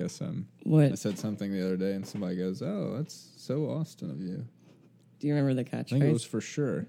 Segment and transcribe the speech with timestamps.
[0.00, 3.70] guess um, I What said something the other day, and somebody goes, "Oh, that's so
[3.70, 4.46] Austin of you."
[5.18, 5.86] do you remember the catchphrase?
[5.86, 6.86] I think it was for sure,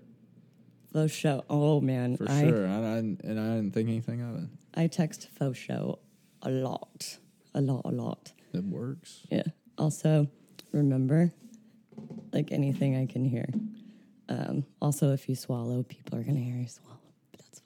[0.93, 1.43] Faux show.
[1.49, 2.67] Oh man, for I sure.
[2.67, 4.49] I, I, and I didn't think anything of it.
[4.75, 5.99] I text faux show
[6.41, 7.17] a lot,
[7.53, 8.31] a lot, a lot.
[8.53, 9.25] It works.
[9.29, 9.43] Yeah.
[9.77, 10.27] Also,
[10.71, 11.31] remember,
[12.33, 13.47] like anything I can hear.
[14.29, 16.99] Um, also, if you swallow, people are gonna hear you swallow,
[17.31, 17.61] but that's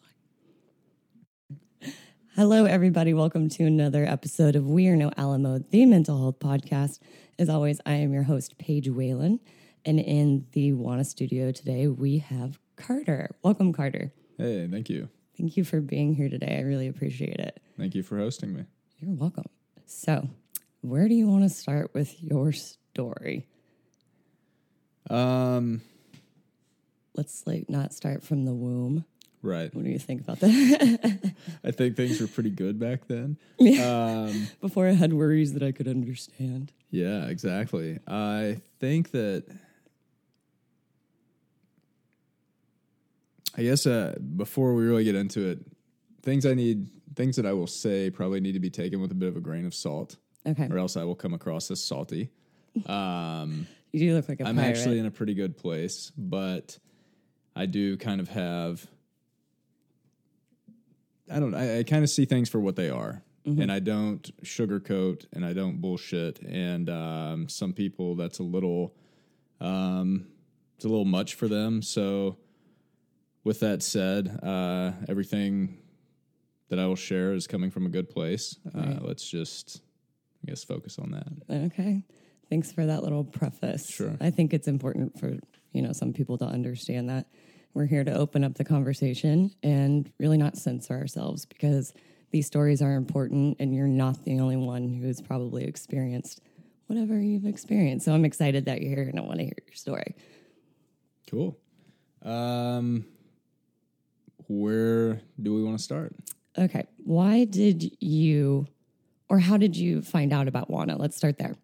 [1.81, 1.93] fine.
[2.35, 3.13] Hello, everybody.
[3.13, 6.99] Welcome to another episode of We Are Not Alone, the mental health podcast.
[7.37, 9.39] As always, I am your host, Paige Whalen,
[9.85, 13.35] and in the Wana studio today, we have Carter.
[13.43, 14.11] Welcome, Carter.
[14.37, 16.57] Hey, thank you, Thank you for being here today.
[16.59, 17.59] I really appreciate it.
[17.77, 18.63] thank you for hosting me.
[18.99, 19.45] You're welcome.
[19.85, 20.29] So,
[20.81, 23.47] where do you want to start with your story?
[25.09, 25.81] Um,
[27.15, 29.05] Let's like not start from the womb.
[29.43, 29.73] Right.
[29.75, 31.33] What do you think about that?
[31.63, 33.37] I think things were pretty good back then.
[33.59, 36.71] Um, Before I had worries that I could understand.
[36.89, 37.99] yeah, exactly.
[38.07, 39.43] I think that.
[43.55, 45.59] I guess uh, before we really get into it,
[46.23, 49.15] things I need, things that I will say probably need to be taken with a
[49.15, 50.67] bit of a grain of salt, Okay.
[50.71, 52.29] or else I will come across as salty.
[52.87, 54.69] Um, You do look like a I'm pirate.
[54.69, 56.79] actually in a pretty good place, but
[57.55, 58.87] I do kind of have.
[61.31, 61.53] I don't.
[61.55, 65.45] I, I kind of see things for what they are, and I don't sugarcoat and
[65.45, 66.39] I don't bullshit.
[66.39, 68.95] And um, some people, that's a little,
[69.59, 70.27] um,
[70.75, 71.81] it's a little much for them.
[71.81, 72.37] So,
[73.43, 75.77] with that said, uh, everything
[76.69, 78.57] that I will share is coming from a good place.
[78.73, 79.81] Uh, let's just,
[80.43, 81.65] I guess, focus on that.
[81.67, 82.03] Okay.
[82.49, 83.89] Thanks for that little preface.
[83.89, 84.17] Sure.
[84.19, 85.37] I think it's important for,
[85.71, 87.27] you know, some people to understand that
[87.73, 91.93] we're here to open up the conversation and really not censor ourselves because
[92.31, 96.41] these stories are important and you're not the only one who's probably experienced
[96.87, 98.05] whatever you've experienced.
[98.05, 100.15] So I'm excited that you're here and I want to hear your story.
[101.29, 101.57] Cool.
[102.21, 103.05] Um,
[104.47, 106.15] where do we want to start?
[106.57, 106.83] Okay.
[106.97, 108.67] Why did you,
[109.29, 110.97] or how did you find out about WANA?
[110.97, 111.55] Let's start there.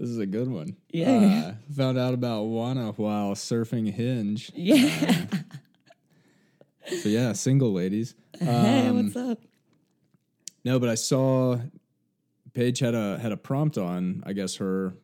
[0.00, 0.78] This is a good one.
[0.90, 1.52] Yeah.
[1.52, 4.50] Uh, found out about Wana while surfing Hinge.
[4.56, 5.26] Yeah.
[7.02, 8.14] So yeah, single ladies.
[8.40, 9.38] hey, Um, what's up?
[10.64, 11.58] No, but I saw
[12.54, 14.94] Paige had a had a prompt on, I guess her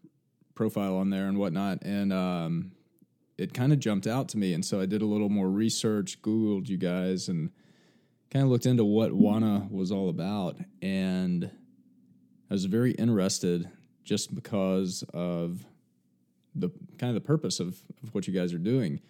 [0.54, 2.72] profile on there and whatnot, and um,
[3.36, 6.22] it kind of jumped out to me, and so I did a little more research,
[6.22, 7.50] Googled you guys, and
[8.30, 11.50] kind of looked into what Wana was all about, and
[12.50, 13.68] I was very interested
[14.06, 15.66] just because of
[16.54, 19.00] the kind of the purpose of, of what you guys are doing,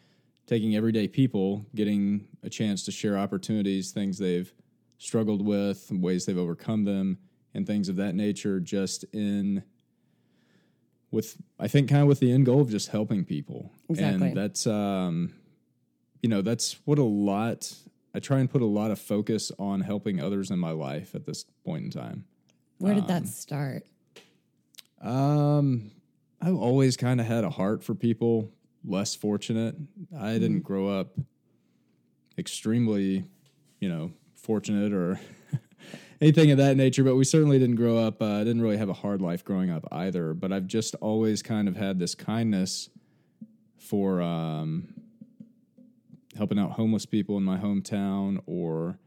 [0.47, 4.53] taking everyday people, getting a chance to share opportunities, things they've
[4.99, 7.19] struggled with, ways they've overcome them,
[7.55, 9.63] and things of that nature, just in
[11.13, 13.71] with I think kind of with the end goal of just helping people.
[13.89, 14.29] Exactly.
[14.29, 15.35] And that's um
[16.23, 17.73] you know, that's what a lot
[18.15, 21.27] I try and put a lot of focus on helping others in my life at
[21.27, 22.25] this point in time.
[22.79, 23.85] Where did that start?
[25.01, 25.91] Um,
[26.41, 28.53] I've always kind of had a heart for people
[28.85, 29.75] less fortunate.
[30.17, 31.19] I didn't grow up
[32.39, 33.25] extremely,
[33.81, 35.19] you know, fortunate or
[36.21, 38.23] anything of that nature, but we certainly didn't grow up.
[38.23, 40.35] I uh, didn't really have a hard life growing up either.
[40.35, 42.91] But I've just always kind of had this kindness
[43.79, 44.95] for um,
[46.37, 48.99] helping out homeless people in my hometown or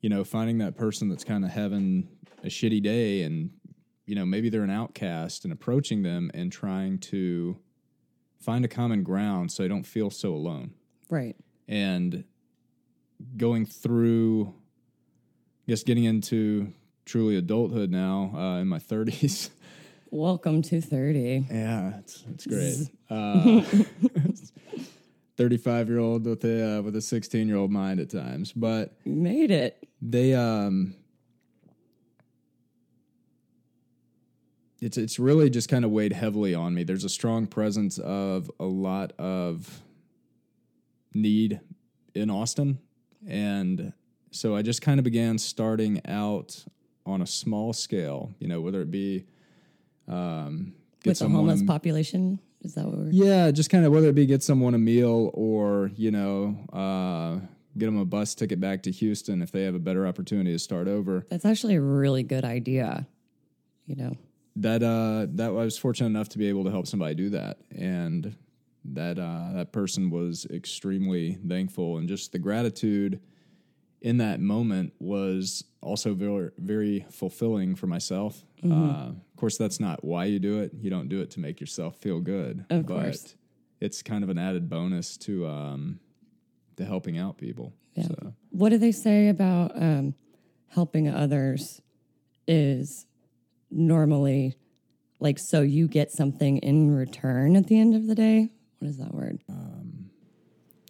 [0.00, 2.08] you know, finding that person that's kind of having
[2.42, 3.50] a shitty day and,
[4.10, 7.56] you know, maybe they're an outcast and approaching them and trying to
[8.40, 10.72] find a common ground so they don't feel so alone.
[11.08, 11.36] Right.
[11.68, 12.24] And
[13.36, 14.52] going through,
[15.64, 16.72] I guess, getting into
[17.04, 19.50] truly adulthood now uh, in my 30s.
[20.10, 21.46] Welcome to 30.
[21.48, 22.76] Yeah, it's, it's great.
[23.10, 23.62] Uh,
[25.36, 28.94] 35 year old with a uh, with a 16 year old mind at times, but
[29.04, 29.84] made it.
[30.00, 30.94] they um
[34.80, 36.84] it's it's really just kind of weighed heavily on me.
[36.84, 39.80] There's a strong presence of a lot of
[41.14, 41.60] need
[42.14, 42.78] in Austin
[43.26, 43.92] and
[44.32, 46.64] so I just kind of began starting out
[47.04, 49.26] on a small scale, you know, whether it be
[50.08, 52.38] um get With the homeless a- population?
[52.62, 53.10] Is that what we're.
[53.10, 57.40] yeah, just kind of whether it be get someone a meal or you know uh,
[57.78, 60.58] get them a bus ticket back to Houston if they have a better opportunity to
[60.58, 61.24] start over.
[61.30, 63.06] That's actually a really good idea.
[63.86, 64.16] You know,
[64.56, 67.58] That uh, that I was fortunate enough to be able to help somebody do that,
[67.70, 68.36] and
[68.84, 73.20] that uh, that person was extremely thankful, and just the gratitude
[74.02, 78.44] in that moment was also very very fulfilling for myself.
[78.62, 78.90] Mm-hmm.
[78.90, 80.72] Uh, of course, that's not why you do it.
[80.74, 82.66] You don't do it to make yourself feel good.
[82.70, 83.34] Of but course.
[83.80, 86.00] it's kind of an added bonus to um,
[86.76, 87.72] to helping out people.
[87.94, 88.04] Yeah.
[88.04, 90.14] So What do they say about um,
[90.68, 91.82] helping others
[92.46, 93.06] is
[93.70, 94.56] normally
[95.18, 98.50] like so you get something in return at the end of the day?
[98.78, 99.42] What is that word?
[99.48, 100.10] Um,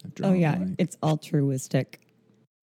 [0.05, 0.55] I've Oh, yeah.
[0.55, 0.75] blank.
[0.79, 1.99] It's altruistic.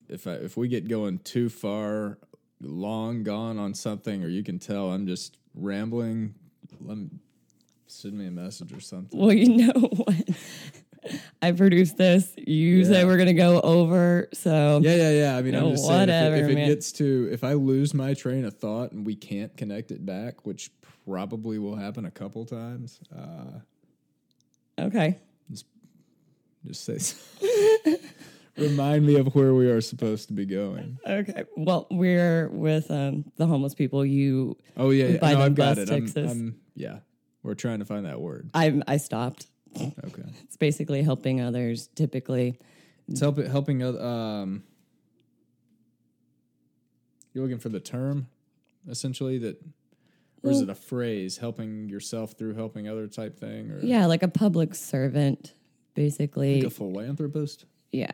[0.09, 2.19] if I, if we get going too far,
[2.61, 6.35] long gone on something, or you can tell I'm just rambling,
[6.81, 7.09] let me
[7.87, 9.19] send me a message or something.
[9.19, 10.29] Well, you know what?
[11.41, 12.33] I produced this.
[12.37, 12.85] You Yeah.
[12.85, 14.29] say we're going to go over.
[14.35, 15.37] So, Yeah, yeah, yeah.
[15.37, 17.53] I mean, I'm Oh, just saying if it, whatever, if it gets to if I
[17.53, 20.71] lose my train of thought and we can't connect it back, which
[21.07, 23.61] probably will happen a couple times, uh,
[24.81, 25.19] okay.
[25.51, 25.67] just
[26.67, 26.99] just say
[28.57, 30.99] remind me of where we are supposed to be going.
[31.07, 31.45] Okay.
[31.57, 34.05] Well, we're with um, the homeless people.
[34.05, 35.19] You, Oh yeah, yeah.
[35.35, 35.91] No, I've got it.
[35.91, 36.07] I'm.
[36.17, 36.99] I'm- yeah,
[37.43, 38.51] we're trying to find that word.
[38.55, 39.47] I, I stopped.
[39.81, 40.23] Okay.
[40.45, 41.89] It's basically helping others.
[41.95, 42.59] Typically,
[43.09, 44.01] It's helping helping other.
[44.01, 44.63] Um,
[47.33, 48.29] you're looking for the term,
[48.89, 49.63] essentially that,
[50.43, 51.39] or is it a phrase?
[51.39, 55.55] Helping yourself through helping other type thing, or yeah, like a public servant.
[55.95, 57.65] Basically, like a philanthropist?
[57.93, 58.13] yeah.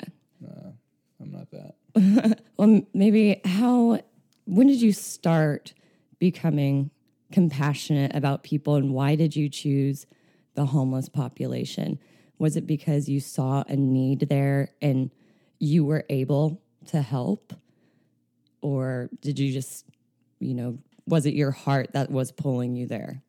[1.20, 2.40] I'm not that.
[2.56, 4.00] Well, maybe how,
[4.44, 5.75] when did you start
[6.19, 6.90] becoming
[7.32, 10.06] compassionate about people and why did you choose
[10.54, 11.98] the homeless population?
[12.38, 15.10] Was it because you saw a need there and
[15.58, 17.52] you were able to help?
[18.60, 19.86] Or did you just,
[20.40, 23.22] you know, was it your heart that was pulling you there?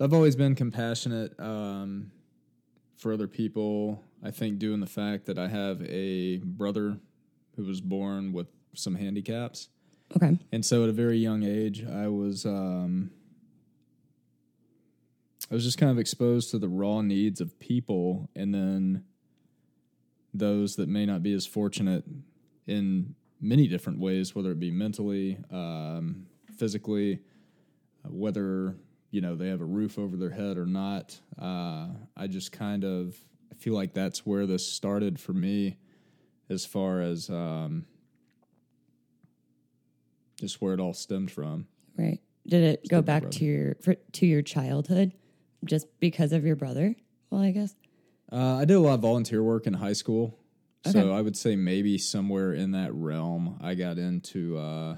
[0.00, 2.10] I've always been compassionate um,
[2.96, 4.02] for other people.
[4.22, 6.98] I think due in the fact that I have a brother
[7.56, 9.68] who was born with some handicaps.
[10.16, 10.38] Okay.
[10.52, 13.10] And so at a very young age, I was um,
[15.50, 19.04] I was just kind of exposed to the raw needs of people, and then
[20.32, 22.04] those that may not be as fortunate
[22.66, 26.26] in many different ways, whether it be mentally, um,
[26.56, 27.20] physically,
[28.04, 28.76] uh, whether
[29.10, 31.20] you know they have a roof over their head or not.
[31.38, 33.16] Uh, I just kind of
[33.52, 35.76] I feel like that's where this started for me,
[36.48, 37.84] as far as um,
[40.40, 41.66] just where it all stemmed from.
[41.98, 42.20] Right.
[42.46, 43.38] Did it go back brother.
[43.38, 45.12] to your for, to your childhood
[45.64, 46.94] just because of your brother?
[47.30, 47.74] Well, I guess.
[48.32, 50.38] Uh, I did a lot of volunteer work in high school,
[50.86, 50.92] Okay.
[50.98, 54.96] so I would say maybe somewhere in that realm, I got into uh,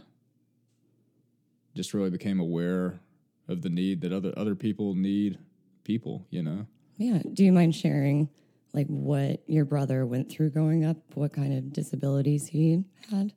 [1.74, 3.00] just really became aware
[3.48, 5.38] of the need that other other people need
[5.84, 6.26] people.
[6.30, 6.66] You know,
[6.96, 7.22] Yeah.
[7.32, 8.28] Do you mind sharing
[8.72, 10.96] like what your brother went through growing up?
[11.14, 13.32] What kind of disabilities he had?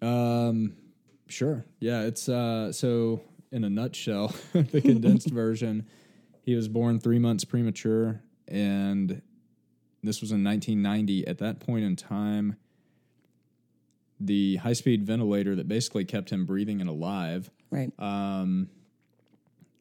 [0.00, 0.74] Um,
[1.28, 1.64] sure.
[1.80, 3.20] Yeah, it's uh so
[3.50, 5.86] in a nutshell, the condensed version,
[6.48, 9.20] he was born 3 months premature and
[10.02, 12.56] this was in 1990 at that point in time
[14.18, 17.92] the high-speed ventilator that basically kept him breathing and alive Right.
[17.98, 18.70] um,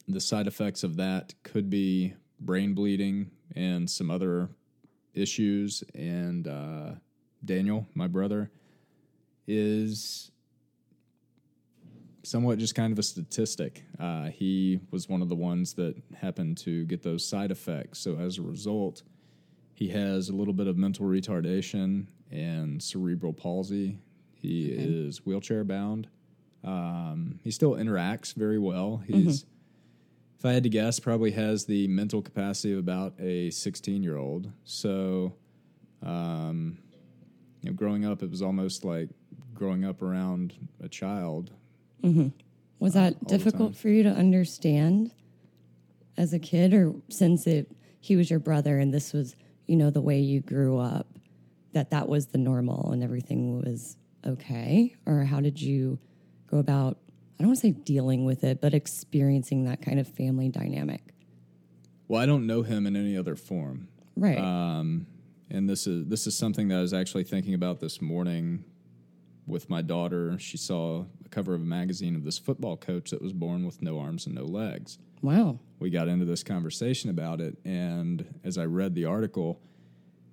[0.09, 4.49] the side effects of that could be brain bleeding and some other
[5.13, 5.83] issues.
[5.93, 6.91] And uh,
[7.43, 8.49] Daniel, my brother,
[9.47, 10.31] is
[12.27, 13.83] somewhat just kind of a statistic.
[13.99, 17.99] Uh, he was one of the ones that happened to get those side effects.
[17.99, 19.03] So as a result,
[19.73, 23.99] he has a little bit of mental retardation and cerebral palsy.
[24.33, 26.07] He is wheelchair bound.
[26.63, 29.01] Um, he still interacts very well.
[29.07, 29.45] He's,
[30.37, 34.17] if I had to guess, probably has the mental capacity of about a 16 year
[34.17, 34.51] old.
[34.65, 35.33] So,
[36.05, 36.77] um,
[37.61, 39.09] you know, growing up, it was almost like
[39.53, 40.53] growing up around
[40.83, 41.51] a child.
[42.79, 45.11] Was that difficult for you to understand
[46.15, 49.35] as a kid or since it he was your brother and this was,
[49.65, 51.07] you know, the way you grew up
[51.73, 55.99] that that was the normal and everything was okay or how did you
[56.47, 56.97] go about
[57.39, 61.13] I don't want to say dealing with it, but experiencing that kind of family dynamic.
[62.07, 63.89] Well, I don't know him in any other form.
[64.15, 64.39] Right.
[64.39, 65.05] Um,
[65.49, 68.63] and this is this is something that I was actually thinking about this morning
[69.47, 70.37] with my daughter.
[70.39, 73.81] She saw a cover of a magazine of this football coach that was born with
[73.81, 74.99] no arms and no legs.
[75.21, 75.59] wow.
[75.79, 79.61] We got into this conversation about it, and as I read the article,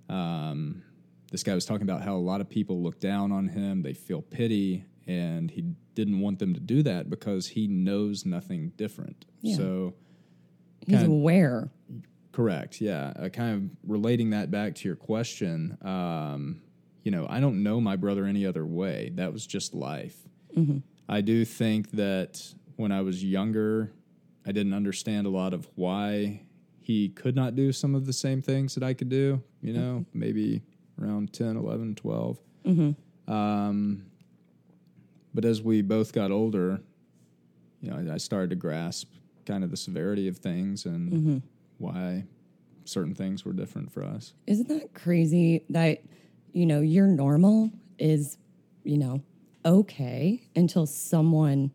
[0.08, 0.82] um,
[1.30, 3.82] this guy was talking about how a lot of people look down on him.
[3.82, 8.72] They feel pity, and he didn't want them to do that because he knows nothing
[8.78, 9.26] different.
[9.42, 9.56] Yeah.
[9.56, 9.94] So
[10.86, 11.70] He's kind of- aware.
[12.32, 12.80] Correct.
[12.80, 13.12] Yeah.
[13.16, 15.76] Uh, kind of relating that back to your question.
[15.82, 16.62] Um,
[17.04, 19.12] you know, I don't know my brother any other way.
[19.14, 20.16] That was just life.
[20.56, 20.78] Mm-hmm.
[21.08, 22.42] I do think that
[22.76, 23.92] when I was younger,
[24.46, 26.42] I didn't understand a lot of why
[26.80, 30.04] he could not do some of the same things that I could do, you know,
[30.12, 30.62] maybe
[31.00, 32.38] around 10, 11, 12.
[33.28, 34.06] Um,
[35.32, 36.80] but as we both got older,
[37.80, 39.10] you know, I, I started to grasp
[39.46, 41.42] kind of the severity of things and
[41.78, 42.24] why
[42.84, 44.34] certain things were different for us.
[44.46, 46.02] Isn't that crazy that,
[46.54, 48.38] you know, your normal is,
[48.84, 49.20] you know,
[49.64, 51.72] okay until someone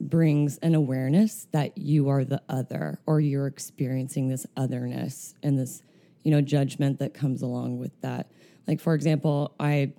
[0.00, 5.82] brings an awareness that you are the other or you're experiencing this otherness and this,
[6.22, 8.30] you know, judgment that comes along with that.
[8.66, 9.92] Like, for example, I,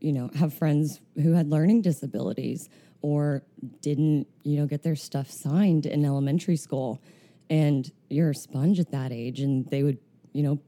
[0.00, 2.68] you know, have friends who had learning disabilities
[3.00, 3.42] or
[3.80, 7.02] didn't, you know, get their stuff signed in elementary school.
[7.48, 9.98] And you're a sponge at that age, and they would,
[10.32, 10.60] you know,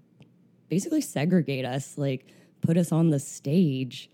[0.68, 2.26] basically segregate us, like
[2.64, 4.10] put us on the stage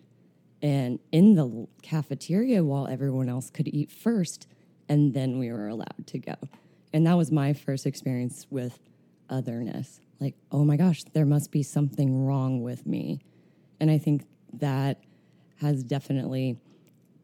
[0.61, 4.47] and in the cafeteria while everyone else could eat first,
[4.89, 6.35] and then we were allowed to go.
[6.93, 8.81] And that was my first experience with
[9.31, 10.01] otherness.
[10.19, 13.21] Like, oh my gosh, there must be something wrong with me.
[13.79, 15.03] And I think that
[15.61, 16.59] has definitely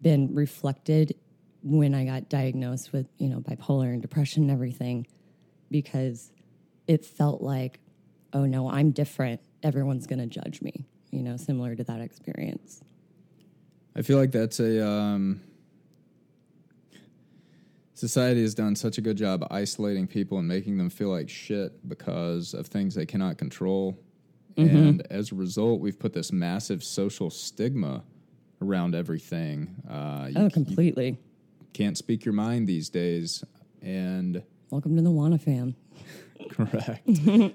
[0.00, 1.14] been reflected
[1.62, 5.06] when I got diagnosed with, you know, bipolar and depression and everything,
[5.70, 6.30] because
[6.86, 7.80] it felt like,
[8.32, 9.40] oh no, I'm different.
[9.62, 12.82] Everyone's going to judge me, you know, similar to that experience.
[13.94, 15.40] I feel like that's a um,
[17.94, 21.88] society has done such a good job isolating people and making them feel like shit
[21.88, 23.98] because of things they cannot control.
[24.58, 28.02] And as a result, we've put this massive social stigma
[28.62, 29.68] around everything.
[29.86, 31.18] Uh, Oh, completely.
[31.74, 33.44] can't speak your mind these days.
[33.82, 35.74] And Welcome to the Wana fam.
[36.50, 37.06] Correct.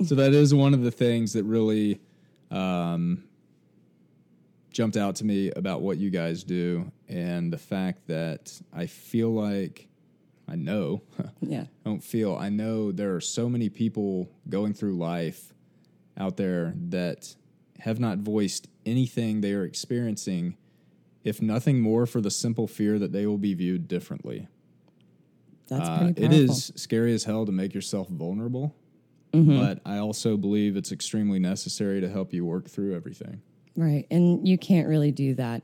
[0.06, 2.00] so that is one of the things that really
[2.52, 3.24] um,
[4.72, 9.30] jumped out to me about what you guys do, and the fact that I feel
[9.32, 9.88] like
[10.48, 11.02] I know,
[11.42, 11.62] Yeah.
[11.86, 15.54] I don't feel, I know there are so many people going through life
[16.18, 17.36] out there that
[17.80, 20.56] have not voiced anything they are experiencing,
[21.24, 24.48] if nothing more for the simple fear that they will be viewed differently.
[25.68, 28.76] That's Uh, it is scary as hell to make yourself vulnerable,
[29.34, 29.58] Mm-hmm.
[29.60, 33.42] but I also believe it's extremely necessary to help you work through everything.
[33.76, 34.06] Right.
[34.12, 35.64] And you can't really do that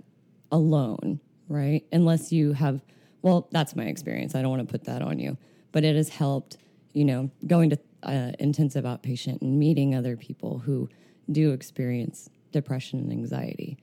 [0.51, 1.83] alone, right?
[1.91, 2.81] Unless you have,
[3.21, 4.33] well, that's my experience.
[4.33, 5.37] I don't want to put that on you,
[5.71, 6.57] but it has helped,
[6.93, 10.89] you know, going to uh, intensive outpatient and meeting other people who
[11.31, 13.77] do experience depression and anxiety.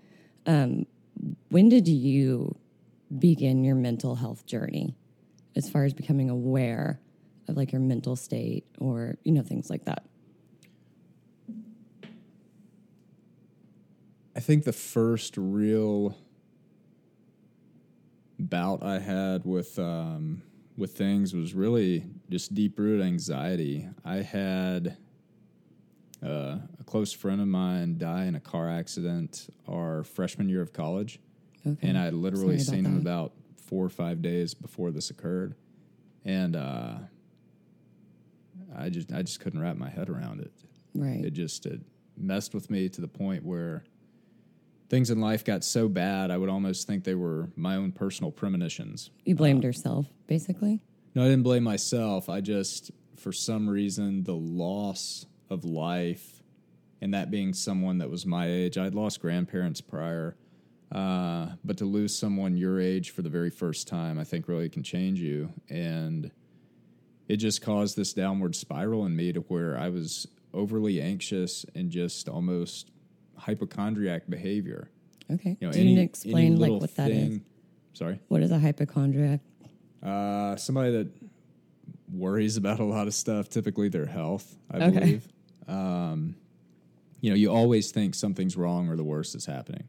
[0.47, 0.87] Um,
[1.51, 2.57] when did you
[3.19, 4.97] begin your mental health journey
[5.55, 7.01] as far as becoming aware
[7.49, 10.05] of like your mental state or, you know, things like that?
[14.37, 16.17] I think the first real
[18.39, 20.43] bout I had with um,
[20.77, 23.89] with things was really just deep rooted anxiety.
[24.05, 24.97] I had
[26.23, 30.73] uh, a close friend of mine die in a car accident our freshman year of
[30.73, 31.21] college,
[31.67, 31.89] Okay.
[31.89, 33.11] and I had literally Sorry seen about him that.
[33.11, 35.55] about four or five days before this occurred,
[36.25, 36.95] and uh,
[38.77, 40.51] I just I just couldn't wrap my head around it
[40.95, 41.25] right.
[41.25, 41.81] it just it
[42.17, 43.85] messed with me to the point where
[44.89, 48.31] things in life got so bad I would almost think they were my own personal
[48.31, 49.11] premonitions.
[49.25, 50.81] You blamed yourself, basically.
[51.15, 52.29] No, I didn't blame myself.
[52.29, 56.43] I just for some reason the loss of life
[57.01, 58.79] and that being someone that was my age.
[58.79, 60.37] I'd lost grandparents prior.
[60.93, 64.69] Uh, but to lose someone your age for the very first time, I think really
[64.69, 65.53] can change you.
[65.69, 66.31] And
[67.29, 71.91] it just caused this downward spiral in me to where I was overly anxious and
[71.91, 72.91] just almost
[73.37, 74.91] hypochondriac behavior.
[75.31, 75.57] Okay.
[75.61, 77.29] You know, any, you explain like what that is?
[77.29, 77.45] thing-
[77.93, 78.21] Sorry.
[78.29, 79.41] What is a hypochondriac?
[80.03, 81.09] Uh, somebody that
[82.13, 84.99] worries about a lot of stuff, typically their health, I Okay.
[84.99, 85.29] believe.
[85.69, 86.37] Um,
[87.21, 89.85] you know, you always think something's wrong or the worst is happening.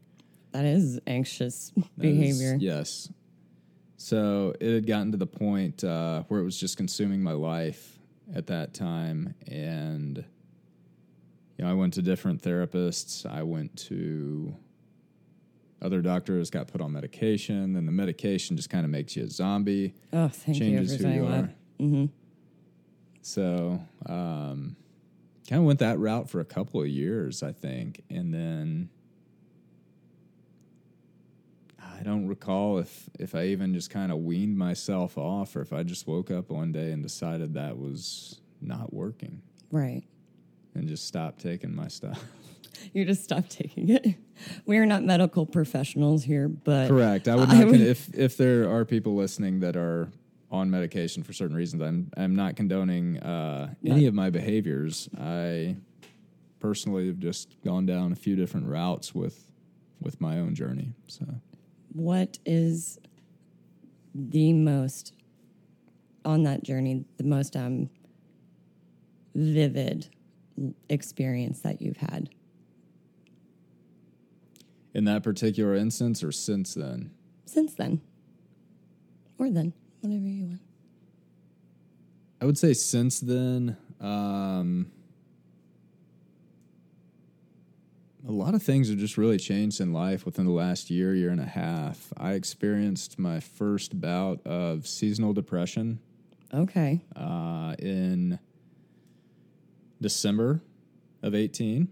[0.52, 1.88] That is anxious That is-
[2.38, 2.56] behavior.
[2.60, 3.10] yes.
[3.98, 7.98] So it had gotten to the point uh, where it was just consuming my life
[8.34, 9.34] at that time.
[9.46, 10.24] And,
[11.56, 13.24] you know, I went to different therapists.
[13.24, 14.54] I went to
[15.82, 17.72] other doctors, got put on medication.
[17.74, 21.02] Then the medication just kind of makes you a zombie Oh, thank changes you for
[21.04, 22.04] who saying you that.
[22.04, 22.08] are.
[23.22, 24.76] So, um,
[25.48, 28.88] kind of went that route for a couple of years, I think, and then
[31.80, 35.72] I don't recall if if I even just kind of weaned myself off, or if
[35.72, 39.42] I just woke up one day and decided that was not working.
[39.70, 40.04] Right.
[40.76, 42.22] And just stop taking my stuff.
[42.92, 44.16] You just stop taking it.
[44.66, 47.26] We are not medical professionals here, but Correct.
[47.26, 50.10] I would I would- con- if if there are people listening that are
[50.50, 55.08] on medication for certain reasons, I'm I'm not condoning uh, any of my behaviors.
[55.18, 55.76] I
[56.60, 59.50] personally have just gone down a few different routes with
[60.02, 60.92] with my own journey.
[61.06, 61.24] So
[61.94, 62.98] what is
[64.14, 65.14] the most
[66.26, 67.88] on that journey, the most um
[69.34, 70.08] vivid
[70.88, 72.30] experience that you've had?
[74.96, 77.10] in that particular instance, or since then,
[77.44, 78.00] since then.
[79.38, 80.60] Or then whatever you want.
[82.40, 84.90] I would say since then, um,
[88.26, 91.28] a lot of things have just really changed in life within the last year, year
[91.28, 92.10] and a half.
[92.16, 95.98] I experienced my first bout of seasonal depression.
[96.54, 97.02] Okay.
[97.14, 98.38] Uh, in
[100.00, 100.62] December
[101.22, 101.88] of 18.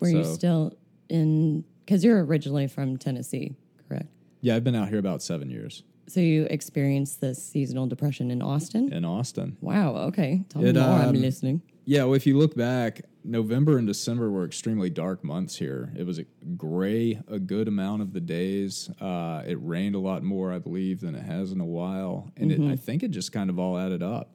[0.00, 0.72] were you still
[1.08, 3.54] in because you're originally from tennessee
[3.88, 4.06] correct
[4.40, 8.42] Yeah, I've been out here about seven years so you experienced this seasonal depression in
[8.42, 9.56] austin in Austin.
[9.60, 13.02] wow okay tell me It, more i'm um, listening Yeah, well, if you look back,
[13.22, 15.92] November and December were extremely dark months here.
[15.96, 16.24] It was a
[16.56, 18.90] gray a good amount of the days.
[19.00, 22.50] Uh, it rained a lot more, I believe, than it has in a while, and
[22.50, 24.32] it, I think it just kind of all added up.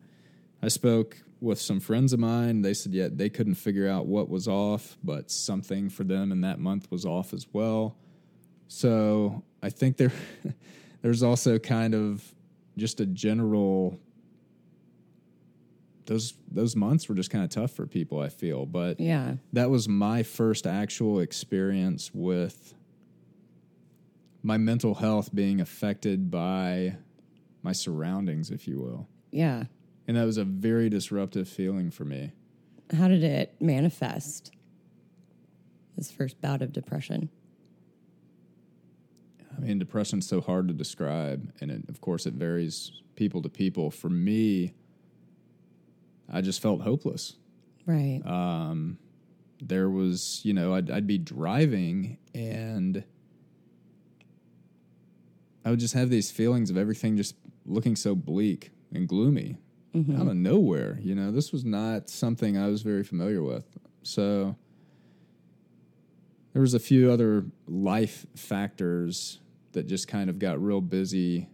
[0.61, 2.61] I spoke with some friends of mine.
[2.61, 6.41] They said, yeah, they couldn't figure out what was off, but something for them in
[6.41, 7.97] that month was off as well.
[8.67, 10.11] So I think there,
[11.01, 12.23] there's also kind of
[12.77, 13.99] just a general
[16.05, 18.19] those those months were just kind of tough for people.
[18.19, 22.73] I feel, but yeah that was my first actual experience with
[24.43, 26.95] my mental health being affected by
[27.61, 29.65] my surroundings, if you will, yeah
[30.07, 32.31] and that was a very disruptive feeling for me.
[32.97, 34.51] how did it manifest
[35.97, 37.29] this first bout of depression
[39.55, 43.49] I mean, depression's so hard to describe, and it, of course, it varies people to
[43.49, 43.91] people.
[43.91, 44.73] For me,
[46.31, 47.35] I just felt hopeless.
[47.85, 48.97] right um,
[49.61, 53.03] there was, you know, I'd, I'd be driving and
[55.63, 59.57] I would just have these feelings of everything just looking so bleak and gloomy
[59.95, 60.21] Mm-hmm.
[60.21, 60.99] out of nowhere.
[61.01, 63.65] You know, this was not something I was very familiar with.
[64.03, 64.55] So
[66.53, 69.39] there was a few other life factors
[69.73, 71.49] that just kind of got real busy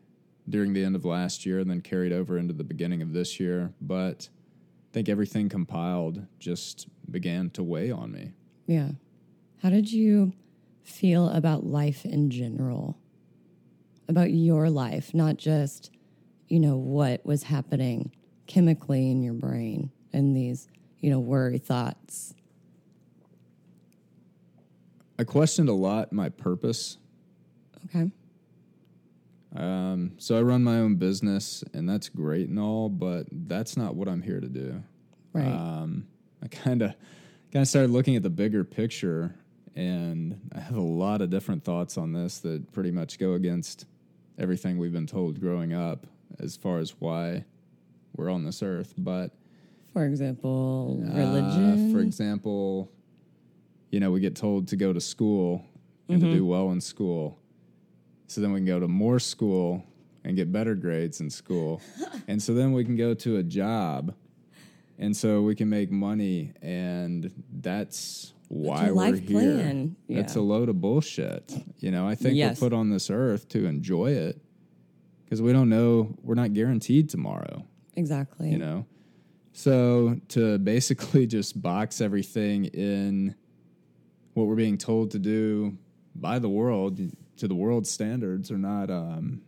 [0.48, 3.40] during the end of last year and then carried over into the beginning of this
[3.40, 3.74] year.
[3.82, 8.34] But I think everything compiled just began to weigh on me.
[8.68, 8.90] Yeah.
[9.64, 10.34] How did you
[10.84, 12.98] feel about life in general?
[14.08, 15.92] About your life, not just,
[16.48, 18.12] you know, what was happening
[18.48, 20.68] chemically in your brain and these,
[21.00, 22.34] you know, worry thoughts.
[25.20, 26.98] I questioned a lot my purpose.
[27.86, 28.12] Okay.
[29.56, 33.96] Um, so I run my own business, and that's great and all, but that's not
[33.96, 34.84] what I'm here to do.
[35.34, 35.48] Right.
[35.48, 36.08] Um,
[36.44, 36.94] I kind of
[37.52, 39.36] kind of started looking at the bigger picture,
[39.76, 43.86] and I have a lot of different thoughts on this that pretty much go against
[44.38, 46.06] everything we've been told growing up
[46.40, 47.46] as far as why
[48.18, 48.94] we're on this earth.
[48.98, 49.32] But
[49.94, 51.92] for example, uh, religion.
[51.94, 52.92] for example,
[53.92, 55.64] you know, we get told to go to school
[56.10, 57.40] and to do well in school.
[58.28, 59.84] So then we can go to more school
[60.24, 61.82] and get better grades in school.
[62.28, 64.14] and so then we can go to a job.
[65.00, 66.54] And so we can make money.
[66.62, 69.40] And that's why we're life here.
[69.40, 69.96] plan.
[70.10, 71.54] It's a load of bullshit.
[71.80, 72.60] You know, I think Yes.
[72.60, 74.42] we're put on this earth to enjoy it
[75.24, 77.66] because we don't know, we're not guaranteed tomorrow
[77.98, 78.50] exactly.
[78.50, 78.86] you know
[79.52, 83.36] so to basically just box everything in
[84.34, 85.78] what we're being told to do
[86.16, 87.00] by the world
[87.38, 89.42] to the world's standards are not um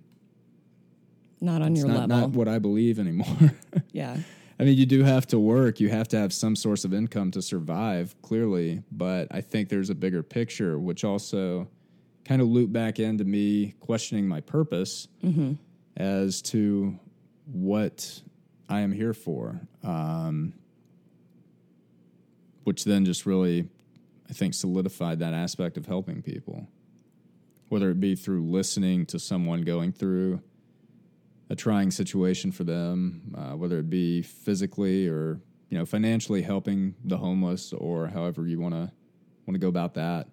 [1.42, 2.18] Not on your not, level.
[2.18, 3.54] not what I believe anymore.
[3.92, 4.18] yeah.
[4.60, 5.80] I mean, you do have to work.
[5.80, 8.84] You have to have some source of income to survive, clearly.
[8.92, 11.70] But I think there's a bigger picture, which also
[12.26, 15.08] kind of loop back into me questioning my purpose
[15.96, 17.00] as to
[17.46, 18.22] what
[18.70, 19.60] I am here for.
[19.84, 20.54] Um,
[22.64, 23.68] which then just really,
[24.30, 26.68] I think, solidified that aspect of helping people,
[27.70, 30.42] whether it be through listening to someone going through
[31.50, 36.94] a trying situation for them, uh, whether it be physically or you know financially helping
[37.04, 38.92] the homeless or however you want to
[39.48, 40.28] want to go about that.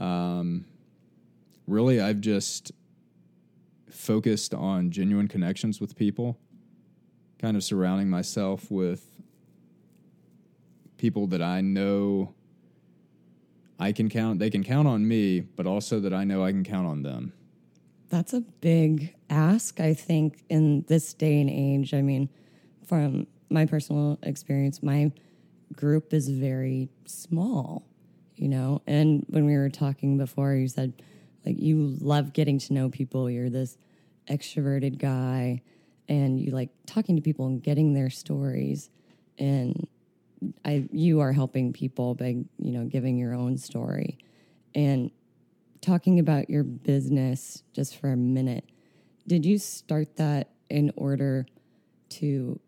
[0.00, 0.64] Um,
[1.66, 2.70] really, I've just
[3.90, 6.38] focused on genuine connections with people,
[7.42, 9.04] kind of surrounding myself with
[10.96, 12.32] people that I know
[13.80, 16.62] I can count, they can count on me, but also that I know I can
[16.62, 17.32] count on them.
[18.10, 21.92] That's a big ask, I think, in this day and age.
[21.92, 22.28] I mean,
[22.86, 25.10] from my personal experience, my
[25.74, 27.84] group is very small,
[28.36, 28.82] you know.
[28.86, 31.02] And when we were talking before, you said,
[31.44, 33.28] like, you love getting to know people.
[33.28, 33.78] You're this
[34.30, 35.62] extroverted guy,
[36.08, 38.90] and you like talking to people and getting their stories.
[39.38, 39.86] And
[40.64, 44.18] I, you are helping people by, you know, giving your own story.
[44.74, 45.10] And
[45.80, 48.64] talking about your business just for a minute,
[49.26, 51.46] did you start that in order
[52.08, 52.58] to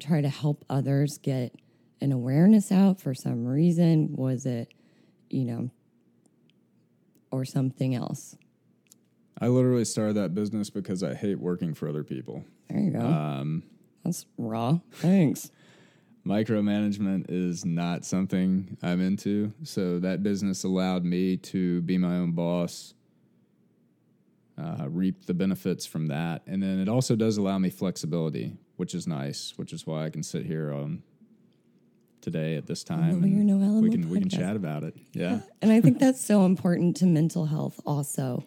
[0.00, 1.54] try to help others get
[2.00, 4.14] an awareness out for some reason?
[4.16, 4.72] Was it,
[5.30, 5.70] you know,
[7.30, 8.36] or something else?
[9.40, 12.44] I literally started that business because I hate working for other people.
[12.68, 13.00] There you go.
[13.00, 13.62] Um,
[14.04, 14.78] That's raw.
[14.94, 15.50] Thanks.
[16.26, 19.52] micromanagement is not something I'm into.
[19.62, 22.94] So that business allowed me to be my own boss,
[24.56, 26.42] uh, reap the benefits from that.
[26.46, 30.10] And then it also does allow me flexibility, which is nice, which is why I
[30.10, 31.02] can sit here on
[32.20, 33.20] today at this time.
[33.20, 34.96] Well, and no we can we can chat about it.
[35.12, 35.40] Yeah.
[35.62, 38.44] And I think that's so important to mental health also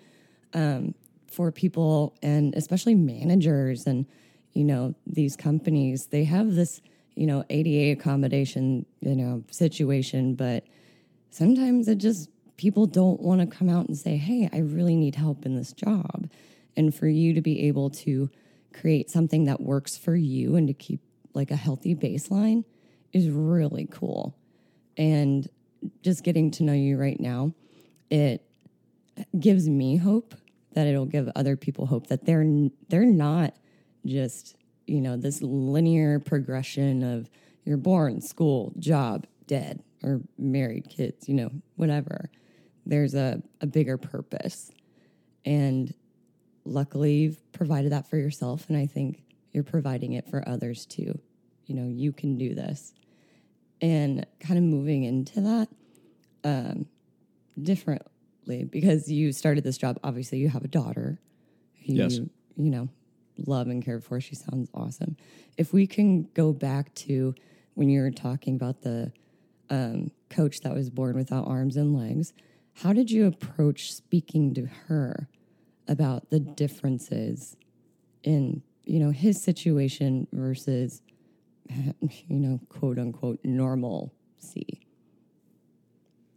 [0.54, 0.96] um,
[1.30, 4.06] for people and especially managers and,
[4.54, 6.08] you know, these companies.
[6.08, 6.82] They have this,
[7.16, 10.66] you know, ADA accommodation, you know, situation, but
[11.30, 15.16] sometimes it just, people don't want to come out and say, hey, I really need
[15.16, 16.30] help in this job.
[16.76, 18.30] And for you to be able to
[18.74, 21.02] create something that works for you and to keep
[21.34, 22.64] like a healthy baseline
[23.14, 24.36] is really cool.
[24.98, 25.48] And
[26.02, 27.54] just getting to know you right now,
[28.10, 28.44] it
[29.40, 30.36] gives me hope
[30.78, 32.46] that it'll give other people hope that they're
[32.88, 33.56] they're not
[34.06, 37.28] just you know this linear progression of
[37.66, 42.30] you're born, school, job, dead, or married, kids, you know, whatever.
[42.86, 44.72] There's a, a bigger purpose.
[45.46, 45.92] And
[46.64, 51.20] luckily you've provided that for yourself and I think you're providing it for others too.
[51.66, 52.94] You know, you can do this.
[53.82, 55.68] And kind of moving into that,
[56.44, 56.86] um,
[58.48, 60.00] because you started this job.
[60.04, 61.20] Obviously, you have a daughter
[61.86, 62.14] who Yes.
[62.14, 62.90] you, you know,
[63.46, 64.20] love and care for.
[64.20, 65.18] She sounds awesome.
[65.58, 67.36] If we can go back to
[67.76, 69.12] when you were talking about the
[69.70, 72.34] um, coach that was born without arms and legs,
[72.74, 75.28] how did you approach speaking to her
[75.88, 77.56] about the differences
[78.24, 81.02] in, you know, his situation versus,
[81.70, 84.87] you know, quote unquote normal normalcy?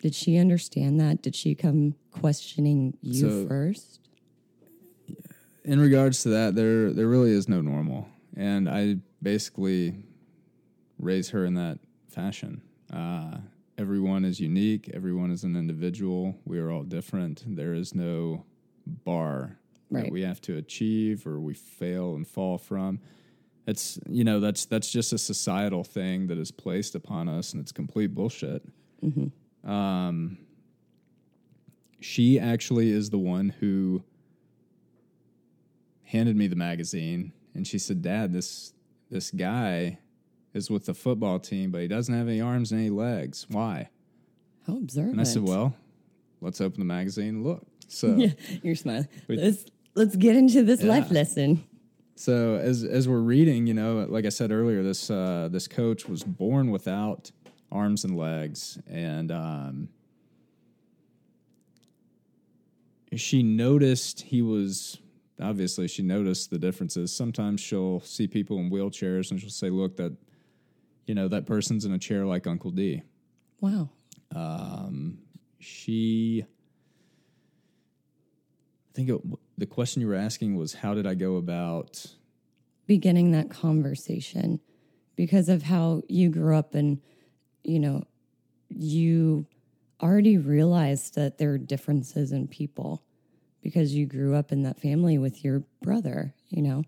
[0.01, 1.23] Did she understand that?
[1.23, 3.97] Did she come questioning you So- first?
[5.65, 9.95] in regards to that, there there really is no normal, and I basically
[10.99, 12.63] raise her in that fashion.
[12.91, 13.39] Uh,
[13.77, 14.89] everyone is unique.
[14.95, 16.35] Everyone is an individual.
[16.47, 17.45] We are all different.
[17.47, 18.45] There is no
[18.87, 19.59] bar
[19.91, 20.05] Right.
[20.05, 23.01] that we have to achieve or we fail and fall from.
[23.67, 27.61] It's you know that's that's just a societal thing that is placed upon us, and
[27.61, 28.65] it's complete bullshit.
[29.65, 30.39] Um,
[32.01, 34.03] she actually is the one who
[36.05, 38.73] handed me the magazine and she said, "Dad, this
[39.11, 39.99] this guy
[40.55, 43.47] is with the football team, but he doesn't have any arms and any legs.
[43.49, 43.91] Why?"
[44.67, 45.13] How observant.
[45.13, 45.75] And I said, "Well,
[46.41, 49.09] let's open the magazine and look." So yeah, you're smiling.
[49.29, 51.65] Let's let's get into this life lesson.
[52.15, 56.07] So as as we're reading, you know, like I said earlier, this uh, this coach
[56.07, 57.31] was born without
[57.73, 59.89] arms and legs, and um,
[63.15, 64.99] she noticed he was
[65.41, 67.13] obviously she noticed the differences.
[67.13, 70.17] Sometimes she'll see people in wheelchairs and she'll say, "Look, that
[71.07, 73.03] you know that person's in a chair like Uncle D."
[73.61, 73.91] Wow.
[75.63, 76.47] She, I
[78.95, 79.21] think it,
[79.59, 82.07] the question you were asking was, "How did I go about?"
[82.87, 84.59] beginning that conversation
[85.15, 87.01] because of how you grew up and
[87.65, 88.05] you know
[88.69, 89.47] you
[90.03, 93.03] already realized that there are differences in people
[93.63, 96.83] because you grew up in that family with your brother you know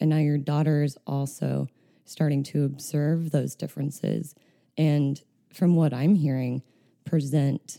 [0.00, 1.68] and now your daughter is also
[2.04, 4.34] starting to observe those differences.
[4.78, 5.20] And
[5.52, 6.62] from what i'm hearing
[7.04, 7.78] present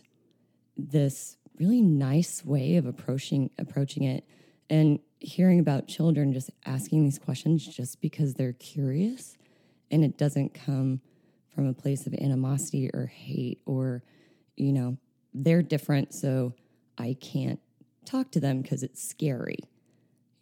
[0.78, 4.26] this really nice way of approaching approaching it.
[4.70, 9.38] And hearing about children just asking these questions just because they're curious
[9.90, 11.02] and it doesn't come
[11.58, 14.04] from a place of animosity or hate or
[14.58, 14.96] you know
[15.34, 16.54] they're different so
[17.00, 17.60] i can't
[18.06, 19.58] talk to them because it's scary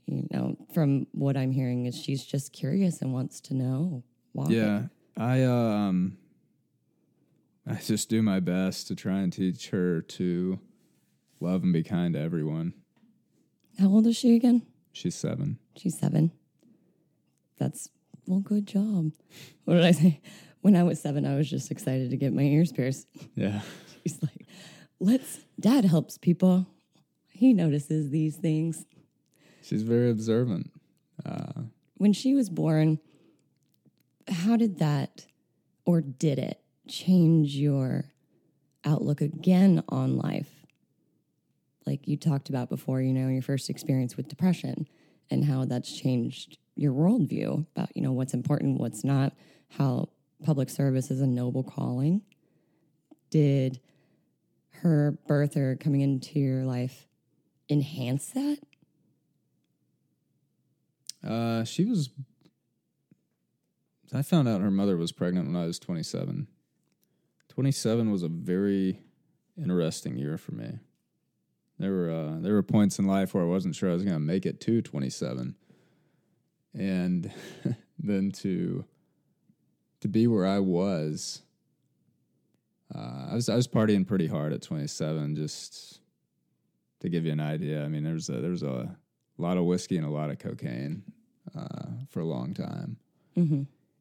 [0.07, 4.47] you know from what i'm hearing is she's just curious and wants to know why
[4.49, 4.81] Yeah,
[5.15, 6.17] I um,
[7.65, 10.59] I just do my best to try and teach her to
[11.39, 12.73] love and be kind to everyone.
[13.79, 14.63] How old is she again?
[14.91, 15.59] She's seven.
[15.77, 16.33] She's seven.
[17.57, 17.87] That's
[18.27, 19.11] well, good job.
[19.63, 20.21] What did I say?
[20.65, 23.07] When I was seven, I was just excited to get my ears pierced.
[23.35, 23.61] Yeah.
[24.03, 24.47] She's like,
[24.99, 26.65] let's, dad helps people.
[27.27, 28.83] He notices these things.
[29.61, 30.71] She's very observant.
[31.23, 31.65] Uh,
[31.97, 32.97] when she was born,
[34.27, 35.27] how did that,
[35.85, 38.05] or did it, change your
[38.83, 40.65] outlook again on life?
[41.85, 44.87] Like you talked about before, you know, your first experience with depression
[45.29, 49.31] and how that's changed your worldview about, you know, what's important, what's not,
[49.77, 50.09] how
[50.43, 52.21] public service is a noble calling.
[53.29, 53.79] Did
[54.81, 57.07] her birth or coming into your life
[57.69, 58.57] enhance that?
[61.25, 62.09] Uh, she was.
[64.13, 66.47] I found out her mother was pregnant when I was 27.
[67.49, 68.99] 27 was a very
[69.57, 70.79] interesting year for me.
[71.79, 74.15] There were uh, there were points in life where I wasn't sure I was going
[74.15, 75.55] to make it to 27,
[76.73, 77.33] and
[77.99, 78.85] then to
[80.05, 81.41] to be where I was.
[82.93, 85.35] Uh, I was I was partying pretty hard at 27.
[85.35, 85.99] Just
[86.99, 88.95] to give you an idea, I mean, there's a, there's a
[89.39, 91.01] lot of whiskey and a lot of cocaine
[91.57, 92.97] uh, for a long time,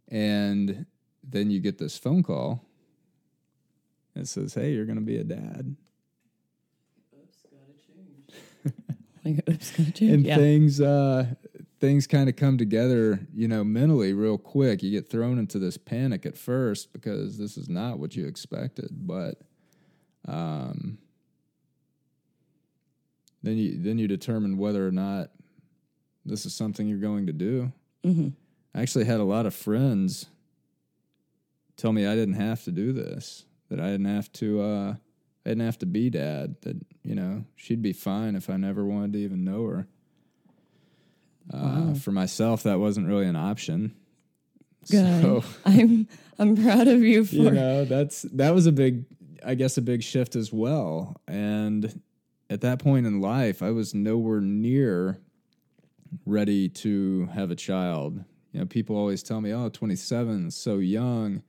[0.09, 0.85] and
[1.23, 2.62] then you get this phone call.
[4.14, 5.75] It says, "Hey, you're going to be a dad."
[7.11, 7.33] Gotta
[9.25, 10.12] Like, oops, gonna change.
[10.12, 10.37] and yeah.
[10.37, 11.35] things uh
[11.85, 15.77] things kind of come together you know mentally real quick you get thrown into this
[15.77, 19.42] panic at first because this is not what you expected but
[20.27, 20.97] um
[23.42, 25.29] then you then you determine whether or not
[26.25, 27.70] this is something you're going to do
[28.03, 28.29] Mm-hmm.
[28.75, 30.25] i actually had a lot of friends
[31.77, 34.94] tell me i didn't have to do this that i didn't have to uh
[35.47, 36.57] I didn't have to be dad.
[36.62, 39.87] That you know she'd be fine if I never wanted to even know her.
[41.52, 43.94] Uh, For myself, that wasn't really an option.
[44.90, 45.22] Good.
[45.22, 49.04] So I'm I'm proud of you for you know that's that was a big,
[49.44, 51.20] I guess, a big shift as well.
[51.26, 52.00] And
[52.50, 55.18] at that point in life, I was nowhere near
[56.26, 58.24] ready to have a child.
[58.52, 61.42] You know, people always tell me, "Oh, 27 is so young."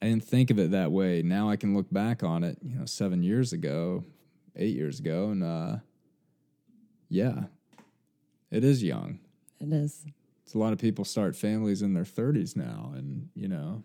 [0.00, 1.22] I didn't think of it that way.
[1.22, 4.04] Now I can look back on it, you know, seven years ago,
[4.54, 5.76] eight years ago, and uh,
[7.08, 7.44] yeah,
[8.50, 9.20] it is young.
[9.60, 10.04] it is.
[10.44, 13.82] It's a lot of people start families in their 30s now, and you know,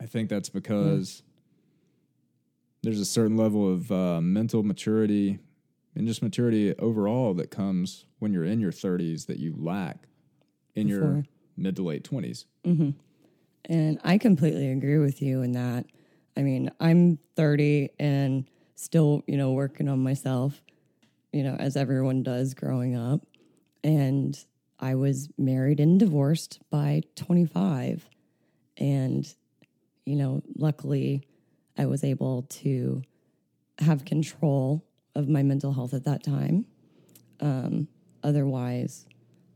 [0.00, 1.22] I think that's because
[2.82, 5.38] there's a certain level of uh, mental maturity
[5.94, 10.08] and just maturity overall that comes when you're in your 30s that you lack
[10.74, 11.22] in your
[11.56, 12.46] mid to late 20s.
[13.66, 15.84] And I completely agree with you in that.
[16.36, 20.60] I mean, I'm 30 and still, you know, working on myself,
[21.32, 23.20] you know, as everyone does growing up.
[23.84, 24.38] And
[24.78, 28.08] I was married and divorced by 25.
[28.76, 29.32] And,
[30.04, 31.26] you know, luckily
[31.76, 33.02] I was able to
[33.78, 36.66] have control of my mental health at that time.
[37.40, 37.88] Um,
[38.22, 39.06] otherwise,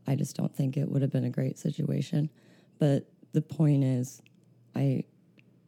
[0.07, 2.29] I just don't think it would have been a great situation.
[2.79, 4.21] But the point is,
[4.75, 5.03] I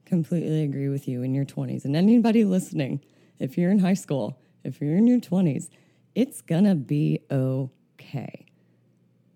[0.06, 1.86] completely agree with you in your 20s.
[1.86, 3.02] And anybody listening,
[3.40, 5.70] if you're in high school, if you're in your 20s,
[6.16, 8.49] it's gonna be okay.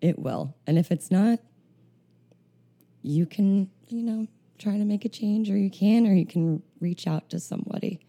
[0.03, 0.53] It will.
[0.67, 1.39] And if it's not,
[3.01, 4.27] you can, you know,
[4.59, 8.01] try to make a change, or you can, or you can reach out to somebody,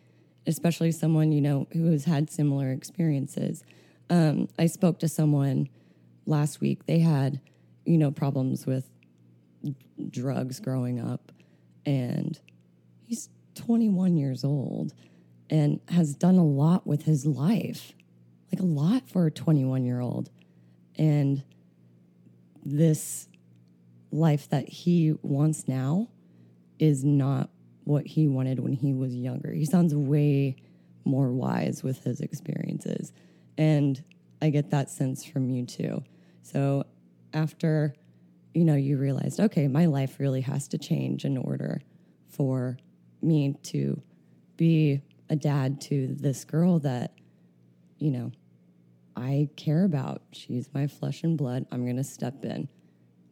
[0.45, 3.63] especially someone, you know, who has had similar experiences.
[4.11, 5.69] Um, I spoke to someone
[6.27, 6.87] last week.
[6.87, 7.41] They had,
[7.85, 8.91] you know, problems with
[10.11, 11.31] drugs growing up,
[11.87, 12.41] and
[13.05, 14.95] he's 21 years old
[15.49, 17.93] and has done a lot with his life,
[18.53, 20.31] like a lot for a 21 year old.
[20.97, 21.45] And
[22.65, 23.29] this
[24.11, 26.09] life that he wants now
[26.79, 27.51] is not
[27.85, 29.53] what he wanted when he was younger.
[29.53, 30.57] He sounds way
[31.05, 33.13] more wise with his experiences.
[33.59, 34.03] And
[34.41, 36.03] I get that sense from you too.
[36.43, 36.85] So
[37.33, 37.95] after,
[38.55, 41.83] you know, you realized, okay, my life really has to change in order
[42.29, 42.79] for
[43.21, 44.01] me to
[44.57, 47.13] be a dad to this girl that,
[47.99, 48.33] you know,
[49.17, 50.23] I care about.
[50.33, 51.67] She's my flesh and blood.
[51.71, 52.69] I'm going to step in.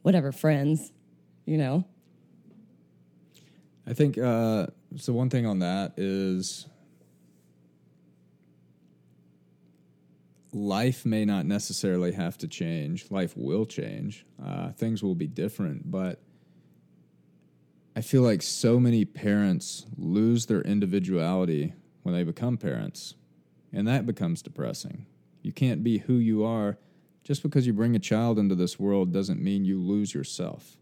[0.03, 0.93] Whatever, friends,
[1.45, 1.85] you know?
[3.87, 5.13] I think uh, so.
[5.13, 6.67] One thing on that is
[10.53, 13.11] life may not necessarily have to change.
[13.11, 14.25] Life will change.
[14.45, 16.21] Uh, things will be different, but
[17.97, 23.15] I feel like so many parents lose their individuality when they become parents,
[23.73, 25.07] and that becomes depressing.
[25.43, 26.79] You can't be who you are
[27.25, 30.77] just because you bring a child into this world doesn't mean you lose yourself.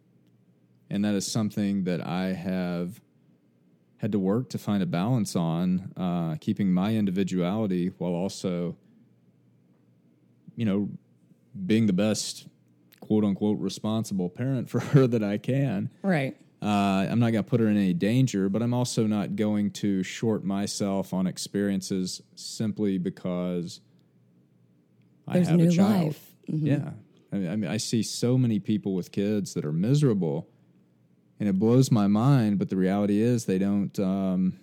[0.88, 3.00] And that is something that I have
[3.98, 8.76] had to work to find a balance on, uh, keeping my individuality while also,
[10.56, 10.88] you know,
[11.66, 12.46] being the best
[13.00, 15.90] quote unquote responsible parent for her that I can.
[16.02, 16.36] Right.
[16.62, 19.70] Uh, I'm not going to put her in any danger, but I'm also not going
[19.72, 23.80] to short myself on experiences simply because
[25.32, 26.04] There's I have new a child.
[26.06, 26.32] life.
[26.50, 26.66] Mhm.
[26.66, 26.90] Yeah.
[27.32, 30.48] I mean, I mean, I see so many people with kids that are miserable,
[31.38, 32.58] and it blows my mind.
[32.58, 33.98] But the reality is, they don't.
[34.00, 34.58] Um,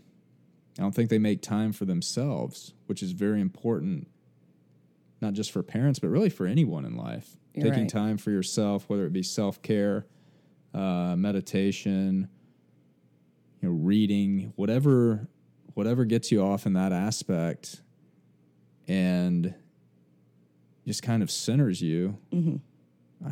[0.77, 4.07] I don't think they make time for themselves, which is very important,
[5.21, 7.37] not just for parents, but really for anyone in life.
[7.55, 7.89] You're Taking right.
[7.89, 10.05] time for yourself, whether it be self care,
[10.75, 12.27] uh, meditation,
[13.61, 15.27] you know, reading, whatever,
[15.73, 17.81] whatever gets you off in that aspect,
[18.87, 19.55] and
[20.87, 22.17] just kind of centers you.
[22.33, 22.55] Mm-hmm.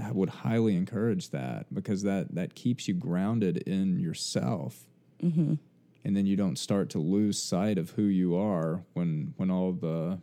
[0.04, 4.88] I would highly encourage that because that that keeps you grounded in yourself,
[5.24, 5.56] mm-hmm.
[6.04, 9.72] and then you don't start to lose sight of who you are when when all
[9.72, 10.20] the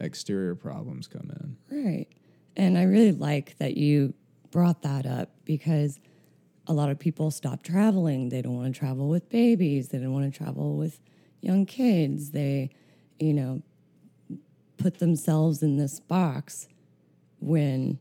[0.00, 1.56] exterior problems come in.
[1.84, 2.06] Right.
[2.56, 4.14] And I really like that you
[4.50, 5.98] brought that up because
[6.66, 8.28] a lot of people stop traveling.
[8.28, 9.88] They don't want to travel with babies.
[9.88, 11.00] They don't want to travel with
[11.40, 12.30] young kids.
[12.30, 12.70] They,
[13.18, 13.62] you know,
[14.76, 16.68] put themselves in this box
[17.40, 17.98] when,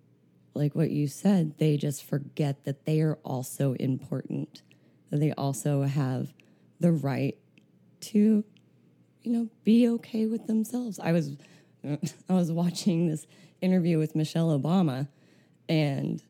[0.54, 4.62] like what you said, they just forget that they are also important,
[5.10, 6.34] that they also have
[6.80, 7.38] the right
[8.02, 8.44] to
[9.24, 11.00] you know, be okay with themselves.
[11.00, 11.38] I was
[11.84, 13.26] I was watching this
[13.62, 15.08] interview with Michelle Obama,
[15.68, 16.22] and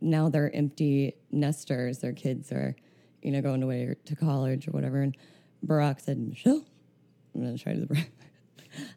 [0.00, 1.98] now they're empty nesters.
[1.98, 2.74] Their kids are,
[3.22, 5.00] you know, going away to college or whatever.
[5.00, 5.16] And
[5.64, 6.64] Barack said, "Michelle,
[7.34, 8.06] I'm going to try to the.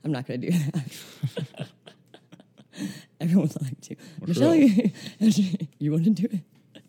[0.03, 1.67] I'm not going to do that."
[3.21, 4.53] Everyone's like to Michelle.
[5.19, 6.81] You, you want to do it?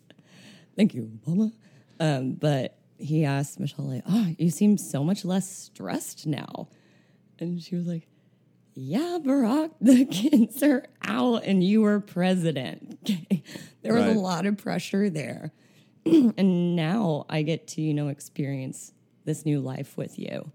[0.75, 1.51] Thank you, Obama.
[1.99, 6.67] Um, but he asked Michelle, like, oh, you seem so much less stressed now.
[7.39, 8.07] And she was like,
[8.73, 12.99] yeah, Barack, the kids are out and you were president.
[13.09, 13.43] Okay.
[13.81, 14.15] There was Right.
[14.15, 15.51] a lot of pressure there.
[16.05, 18.93] and now I get to, you know, experience
[19.25, 20.51] this new life with you.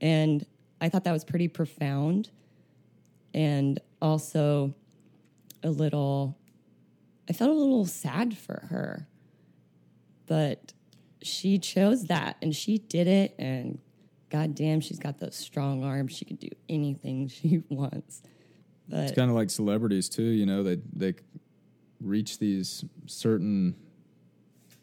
[0.00, 0.44] And
[0.84, 2.30] I thought that was pretty profound
[3.32, 4.74] and also
[5.62, 6.36] a little,
[7.28, 9.08] I felt a little sad for her
[10.26, 10.72] but
[11.22, 13.78] she chose that and she did it and
[14.30, 18.22] goddamn she's got those strong arms she can do anything she wants
[18.88, 20.22] but It's kind of like celebrities too.
[20.22, 21.14] You know, they they
[22.02, 23.76] reach these certain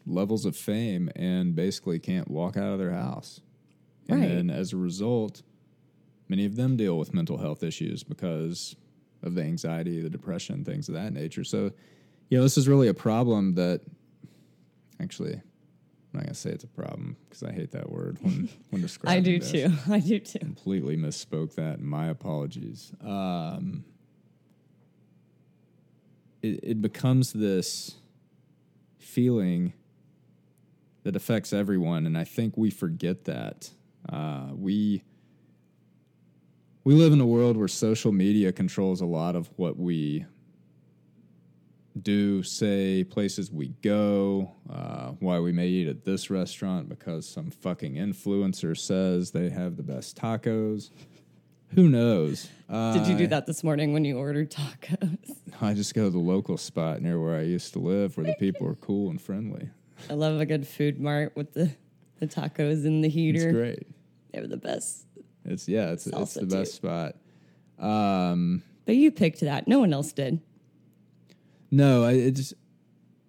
[0.06, 3.40] levels of fame and basically can't walk out of their house.
[4.08, 4.28] And Right.
[4.28, 5.42] then as a result,
[6.32, 8.74] many of them deal with mental health issues because
[9.22, 11.44] of the anxiety, the depression, things of that nature.
[11.44, 11.72] So,
[12.30, 13.82] you know, this is really a problem that
[14.98, 15.42] actually I'm
[16.14, 19.20] not gonna say it's a problem because I hate that word when when describing i
[19.22, 21.80] do this too i do too completely misspoke that.
[21.80, 22.92] My apologies.
[23.04, 23.84] Um,
[26.40, 27.96] it, it becomes this
[28.98, 29.74] feeling
[31.02, 33.70] that affects everyone, and I think we forget that.
[34.08, 35.02] Uh, we
[36.84, 40.26] we live in a world where social media controls a lot of what we
[42.00, 47.50] do, say, places we go, uh, why we may eat at this restaurant because some
[47.50, 50.90] fucking influencer says they have the best tacos.
[51.74, 52.48] Who knows?
[52.68, 55.18] Uh, did you do that this morning when you ordered tacos
[55.60, 58.34] I just go to the local spot near where I used to live where the
[58.38, 59.68] people are cool and friendly.
[60.10, 61.70] i love a good food mart with the
[62.20, 63.86] the tacos in the heater It's great.
[64.32, 65.06] they were the best
[65.44, 67.16] It's yeah, it's it's Salsa the best spot.
[67.78, 70.40] Um, but you picked that no one else did
[71.70, 72.54] No, I it just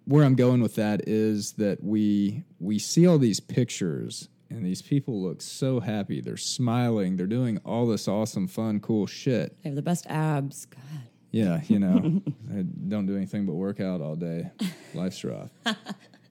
[0.04, 4.82] where I'm going with that is that we we see all these pictures and these
[4.82, 6.20] people look so happy.
[6.20, 7.16] They're smiling.
[7.16, 9.56] They're doing all this awesome, fun, cool shit.
[9.62, 10.82] they have the best abs god
[11.32, 12.20] Yeah, you know,
[12.52, 14.50] I don't do anything but work out all day.
[14.94, 15.50] Life's rough.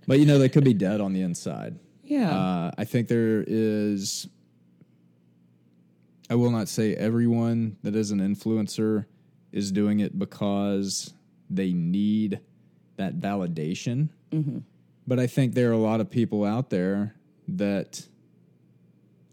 [0.05, 1.79] But you know, they could be dead on the inside.
[2.03, 4.27] yeah Uh, I think there is.
[6.33, 9.05] I will not say everyone that is an influencer
[9.51, 11.13] is doing it because
[11.47, 12.39] they need
[12.95, 14.09] that validation.
[14.31, 14.57] Mm-hmm.
[15.05, 17.13] But I think there are a lot of people out there
[17.49, 18.07] that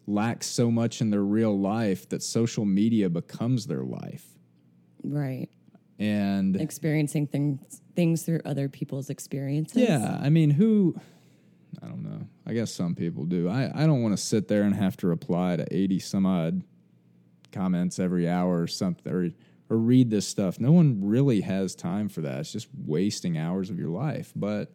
[0.07, 4.37] lack so much in their real life that social media becomes their life.
[5.03, 5.49] right
[5.99, 11.01] And experiencing things things through other people's experiences Yeah, I mean, who
[11.83, 12.27] I don't know.
[12.45, 13.49] I guess some people do.
[13.49, 16.63] I, I don't want to sit there and have to reply to 80 some odd
[17.53, 19.31] comments every hour or something or,
[19.69, 20.59] or read this stuff.
[20.61, 22.39] No one really has time for that.
[22.41, 24.33] It's just wasting hours of your life.
[24.37, 24.73] But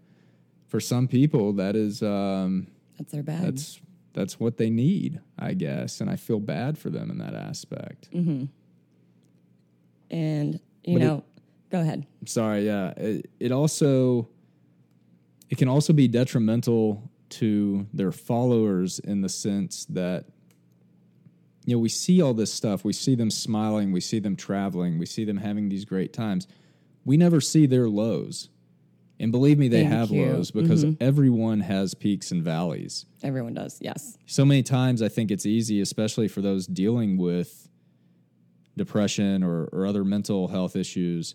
[0.68, 2.68] for some people, that is um,
[2.98, 3.42] That's their bag.
[3.44, 3.80] that's
[4.14, 8.08] that's what they need, I guess, and I feel bad for them in that aspect.
[8.12, 8.50] and
[10.12, 11.24] you But it- know,
[11.70, 12.06] go ahead.
[12.26, 14.30] sorry yeah it, it also
[15.50, 20.26] it can also be detrimental to their followers in the sense that
[21.66, 24.98] you know we see all this stuff we see them smiling we see them traveling
[24.98, 26.48] we see them having these great times
[27.04, 28.50] we never see their lows
[29.20, 30.22] and believe me they Thank have you.
[30.24, 30.34] Mm-hmm.
[30.36, 33.80] lows because everyone has peaks and valleys Everyone does.
[33.82, 34.18] Yes.
[34.26, 37.68] so many times I think it's easy, especially for those dealing with
[38.78, 41.34] depression or, or other mental health issues,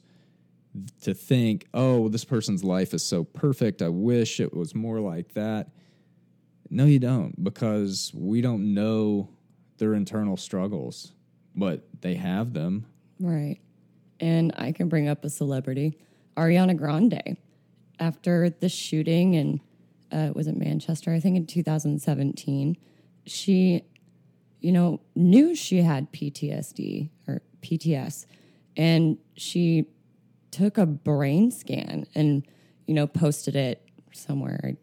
[1.00, 3.82] to think, oh, this person's life is so perfect.
[3.82, 5.70] I wish it was more like that.
[6.68, 9.30] No, you don't, because we don't know
[9.80, 11.12] their internal struggles,
[11.56, 12.86] but they have them.
[13.18, 13.58] Right.
[14.20, 15.98] And I can bring up a celebrity,
[16.36, 17.36] Ariana Grande.
[17.98, 19.60] After the shooting in,
[20.12, 21.12] uh, was it Manchester?
[21.12, 22.76] I think in 2017,
[23.26, 23.82] she,
[24.60, 28.26] you know, knew she had PTSD or PTS,
[28.76, 29.86] and she
[30.50, 32.46] took a brain scan and,
[32.86, 34.76] you know, posted it somewhere.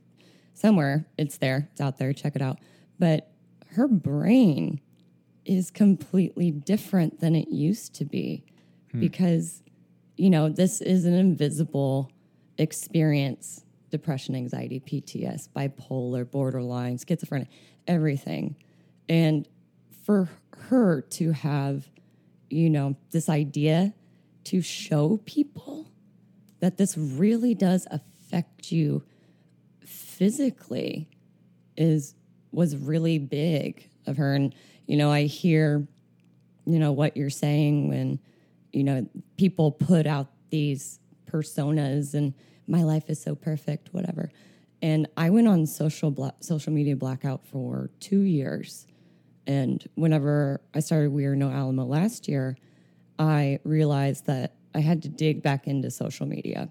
[0.54, 2.60] Somewhere it's there, it's out there, check it out.
[3.00, 3.32] But
[3.72, 4.82] her brain
[5.48, 8.44] is completely different than it used to be
[8.92, 9.00] hmm.
[9.00, 9.64] because
[10.18, 12.12] you know this is an invisible
[12.58, 13.64] experience.
[13.90, 17.48] Depression anxiety pts bipolar borderline schizophrenia
[17.88, 18.56] everything.
[19.08, 19.48] And
[20.04, 20.30] for
[20.70, 21.90] her to have
[22.50, 23.94] you know this idea
[24.46, 25.88] to show people
[26.60, 29.04] that this really does affect you
[29.82, 31.08] physically
[31.76, 32.16] is
[32.52, 34.34] was really big of her.
[34.34, 34.56] And
[34.88, 35.86] you know i hear
[36.66, 38.20] you know what you're saying when
[38.74, 39.08] you know
[39.38, 41.00] people put out these
[41.32, 42.34] personas and
[42.68, 44.30] my life is so perfect whatever.
[44.82, 48.88] And i went on social bla- social media blackout for 2 years.
[49.46, 52.58] And whenever i started We Are Not Alone last year
[53.20, 56.70] i realized that i had to dig back into social media.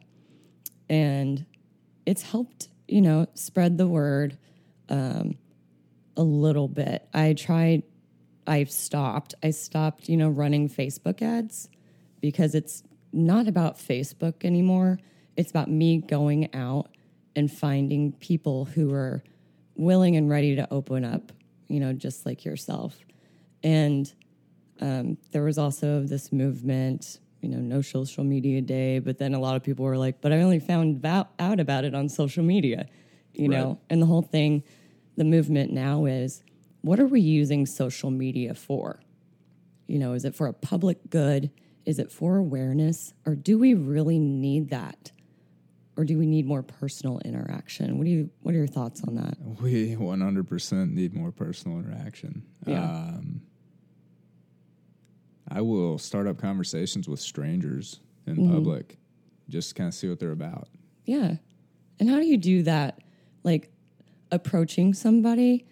[0.89, 1.47] And
[2.05, 4.39] it's helped you know spread the word
[4.89, 5.37] um,
[6.17, 7.09] a little bit.
[7.13, 7.83] I tried
[8.47, 11.69] i've stopped i stopped you know running facebook ads
[12.21, 12.83] because it's
[13.13, 14.99] not about facebook anymore
[15.37, 16.89] it's about me going out
[17.35, 19.23] and finding people who are
[19.75, 21.33] willing and ready to open up
[21.69, 22.99] you know just like yourself
[23.63, 24.13] and
[24.81, 28.99] um, there was also this movement, you know, no social media day.
[28.99, 31.95] But then a lot of people were like, but I only found out about it
[31.95, 32.87] on social media,
[33.33, 33.81] you know?
[33.91, 34.63] And the whole thing,
[35.17, 36.43] the movement now is
[36.87, 39.01] what are we using social media for?
[39.89, 41.51] You know, is it for a public good?
[41.85, 43.13] Is it for awareness?
[43.27, 45.11] Or do we really need that?
[45.97, 47.99] Or do we need more personal interaction?
[47.99, 49.37] What do you what are your thoughts on that?
[49.61, 52.45] We 100% need more personal interaction.
[52.67, 52.85] Yeah.
[52.85, 53.41] Um,
[55.49, 58.53] I will start up conversations with strangers in Mm-hmm.
[58.53, 58.97] public,
[59.49, 60.69] just kind of see what they're about.
[61.05, 61.37] Yeah.
[61.99, 63.01] And how do you do that?
[63.43, 63.71] Like
[64.31, 65.65] approaching somebody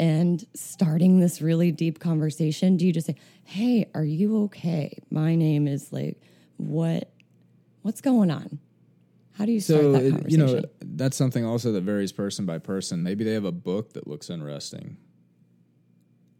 [0.00, 2.76] and starting this really deep conversation?
[2.76, 4.98] Do you just say, "Hey, are you okay?
[5.10, 6.20] My name is like
[6.56, 7.12] what
[7.82, 8.58] what's going on?"
[9.32, 12.46] How do you start So, that it- you know, that's something also that varies person
[12.46, 13.02] by person.
[13.02, 14.96] Maybe they have a book that looks interesting.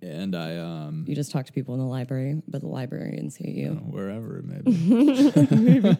[0.02, 3.50] And I, um, you just talk to people in the library, but the librarians see
[3.50, 3.72] you.
[3.74, 5.98] wherever it may be.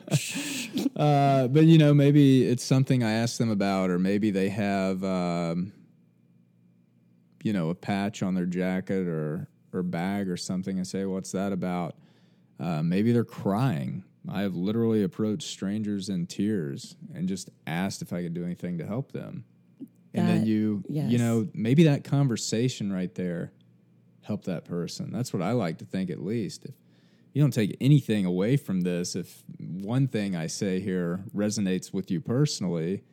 [0.97, 5.05] uh, but you know, maybe it's something I ask them about, or maybe they have,
[5.05, 5.73] um,
[7.43, 11.33] you know, a patch on their jacket or or bag or something, and say, "What's
[11.33, 11.97] that about?"
[12.59, 14.05] Uh, maybe they're crying.
[14.29, 18.79] I have literally approached strangers in tears and just asked if I could do anything
[18.79, 19.45] to help them.
[20.13, 23.53] and then That- you, you know, maybe that conversation right there
[24.23, 25.13] helped that person.
[25.13, 26.65] That's what I like to think, at least.
[26.67, 26.75] If
[27.33, 32.11] you don't take anything away from this, if one thing I say here resonates with
[32.11, 33.05] you personally,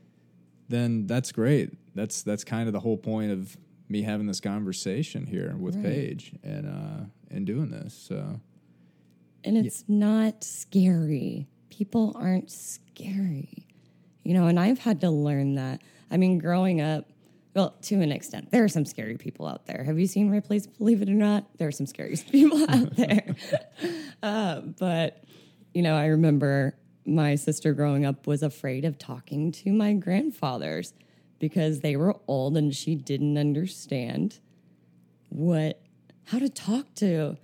[0.70, 1.70] then that's great.
[1.96, 3.56] That's that's kind of the whole point of
[3.90, 5.86] me having this conversation here with Right.
[5.86, 7.94] Paige and uh, and doing this.
[7.94, 8.40] So
[9.44, 11.48] And it's not scary.
[11.70, 13.68] People aren't scary.
[14.24, 15.82] You know, and I've had to learn that.
[16.12, 17.06] I mean, growing up,
[17.54, 19.84] well, to an extent, there are some scary people out there.
[19.86, 21.46] Have you seen Ripley's Believe It or Not?
[21.58, 23.36] There are some scary people out there.
[24.22, 25.24] uh, but,
[25.74, 30.94] you know, I remember my sister growing up was afraid of talking to my grandfathers
[31.40, 34.40] because they were old and she didn't understand
[35.30, 35.82] what
[36.26, 37.38] how to talk to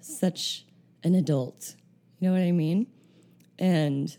[0.00, 0.64] such
[1.04, 1.76] an adult.
[2.18, 2.86] You know what I mean?
[3.58, 4.16] And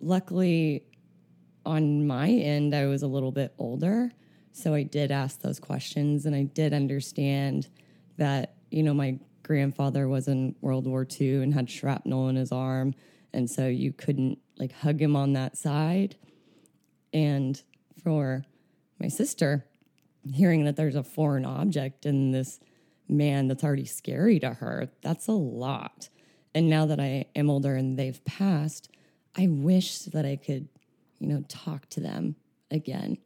[0.00, 0.84] luckily
[1.64, 4.12] on my end I was a little bit older,
[4.52, 7.68] so I did ask those questions and I did understand
[8.18, 12.52] that, you know, my grandfather was in World War II and had shrapnel in his
[12.52, 12.94] arm
[13.32, 16.16] and so you couldn't like hug him on that side.
[17.12, 17.60] And
[18.02, 18.44] for
[19.00, 19.64] my sister,
[20.32, 22.60] hearing that there's a foreign object in this
[23.08, 26.08] man that's already scary to her, that's a lot.
[26.54, 28.88] And now that I am older and they've passed,
[29.36, 30.68] I wish that I could,
[31.18, 32.36] you know, talk to them
[32.70, 33.18] again.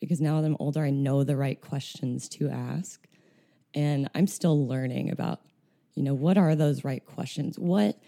[0.00, 3.06] Because now that I'm older, I know the right questions to ask.
[3.72, 5.40] And I'm still learning about,
[5.94, 7.58] you know, what are those right questions?
[7.58, 7.98] What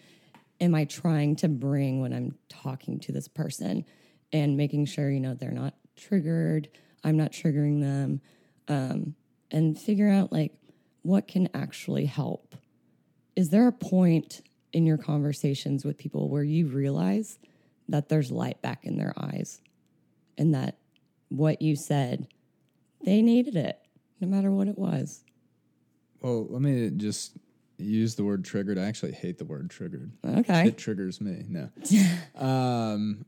[0.60, 3.84] am I trying to bring when I'm talking to this person?
[4.32, 6.68] And making sure, you know, they're not triggered,
[7.04, 8.20] I'm not triggering them,
[8.68, 9.14] um,
[9.50, 10.52] and figure out like
[11.02, 12.54] what can actually help.
[13.36, 14.42] Is there a point
[14.72, 17.38] in your conversations with people where you realize
[17.88, 19.60] that there's light back in their eyes
[20.36, 20.78] and that
[21.28, 22.28] what you said,
[23.04, 23.78] they needed it
[24.20, 25.24] no matter what it was?
[26.20, 27.36] Well, let me just
[27.78, 28.78] use the word triggered.
[28.78, 30.10] I actually hate the word triggered.
[30.24, 30.68] Okay.
[30.68, 31.44] It triggers me.
[31.48, 31.70] No.
[32.34, 33.24] um,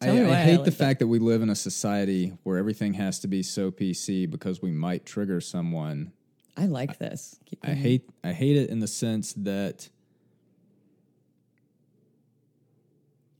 [0.00, 0.76] I, I why I hate like the that.
[0.76, 4.62] fact that we live in a society where everything has to be so PC because
[4.62, 6.12] we might trigger someone.
[6.56, 7.38] I like this.
[7.46, 9.88] Keep I hate I hate it in the sense that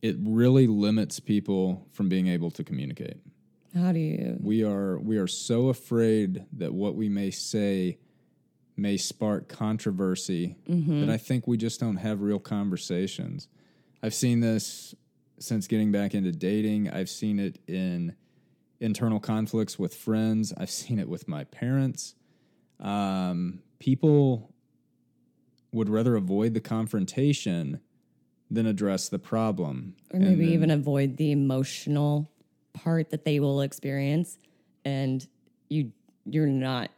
[0.01, 3.17] it really limits people from being able to communicate.
[3.75, 4.37] How do you?
[4.41, 7.99] We are we are so afraid that what we may say
[8.75, 11.01] may spark controversy mm-hmm.
[11.01, 13.47] that I think we just don't have real conversations.
[14.01, 14.95] I've seen this
[15.39, 16.89] since getting back into dating.
[16.89, 18.15] I've seen it in
[18.79, 20.53] internal conflicts with friends.
[20.57, 22.15] I've seen it with my parents.
[22.79, 24.53] Um, people
[25.71, 27.79] would rather avoid the confrontation
[28.49, 29.95] than address the problem.
[30.11, 32.31] or maybe then- even avoid the emotional
[32.73, 34.37] part that they will experience
[34.85, 35.27] and
[35.69, 35.91] you
[36.25, 36.89] you're not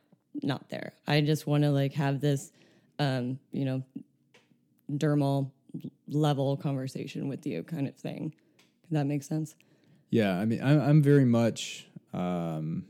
[0.44, 2.52] not there i just want to like have this
[3.00, 3.82] um you know
[4.92, 5.50] dermal
[6.08, 8.34] level conversation with you kind of thing
[8.84, 9.56] Does that make sense
[10.10, 11.88] Yeah, I mean, I'm, I'm very much.
[12.14, 12.86] Um,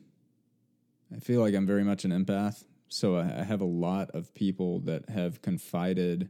[1.15, 4.33] I feel like I'm very much an empath, so I, I have a lot of
[4.33, 6.29] people that have confided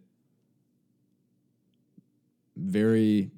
[2.57, 3.31] very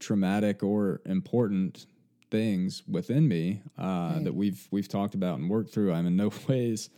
[0.00, 1.86] traumatic or important
[2.30, 5.92] things within me uh, that we've we've talked about and worked through.
[5.92, 6.90] I'm in no ways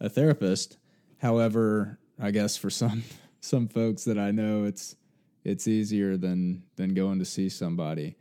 [0.00, 0.76] a therapist.
[1.18, 3.02] However, I guess for some
[3.44, 4.96] some folks that I know, it's
[5.44, 8.16] it's easier than than going to see somebody.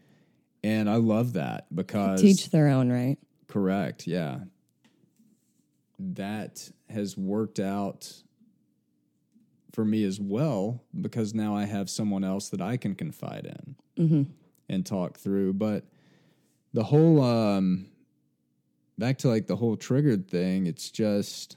[0.64, 3.18] And I love that because teach their own right
[3.48, 4.40] correct, yeah.
[6.00, 8.12] That has worked out
[9.72, 13.76] for me as well because now I have someone else that I can confide in
[14.68, 15.54] and talk through.
[15.54, 15.86] But
[16.74, 17.86] the whole um
[18.98, 21.56] back to like the whole triggered thing, it's just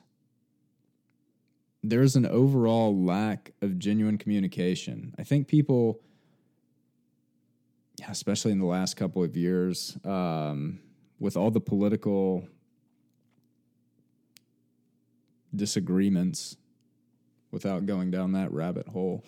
[1.82, 5.14] there's an overall lack of genuine communication.
[5.18, 6.00] I think people
[8.08, 10.80] especially in the last couple of years, um,
[11.18, 12.46] with all the political
[15.54, 16.56] disagreements,
[17.50, 19.24] without going down that rabbit hole,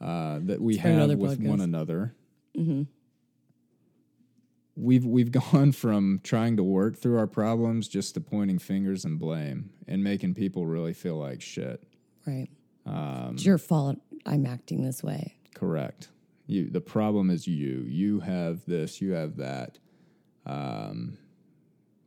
[0.00, 1.62] uh, that we have with one podcast.
[1.62, 2.14] another.
[4.76, 9.18] We've we've gone from trying to work through our problems just to pointing fingers and
[9.18, 11.82] blame and making people really feel like shit.
[12.26, 12.48] right
[12.86, 16.08] Um, it's your fault i'm acting this way Correct.
[16.46, 17.84] You the problem is you.
[17.86, 19.78] You have this, you have that.
[20.46, 21.18] Um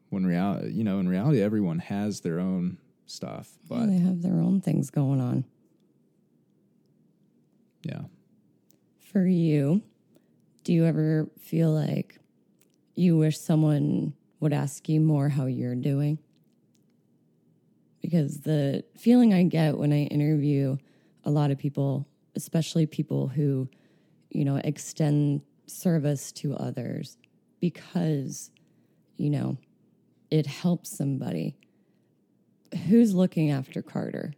[0.09, 3.57] when reality you know, in reality everyone has their own stuff.
[3.69, 5.45] But they have their own things going on
[7.85, 8.01] yeah.
[8.99, 9.81] for you,
[10.63, 12.17] do you ever feel like
[12.95, 16.19] you wish someone would ask you more how you're doing?
[18.01, 20.77] Because the feeling I get when I interview
[21.23, 23.67] a lot of people, especially people who,
[24.29, 27.17] you know, extend service to others
[27.59, 28.51] because,
[29.17, 29.57] you know,
[30.29, 31.55] it helps somebody.
[32.87, 34.33] Who's looking after Carter?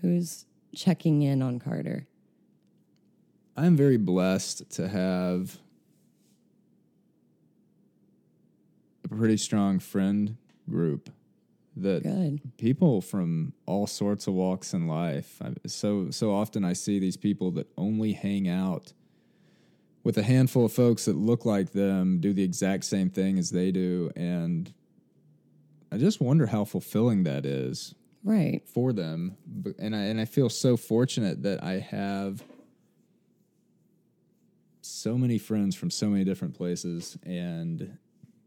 [0.00, 2.06] Who's checking in on Carter?
[3.56, 5.58] I'm very blessed to have
[9.01, 10.36] a pretty strong friend
[10.68, 11.10] group
[11.76, 12.40] that Good.
[12.58, 15.40] people from all sorts of walks in life.
[15.42, 18.92] I, so so often I see these people that only hang out
[20.04, 23.50] with a handful of folks that look like them, do the exact same thing as
[23.50, 24.72] they do, and
[25.90, 27.94] I just wonder how fulfilling that is
[28.24, 28.62] Right.
[28.66, 29.36] for them.
[29.78, 32.42] And I and I feel so fortunate that I have
[34.80, 37.96] so many friends from so many different places, and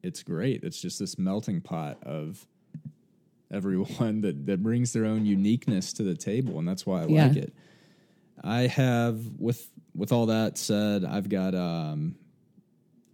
[0.05, 0.63] it's great.
[0.63, 2.45] It's just this melting pot of
[3.51, 7.27] everyone that that brings their own uniqueness to the table, and that's why I Yeah.
[7.27, 7.53] like it.
[8.43, 12.15] I have with with all that said, I've got um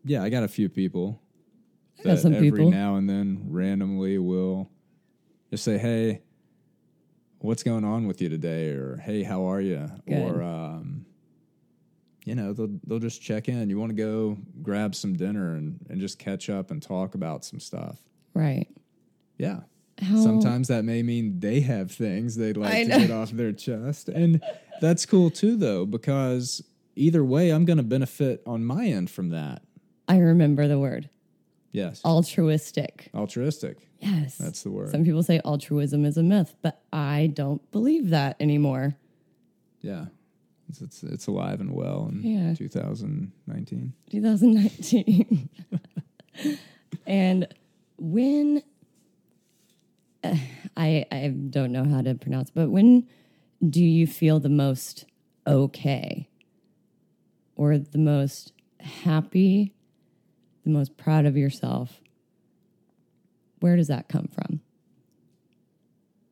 [0.03, 1.21] yeah, I got a few people
[1.99, 2.71] I got some every people.
[2.71, 4.69] now and then randomly will
[5.51, 6.21] just say, "Hey,
[7.39, 10.17] what's going on with you today?" or "Hey, how are you?" Good.
[10.17, 10.90] or um,
[12.25, 13.69] you know, they'll they'll just check in.
[13.69, 17.43] You want to go grab some dinner and and just catch up and talk about
[17.45, 17.99] some stuff.
[18.33, 18.67] Right.
[19.37, 19.61] Yeah.
[20.01, 22.97] How, Sometimes that may mean they have things they'd I like to know.
[22.99, 24.09] get off their chest.
[24.09, 24.41] And
[24.81, 26.63] that's cool too, though, because
[26.95, 29.61] either way, I'm going to benefit on my end from that.
[30.07, 31.09] I remember the word
[31.71, 32.01] Yes.
[32.03, 33.09] altruistic.
[33.13, 33.77] Altruistic.
[33.99, 34.37] Yes.
[34.37, 34.89] That's the word.
[34.89, 38.95] Some people say altruism is a myth, but I don't believe that anymore.
[39.81, 40.05] Yeah.
[40.71, 42.53] It's, it's, it's alive and well in Yeah.
[42.53, 43.93] 2019.
[44.09, 45.49] 2019.
[47.05, 47.47] and
[47.97, 48.63] when
[50.23, 50.35] uh,
[50.77, 53.05] I I don't know how to pronounce, but when
[53.67, 55.05] do you feel the most
[55.45, 56.29] okay
[57.57, 59.75] or the most happy,
[60.63, 61.99] the most proud of yourself?
[63.59, 64.61] Where does that come from?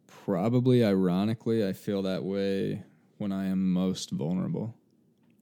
[0.07, 2.83] Probably ironically, I feel that way
[3.19, 4.75] when I am most vulnerable.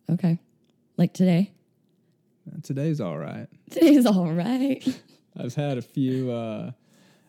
[0.09, 0.39] Okay.
[0.97, 1.53] Like today?
[2.63, 3.47] Today's all right.
[3.69, 4.84] Today's all right.
[5.38, 6.32] I've had a few.
[6.32, 6.71] Uh,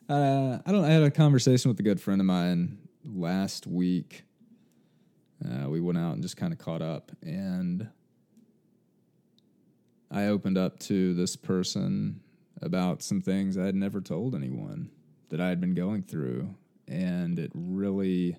[0.08, 0.84] uh, I don't.
[0.84, 4.22] I had a conversation with a good friend of mine last week.
[5.44, 7.88] Uh, we went out and just kind of caught up, and
[10.10, 12.20] I opened up to this person
[12.62, 14.90] about some things I had never told anyone
[15.28, 16.54] that I had been going through,
[16.86, 18.38] and it really.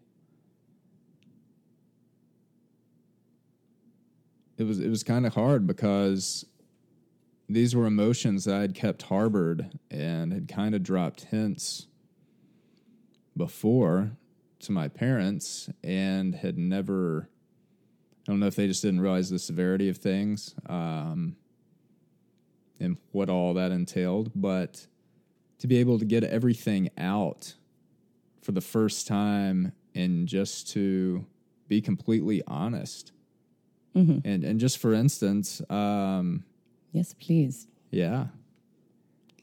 [4.60, 6.45] It was it was kind of hard because
[7.47, 11.88] these were emotions that I had kept harbored and had kind of dropped hints
[13.38, 14.12] before
[14.60, 17.30] to my parents and had never
[18.28, 21.38] I don't know if they just didn't realize the severity of things um,
[22.80, 24.86] and what all that entailed, but
[25.60, 27.55] to be able to get everything out
[28.41, 31.26] for the first time and just to
[31.70, 33.14] be completely honest.
[33.95, 36.43] And and just for instance, um,
[36.93, 37.67] yes, please.
[37.91, 38.27] yeah.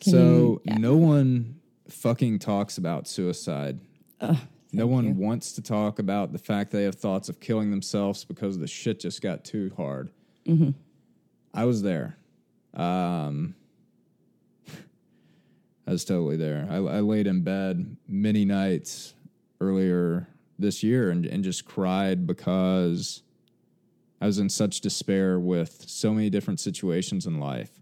[0.01, 0.77] Can so you- yeah.
[0.79, 3.79] no one fucking talks about suicide.
[4.73, 5.13] no one you.
[5.15, 8.99] wants to talk about the fact they have thoughts of killing themselves because the shit
[9.01, 10.11] just got too hard.
[10.47, 10.71] Mm-hmm.
[11.53, 12.17] I was there.
[12.75, 13.55] Um,
[15.87, 16.67] I was totally there.
[16.71, 19.15] I, I laid in bed many nights
[19.61, 20.27] earlier
[20.59, 23.23] this year and, and just cried because
[24.21, 27.81] I was in such despair with so many different situations in life.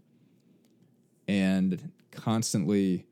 [1.27, 3.05] And constantly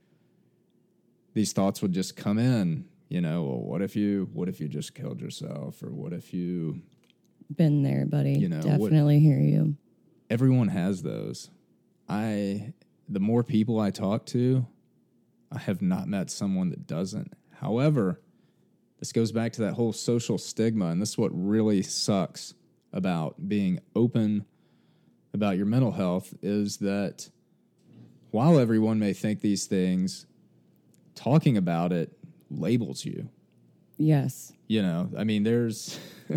[1.34, 4.68] these thoughts would just come in, you know, well, what if you what if you
[4.68, 6.82] just killed yourself or what if you
[7.56, 8.34] Been there, buddy.
[8.34, 9.76] You know, what- Definitely hear you.
[10.30, 11.50] everyone has those.
[12.10, 12.74] I
[13.10, 14.66] the more people I talk to,
[15.52, 17.34] I have not met someone that doesn't.
[17.52, 18.22] However,
[19.00, 22.54] this goes back to that whole social stigma, and this is what really sucks
[22.94, 24.46] about being open
[25.34, 27.30] about your mental health is that
[28.32, 30.26] while everyone may think these things,
[31.16, 32.12] talking about it
[32.50, 33.28] labels you
[33.98, 34.54] Yes.
[34.68, 36.00] you know i mean there's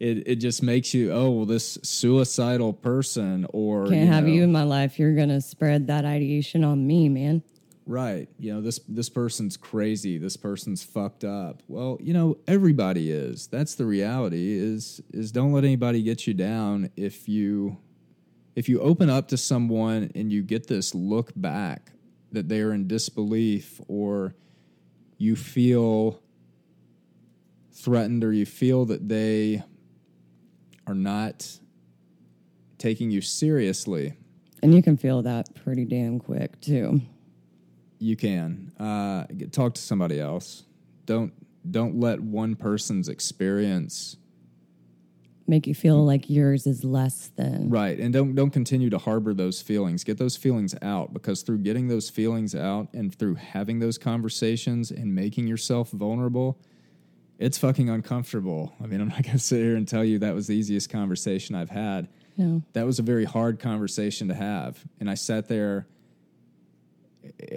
[0.00, 4.42] it it just makes you oh well this suicidal person or Can't have know, you
[4.42, 4.98] in my life.
[4.98, 7.42] You're gonna spread that ideation on me, man.
[7.86, 8.28] Right.
[8.38, 10.18] You know this this person's crazy.
[10.18, 11.62] This person's fucked up.
[11.68, 13.46] Well you know everybody is.
[13.46, 17.78] That's the reality is is don't let anybody get you down if you
[18.54, 21.92] if you open up to someone and you get this look back
[22.32, 24.34] that they are in disbelief or
[25.18, 26.20] you feel
[27.72, 29.62] threatened or you feel that they
[30.86, 31.58] are not
[32.78, 34.14] taking you seriously,
[34.62, 37.00] And you can feel that pretty damn quick too.
[38.02, 40.64] You can uh, get, talk to somebody else.
[41.06, 41.32] Don't
[41.70, 44.16] don't let one person's experience
[45.46, 47.68] Make you feel like yours is less than.
[47.68, 50.04] right, and don't don't continue to harbor those feelings.
[50.04, 54.90] Get those feelings out because through getting those feelings out and through having those conversations
[54.90, 56.60] and making yourself vulnerable,
[57.38, 58.72] it's fucking uncomfortable.
[58.82, 61.54] I mean, I'm not gonna sit here and tell you that was the easiest conversation
[61.54, 62.08] I've had.
[62.36, 62.62] No.
[62.72, 64.82] that was a very hard conversation to have.
[65.00, 65.86] And I sat there,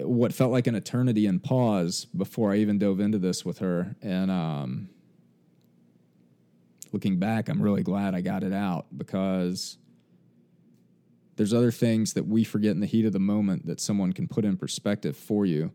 [0.02, 3.96] what felt like an eternity in pause before I even dove into this with her.
[4.02, 4.88] And um,
[6.92, 9.78] looking back, I'm really glad I got it out because
[11.36, 14.26] there's other things that we forget in the heat of the moment that someone can
[14.26, 15.72] put in perspective for you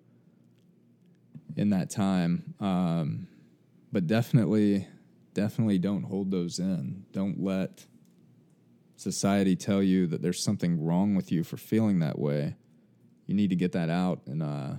[1.56, 2.54] in that time.
[2.60, 3.28] Um,
[3.92, 4.88] but definitely,
[5.34, 7.06] definitely don't hold those in.
[7.12, 7.86] Don't let
[8.96, 12.56] society tell you that there's something wrong with you for feeling that way.
[13.32, 14.74] You need to get that out and uh,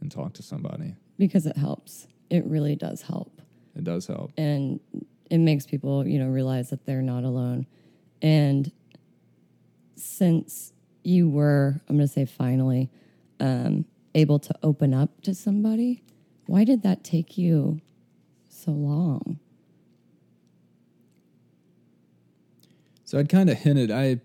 [0.00, 0.94] and talk to somebody.
[1.18, 2.06] Because it helps.
[2.30, 3.42] It really does help.
[3.76, 4.32] It does help.
[4.38, 4.80] and
[5.30, 7.66] it makes people you know realize that they're not alone
[8.22, 8.72] and
[9.96, 12.88] since you were i'm going to say finally
[13.40, 13.84] um,
[14.14, 16.02] able to open up to somebody
[16.46, 17.80] why did that take you
[18.48, 19.38] so long
[23.06, 24.20] So I'd kind of hinted I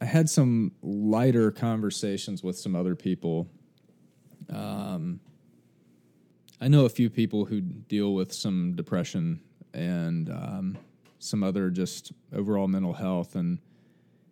[0.00, 3.48] I had some lighter conversations with some other people.
[4.48, 5.20] Um,
[6.60, 9.40] I know a few people who deal with some depression
[9.74, 10.78] and um,
[11.18, 13.58] some other just overall mental health, and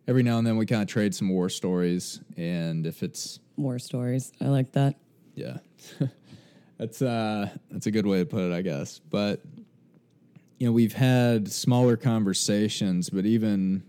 [0.08, 2.20] every now and then we kind of trade some war stories.
[2.36, 4.94] And if it's more stories i like that
[5.36, 5.58] yeah,
[6.78, 8.98] that's uh, that's a good way to put it, I guess.
[8.98, 9.42] But
[10.58, 13.84] you know, we've had smaller conversations, but even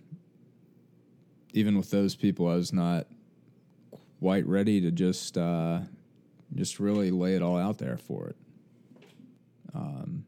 [1.57, 3.07] even with those people, I was not
[4.19, 5.79] quite ready to just uh,
[6.55, 8.35] just really lay it all out there for it.
[9.73, 10.25] Um,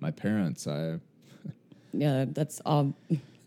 [0.00, 0.98] my parents, I
[1.92, 2.94] yeah that's um,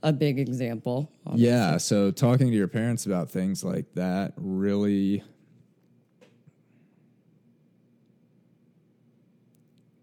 [0.04, 1.78] a big example yeah.
[1.78, 5.24] So talking to your parents about things like that really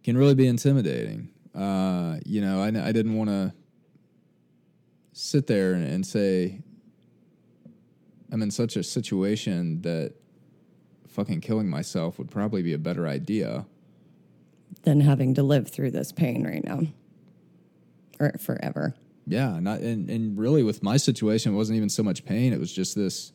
[0.02, 1.28] can really be intimidating.
[1.54, 3.52] Uh, you know, I, I didn't want to
[5.12, 6.62] sit there and, and say
[8.32, 10.14] I'm in such a situation that
[11.06, 13.66] fucking killing myself would probably be a better idea.
[14.84, 16.80] than having to live through this pain right now
[18.18, 18.94] or forever
[19.26, 22.52] Yeah, not and and really with my situation, it wasn't even so much pain.
[22.54, 23.32] It was just this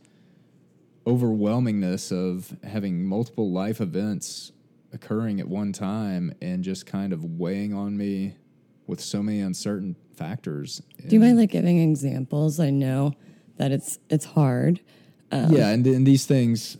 [1.05, 4.51] overwhelmingness of having multiple life events
[4.91, 8.35] occurring at one time and just kind of weighing on me
[8.87, 10.81] with so many uncertain factors.
[11.07, 13.13] do you mind like giving examples i know
[13.58, 14.80] that it's it's hard
[15.32, 16.78] um, yeah, and and these things,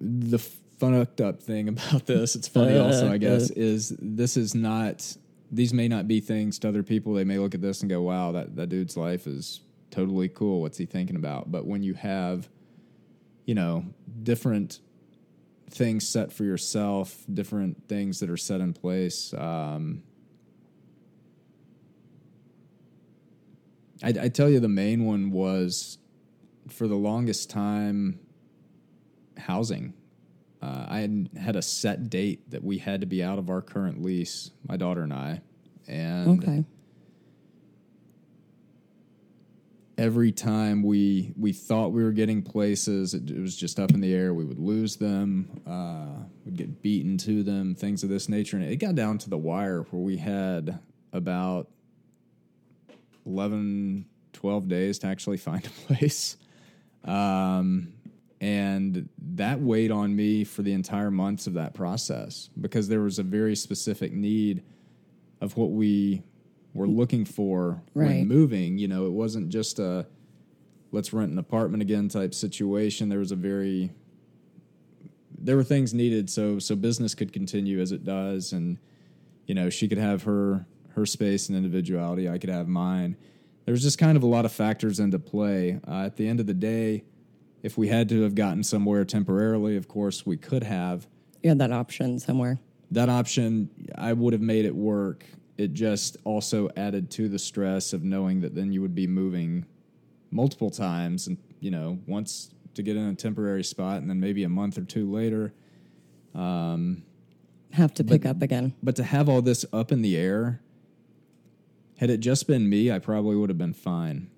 [0.00, 4.36] the fucked up thing about this, it's funny uh, also, I uh, guess, is this
[4.36, 5.16] is not.
[5.52, 7.14] These may not be things to other people.
[7.14, 9.60] They may look at this and go, "Wow, that that dude's life is
[9.90, 10.62] totally cool.
[10.62, 12.48] What's he thinking about?" But when you have,
[13.44, 13.84] you know,
[14.22, 14.80] different
[15.70, 19.34] things set for yourself, different things that are set in place.
[19.34, 20.02] Um,
[24.02, 25.98] I, I tell you, the main one was
[26.68, 28.18] for the longest time
[29.36, 29.94] housing.
[30.62, 33.60] Uh, I had had a set date that we had to be out of our
[33.60, 35.42] current lease, my daughter and I,
[35.86, 36.64] and okay
[39.98, 44.00] every time we we thought we were getting places, it, it was just up in
[44.00, 44.34] the air.
[44.34, 48.66] We would lose them, uh, we'd get beaten to them, things of this nature, and
[48.66, 50.78] it got down to the wire where we had
[51.12, 51.68] about
[53.26, 56.36] 11, 12 days to actually find a place.
[57.04, 57.92] Um,
[58.40, 63.18] and that weighed on me for the entire months of that process because there was
[63.18, 64.62] a very specific need
[65.40, 66.22] of what we
[66.74, 68.06] were looking for Right.
[68.08, 68.78] when moving.
[68.78, 70.06] You know, it wasn't just a
[70.92, 73.08] let's rent an apartment again type situation.
[73.08, 73.92] There was a very
[75.36, 78.78] there were things needed so so business could continue as it does and
[79.46, 83.16] you know, she could have her her space and individuality, I could have mine.
[83.64, 85.80] There was just kind of a lot of factors into play.
[85.86, 87.04] Uh, at the end of the day,
[87.62, 91.06] if we had to have gotten somewhere temporarily, of course we could have
[91.42, 92.58] you had that option somewhere
[92.90, 95.26] that option I would have made it work.
[95.58, 99.66] It just also added to the stress of knowing that then you would be moving
[100.30, 104.42] multiple times and you know once to get in a temporary spot and then maybe
[104.42, 105.52] a month or two later
[106.34, 107.04] um,
[107.72, 110.60] have to pick up again but to have all this up in the air
[111.98, 114.30] had it just been me I probably would have been fine.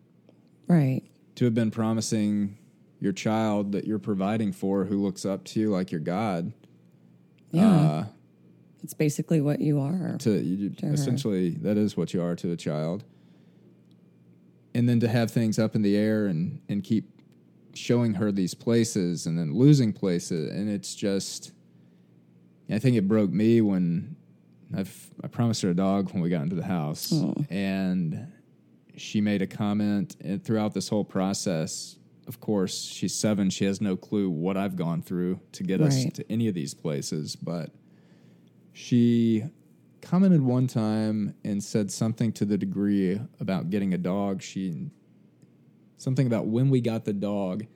[0.69, 1.03] Right.
[1.37, 2.59] To have been promising
[3.01, 6.53] your child that you're providing for who looks up to you like your god
[7.51, 7.77] yeah.
[7.81, 8.05] uh,
[8.83, 10.93] it's basically what you are to you, To her.
[10.95, 13.05] essentially that is what you are to a child.
[14.75, 17.11] And then to have things up in the air and and keep
[17.75, 20.51] showing her these places and then losing places.
[20.51, 21.53] And it's just
[22.71, 24.17] i think it broke me when
[24.75, 27.35] i've i promised her a dog when we got into the house Oh.
[27.51, 28.33] and
[28.97, 31.99] she made a comment and throughout this whole process.
[32.27, 33.51] Of course, she's seven.
[33.51, 36.73] She has no clue what I've gone through to get us to any of these
[36.73, 37.37] places.
[37.37, 37.71] But
[38.73, 39.45] she
[40.01, 44.41] commented one time and said something to the degree about getting a dog.
[44.43, 44.91] She
[45.99, 47.67] something about when we got the dog,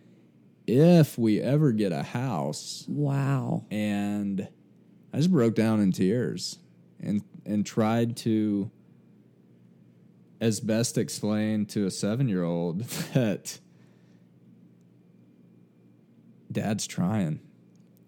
[0.66, 3.66] if we ever get a house, Wow.
[3.70, 4.49] and
[5.12, 6.59] I just broke down in tears
[7.03, 8.71] and and tried to
[10.41, 12.81] as best explain to a 7-year-old
[13.15, 13.59] that
[16.51, 17.41] dad's trying.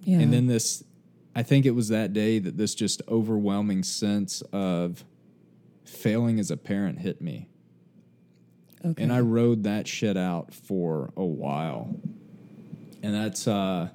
[0.00, 0.20] Yeah.
[0.20, 0.82] And then this
[1.34, 5.04] I think it was that day that this just overwhelming sense of
[5.84, 7.48] failing as a parent hit me.
[8.84, 9.02] okay.
[9.02, 11.94] And I rode that shit out for a while.
[13.02, 13.88] And that's uh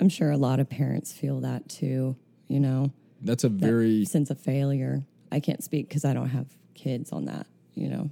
[0.00, 2.16] I'm sure a lot of parents feel that too,
[2.48, 2.92] you know,
[3.24, 5.04] that's a that very sense of failure.
[5.32, 8.10] I can't speak because I don't have kids on that, you know.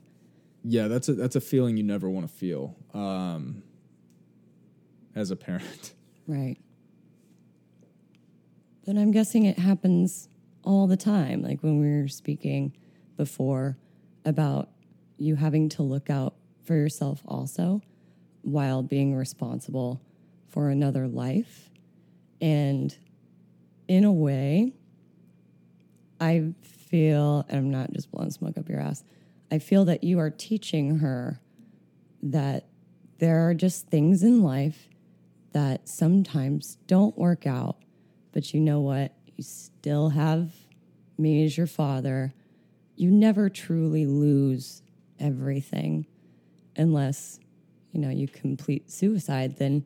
[0.64, 3.62] Yeah, that's a that's a feeling you never want to feel um,
[5.14, 5.94] as a parent.
[6.28, 6.56] Right.
[8.86, 10.28] But I'm guessing it happens
[10.62, 11.42] all the time.
[11.42, 12.76] Like when we were speaking
[13.16, 13.76] before
[14.24, 14.68] about
[15.18, 16.34] you having to look out
[16.64, 17.82] for yourself also
[18.42, 20.00] while being responsible
[20.48, 21.70] for another life.
[22.40, 22.96] And
[23.88, 24.74] in a way,
[26.22, 29.02] I feel, and I'm not just blowing smoke up your ass,
[29.50, 31.40] I feel that you are teaching her
[32.22, 32.68] that
[33.18, 34.88] there are just things in life
[35.52, 37.76] that sometimes don't work out,
[38.30, 39.12] but you know what?
[39.34, 40.52] You still have
[41.18, 42.32] me as your father.
[42.94, 44.80] You never truly lose
[45.18, 46.06] everything
[46.76, 47.40] unless,
[47.90, 49.84] you know, you complete suicide, then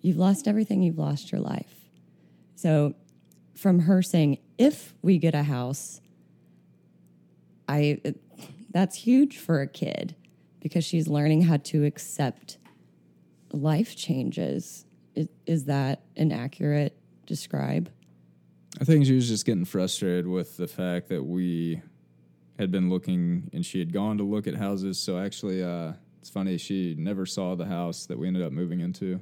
[0.00, 1.72] you've lost everything, you've lost your life.
[2.56, 2.94] So
[3.58, 6.00] from her saying, if we get a house,
[7.68, 8.22] I it-
[8.70, 10.14] that's huge for a kid
[10.60, 12.58] because she's learning how to accept
[13.52, 14.84] life changes.
[15.14, 16.96] Is, is that an accurate
[17.26, 17.90] describe?
[18.80, 21.82] I think she was just getting frustrated with the fact that we
[22.58, 24.98] had been looking and she had gone to look at houses.
[25.00, 28.80] So actually, uh, it's funny she never saw the house that we ended up moving
[28.80, 29.20] into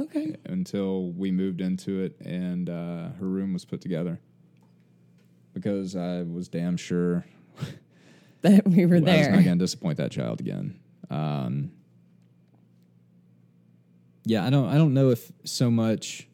[0.00, 0.36] Okay.
[0.44, 4.20] until we moved into it and uh, her room was put together
[5.54, 7.24] because I was damn sure
[8.42, 9.30] That we were I was there.
[9.32, 10.78] not going to disappoint that child again.
[11.10, 11.72] Um,
[14.24, 14.68] yeah, I don't.
[14.68, 16.28] I don't know if so much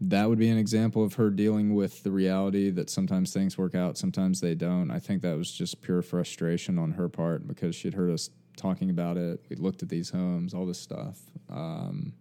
[0.00, 3.74] that would be an example of her dealing with the reality that sometimes things work
[3.74, 4.90] out, sometimes they don't.
[4.90, 8.90] I think that was just pure frustration on her part because she'd heard us talking
[8.90, 9.40] about it.
[9.48, 11.20] We looked at these homes, all this stuff,
[11.50, 12.14] um,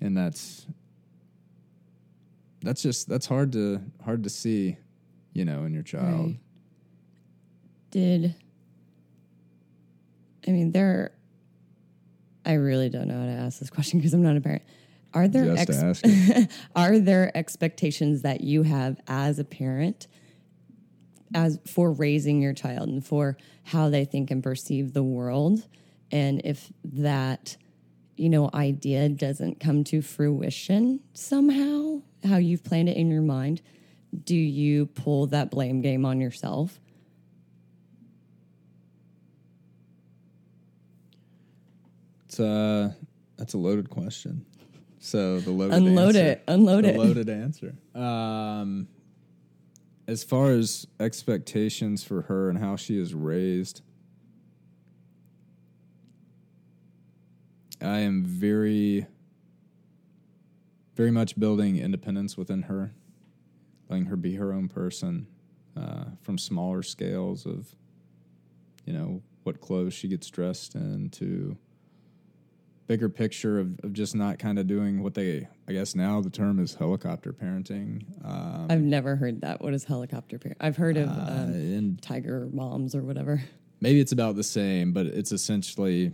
[0.00, 0.66] and that's
[2.62, 4.76] that's just that's hard to hard to see,
[5.32, 6.26] you know, in your child.
[6.26, 6.38] Right.
[7.90, 8.34] Did
[10.46, 11.12] I mean there?
[12.44, 14.62] I really don't know how to ask this question because I'm not a parent.
[15.12, 16.02] Are there ex-
[16.76, 20.06] are there expectations that you have as a parent
[21.34, 25.66] as for raising your child and for how they think and perceive the world
[26.10, 27.56] and if that
[28.20, 33.62] you know idea doesn't come to fruition somehow how you've planned it in your mind
[34.24, 36.80] do you pull that blame game on yourself
[42.30, 42.92] It's uh
[43.36, 44.46] that's a loaded question.
[45.00, 47.74] So the loaded unload answer, it unload the it loaded answer.
[47.92, 48.86] Um,
[50.06, 53.80] as far as expectations for her and how she is raised,
[57.82, 59.06] I am very,
[60.96, 62.92] very much building independence within her,
[63.88, 65.26] letting her be her own person,
[65.76, 67.74] uh, from smaller scales of,
[68.84, 71.56] you know, what clothes she gets dressed in to
[72.86, 76.28] bigger picture of, of just not kind of doing what they I guess now the
[76.28, 78.02] term is helicopter parenting.
[78.24, 82.48] Um, i've never heard that what is helicopter parent i've heard of uh, um, tiger
[82.52, 83.44] moms or whatever
[83.80, 86.12] maybe it's about the same, but it's essentially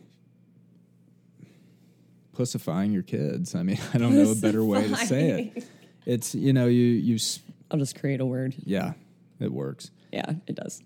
[2.36, 3.54] pussifying your kids.
[3.54, 5.64] I mean, I don't know a better way to say it.
[6.04, 7.18] It's you know you you
[7.70, 8.92] i'll just create a word yeah
[9.40, 9.90] it works.
[10.12, 10.80] yeah it does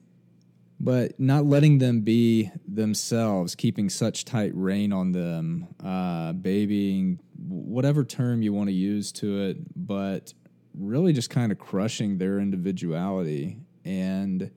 [0.82, 8.02] but not letting them be themselves, keeping such tight rein on them, uh, babying, whatever
[8.02, 10.32] term you want to use to it, but
[10.72, 13.58] really just kind of crushing their individuality.
[13.84, 14.50] And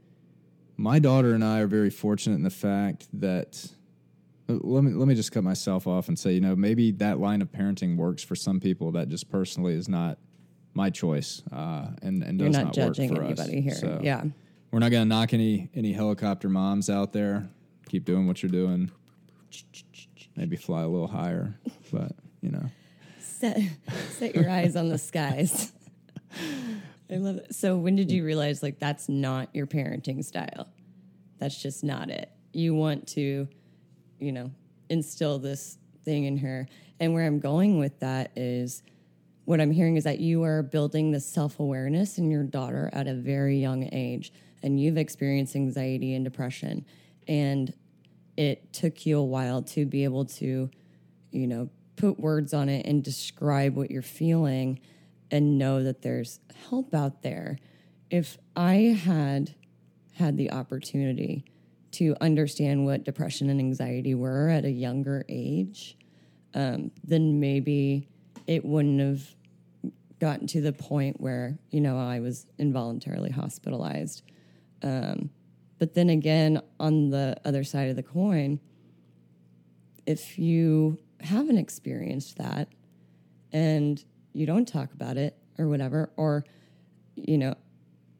[0.78, 3.70] my daughter and I are very fortunate in the fact that.
[4.48, 7.41] Let me let me just cut myself off and say, you know, maybe that line
[7.41, 8.91] of parenting works for some people.
[8.91, 10.18] That just personally is not
[10.74, 13.64] my choice, uh, and and you're does not not, judging work for anybody us.
[13.64, 14.24] here So- yeah
[14.74, 17.48] we're not gonna knock any any helicopter moms out there.
[17.89, 18.89] Keep doing what you're doing.
[20.36, 21.60] Maybe fly a little higher,
[21.91, 22.66] but you know.
[23.20, 23.62] Set
[24.10, 25.72] set your eyes on the skies.
[27.12, 27.54] I love it.
[27.54, 30.68] So when did you realize like that's not your parenting style?
[31.38, 32.32] That's just not it.
[32.52, 33.48] You want to,
[34.24, 34.51] you know,
[34.89, 36.67] instill this thing in her.
[36.99, 38.82] And where I'm going with that is
[39.45, 43.07] what I'm hearing is that you are building the self awareness in your daughter at
[43.07, 44.32] a very young age.
[44.61, 46.86] And you've experienced anxiety and depression.
[47.28, 47.74] And
[48.38, 50.71] it took you a while to be able to,
[51.32, 54.80] you know, put words on it and describe what you're feeling
[55.30, 57.57] and know that there's help out there.
[58.09, 59.55] If I had
[60.13, 61.43] had the opportunity
[61.94, 65.98] to understand what depression and anxiety were at a younger age,
[66.54, 68.08] um, then maybe
[68.48, 69.36] it wouldn't have
[70.20, 74.24] gotten to the point where, you know, I was involuntarily hospitalized.
[74.82, 75.30] Um,
[75.80, 78.60] but then again, on the other side of the coin,
[80.06, 82.70] if you haven't experienced that
[83.52, 86.46] and you don't talk about it or whatever, or,
[87.16, 87.56] you know,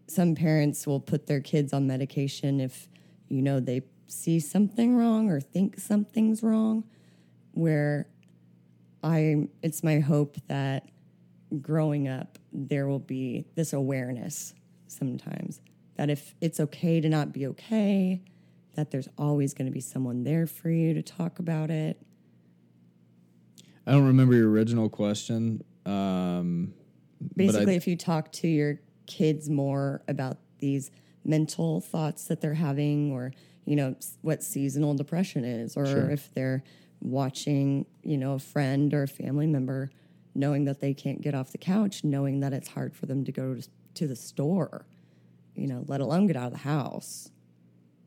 [0.08, 2.88] some parents will put their kids on medication if,
[3.34, 6.84] you know, they see something wrong or think something's wrong,
[7.54, 8.08] where
[9.04, 10.88] I, it's my hope that
[11.60, 14.54] growing up, there will be this awareness
[14.86, 15.62] sometimes
[15.96, 18.22] that if it's okay to not be okay,
[18.76, 22.00] that there's always going to be someone there for you to talk about it.
[23.88, 25.64] I don't remember your original question.
[25.88, 26.74] Um,
[27.36, 30.92] Basically, if you talk to your kids more about these
[31.26, 33.32] mental thoughts that they're having, or
[33.66, 36.10] you know what seasonal depression is, or Sure.
[36.10, 36.64] if they're
[37.02, 39.90] watching, you know, a friend or a family member,
[40.36, 43.32] knowing that they can't get off the couch, knowing that it's hard for them to
[43.32, 43.58] go
[43.96, 44.86] to, the store,
[45.56, 47.30] you know, let alone get out of the house.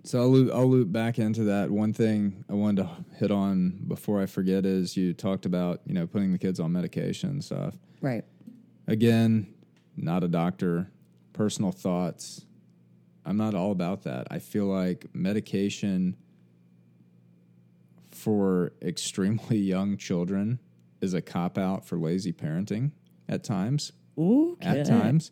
[0.03, 1.71] So I'll loop, I'll loop back into that.
[1.71, 5.95] One thing I wanted to hit on before I forget is you talked about you
[5.95, 7.75] know putting the kids on medication and stuff.
[8.01, 8.25] Right.
[8.87, 9.47] Again,
[9.97, 10.91] not a doctor.
[11.33, 12.45] Personal thoughts.
[13.27, 14.29] I'm not all about that.
[14.31, 16.16] I feel like medication
[18.11, 20.61] for extremely young children
[21.01, 22.93] is a cop out for lazy parenting
[23.29, 23.93] at times.
[24.18, 25.31] Ooh, At times,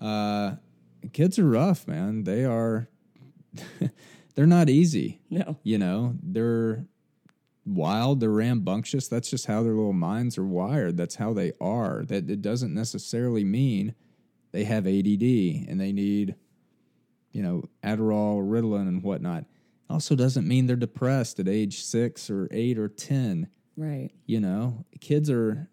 [0.00, 0.56] uh,
[1.14, 2.24] kids are rough, man.
[2.24, 2.88] They are.
[4.34, 5.20] they're not easy.
[5.30, 5.56] No.
[5.62, 6.84] You know, they're
[7.64, 9.08] wild, they're rambunctious.
[9.08, 10.96] That's just how their little minds are wired.
[10.96, 12.02] That's how they are.
[12.04, 13.94] That it doesn't necessarily mean
[14.52, 15.22] they have ADD
[15.68, 16.34] and they need,
[17.32, 19.44] you know, Adderall, Ritalin, and whatnot.
[19.90, 23.48] Also doesn't mean they're depressed at age six or eight or ten.
[23.76, 24.10] Right.
[24.26, 25.68] You know, kids are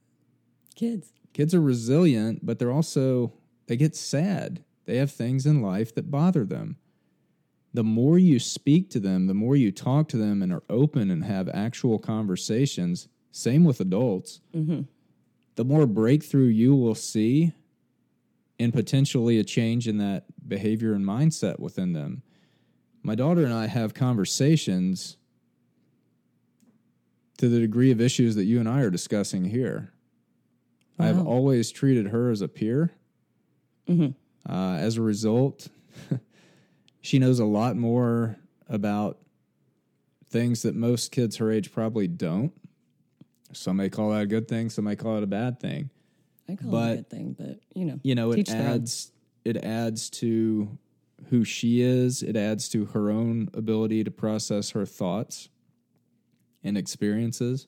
[0.76, 1.12] Kids.
[1.34, 3.34] kids are resilient, but they're also
[3.68, 4.64] they get sad.
[4.86, 6.78] They have things in life that bother them.
[7.74, 11.10] The more you speak to them, the more you talk to them and are open
[11.12, 14.82] and have actual conversations, same with adults, mm-hmm.
[15.56, 17.54] the more breakthrough you will see
[18.60, 22.24] and potentially a change in that behavior and mindset within them.
[23.04, 25.18] My daughter and I have conversations
[27.38, 29.92] to the degree of issues that you and I are discussing here.
[30.98, 32.94] I've always treated her as a peer.
[34.50, 35.68] Uh, as a result,
[37.02, 38.38] she knows a lot more
[38.70, 39.18] about
[40.30, 42.54] things that most kids her age probably don't.
[43.52, 45.90] Some may call that a good thing, some may call it a bad thing.
[46.48, 49.12] I call it But- a good thing, but you know, You know, it adds
[49.44, 50.78] it adds to
[51.30, 52.24] who she is.
[52.24, 55.50] It adds to her own ability to process her thoughts
[56.64, 57.68] and experiences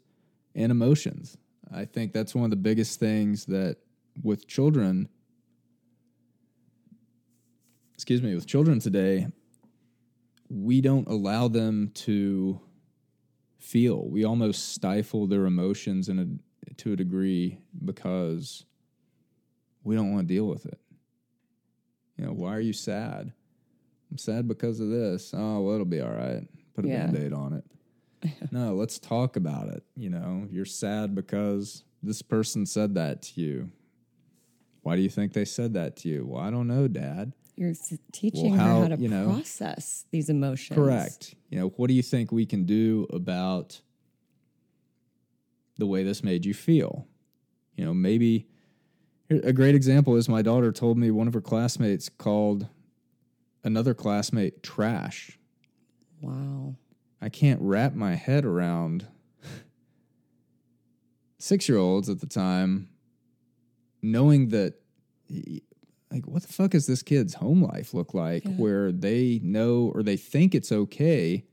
[0.55, 1.37] and emotions.
[1.71, 3.77] I think that's one of the biggest things that
[4.23, 5.09] with children
[7.93, 9.27] excuse me, with children today,
[10.49, 12.61] we don't allow them to
[13.57, 14.07] feel.
[14.07, 16.27] We almost stifle their emotions in a
[16.75, 18.65] to a degree because
[19.87, 20.77] we don't want to deal with it.
[22.17, 23.31] You know, why are you sad?
[24.11, 25.33] I'm sad because of this.
[25.35, 26.45] Oh, well, it'll be all right.
[26.75, 27.05] Put a Yeah.
[27.05, 27.63] band aid on it.
[28.51, 29.83] no, let's talk about it.
[29.95, 33.71] You know, you're sad because this person said that to you.
[34.81, 36.25] Why do you think they said that to you?
[36.25, 37.31] Well, I don't know, Dad.
[37.55, 37.73] You're
[38.11, 40.75] teaching how, her how to you know- process these emotions.
[40.77, 41.33] Correct.
[41.49, 43.79] You know, what do you think we can do about
[45.77, 47.07] the way this made you feel?
[47.77, 48.47] You know, maybe
[49.29, 52.67] a great example is my daughter told me one of her classmates called
[53.63, 55.37] another classmate trash.
[56.21, 56.75] Wow.
[57.21, 59.07] I can't wrap my head around
[61.39, 62.89] six year olds at the time
[64.01, 64.75] knowing that
[66.11, 70.01] like what the fuck does this kid's home life look like where they know or
[70.03, 71.43] they think it's okay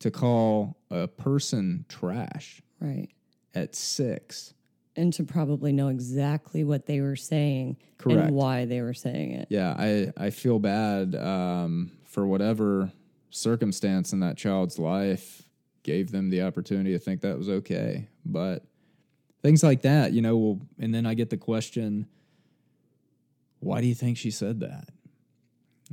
[0.00, 3.08] to call a person trash Right.
[3.54, 4.53] at six
[4.96, 8.28] And to probably know exactly what they were saying Correct.
[8.28, 9.48] and why they were saying it.
[9.50, 12.92] yeah i i feel bad um, for whatever
[13.30, 15.42] circumstance in that child's life
[15.82, 18.64] gave them the opportunity to think that was okay but
[19.42, 22.06] things like that you know will and then i get the question
[23.60, 24.88] why do you think she said that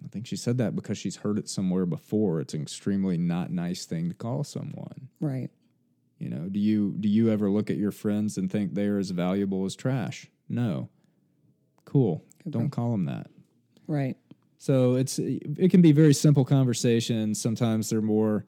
[0.06, 3.50] i think she said that because she's heard it somewhere before it's an extremely not
[3.52, 5.50] nice thing to call someone Right.
[6.22, 9.10] You know do you do you ever look at your friends and think they're as
[9.10, 10.88] valuable as trash no
[11.86, 13.28] cool don't call them that
[13.88, 14.16] Right.
[14.58, 17.42] so it's it can be very simple conversations.
[17.42, 18.46] Sometimes they're more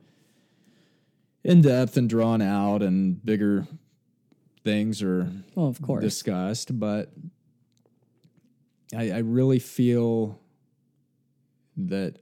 [1.43, 3.67] in depth and drawn out, and bigger
[4.63, 6.01] things are Well, of course.
[6.01, 6.79] discussed.
[6.79, 7.11] But
[8.95, 10.39] I, I really feel
[11.75, 12.19] that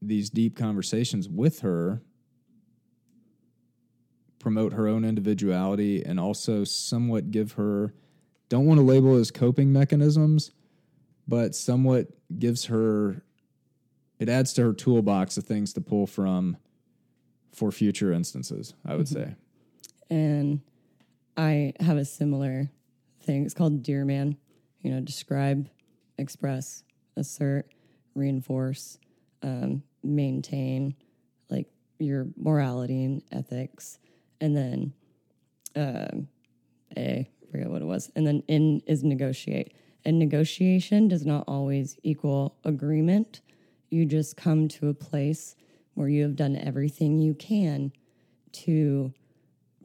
[0.00, 2.02] these deep conversations with her
[4.46, 7.92] promote her own individuality and also somewhat give her
[8.48, 10.52] don't want to label as coping mechanisms
[11.26, 12.06] but somewhat
[12.38, 13.22] gives her
[14.18, 16.56] it adds to her toolbox of things to pull from
[17.52, 19.34] for future instances i would say
[20.10, 20.60] and
[21.36, 22.70] I have a similar
[23.22, 23.44] thing.
[23.44, 24.36] It's called Dear Man.
[24.80, 25.68] You know, describe,
[26.16, 26.84] express,
[27.16, 27.66] assert,
[28.14, 28.98] reinforce,
[29.42, 30.94] um, maintain,
[31.50, 31.66] like
[31.98, 33.98] your morality and ethics,
[34.40, 34.92] and then
[35.76, 36.28] um,
[36.96, 39.74] A, I forget what it was, and then in is negotiate.
[40.04, 43.40] And negotiation does not always equal agreement.
[43.90, 45.56] You just come to a place
[45.94, 47.92] where you have done everything you can
[48.52, 49.12] to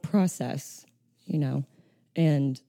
[0.02, 0.86] process,
[1.24, 1.64] you know,
[2.14, 2.60] and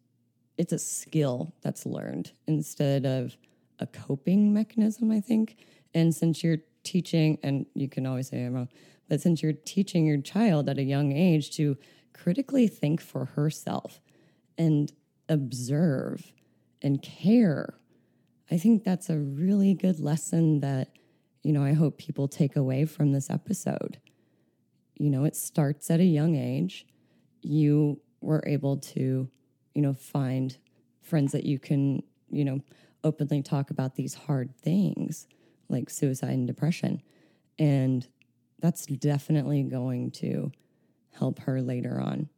[0.57, 3.35] it's a skill that's learned instead of
[3.79, 5.57] a coping mechanism, I think.
[5.93, 8.69] And since you're teaching, and you can always say I'm wrong,
[9.13, 11.77] but since you're teaching your child at a young age to
[12.13, 14.01] critically think for herself
[14.57, 14.91] and
[15.29, 16.33] observe
[16.81, 17.75] and care,
[18.49, 20.97] I think that's a really good lesson that,
[21.43, 23.99] you know, I hope people take away from this episode.
[24.95, 26.87] You know, it starts at a young age
[27.43, 29.29] you were able to,
[29.75, 30.57] you know, find
[31.03, 32.01] friends that you can,
[32.31, 32.61] you know,
[33.03, 35.27] openly talk about these hard things
[35.69, 37.03] like suicide and depression.
[37.59, 38.07] And
[38.63, 40.49] that's definitely going to
[41.11, 42.29] help her later on.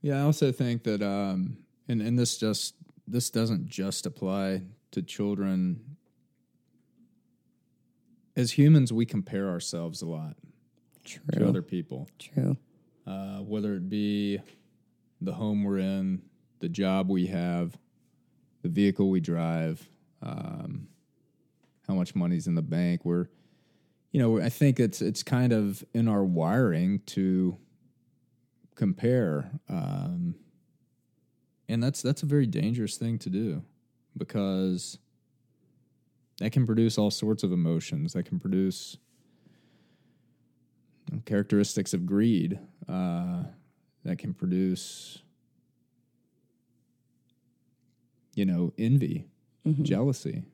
[0.00, 2.76] yeah i also think that um and, and this just
[3.08, 4.62] this doesn't just apply
[4.92, 5.80] to children
[8.36, 10.36] as humans we compare ourselves a lot
[11.04, 12.56] to other people True.
[13.06, 14.40] uh, whether it be
[15.20, 16.22] the home we're in,
[16.60, 17.76] the job we have,
[18.62, 19.86] the vehicle we drive,
[20.22, 20.86] um,
[21.86, 23.04] how much money's in the bank.
[23.04, 23.26] We're,
[24.10, 27.56] you know, I think it's it's kind of in our wiring to
[28.74, 30.34] compare, um,
[31.68, 33.62] and that's that's a very dangerous thing to do
[34.16, 34.98] because
[36.38, 38.14] that can produce all sorts of emotions.
[38.14, 38.96] That can produce
[41.24, 42.58] characteristics of greed
[42.88, 43.42] uh,
[44.04, 45.18] that can produce,
[48.34, 49.26] you know, envy,
[49.82, 50.44] jealousy.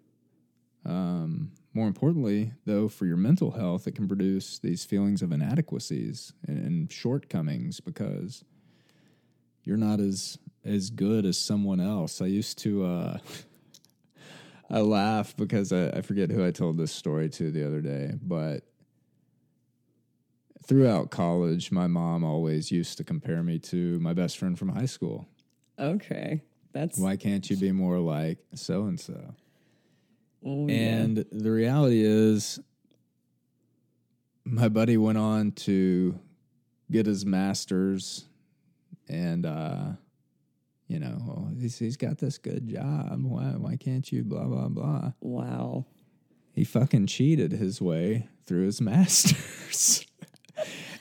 [0.85, 6.33] Um, more importantly, though, for your mental health, it can produce these feelings of inadequacies
[6.49, 8.43] and, and shortcomings because
[9.63, 12.23] you're not as as good as someone else.
[12.23, 12.85] I used to.
[12.87, 13.19] Uh,
[14.71, 18.15] I laugh because I, I forget who I told this story to the other day,
[18.21, 18.65] but
[20.65, 24.87] throughout college, my mom always used to compare me to my best friend from high
[24.87, 25.29] school.
[25.79, 26.41] Okay.
[26.73, 29.37] That's Why can't you be more like so and so?
[30.47, 30.75] Oh, yeah.
[30.75, 32.61] And the reality is,
[34.45, 36.19] my buddy went on to
[36.91, 38.27] get his master's,
[39.09, 39.93] and uh,
[40.87, 43.25] you know, well, he's, he's got this good job.
[43.25, 44.23] Why why can't you?
[44.23, 45.13] Blah blah blah.
[45.21, 45.87] wow.
[46.53, 50.06] He fucking cheated his way through his master's.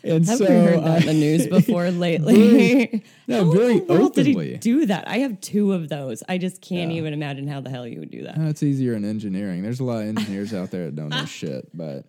[0.06, 3.04] And Have so we heard that in the news before lately?
[3.28, 5.08] no, How very world did he do that?
[5.08, 6.24] I have two of those.
[6.30, 6.98] I just can't Yeah.
[6.98, 8.38] even imagine how the hell you would do that.
[8.38, 9.62] Uh, it's easier in engineering.
[9.64, 12.06] There's a lot of engineers out there that don't know shit, but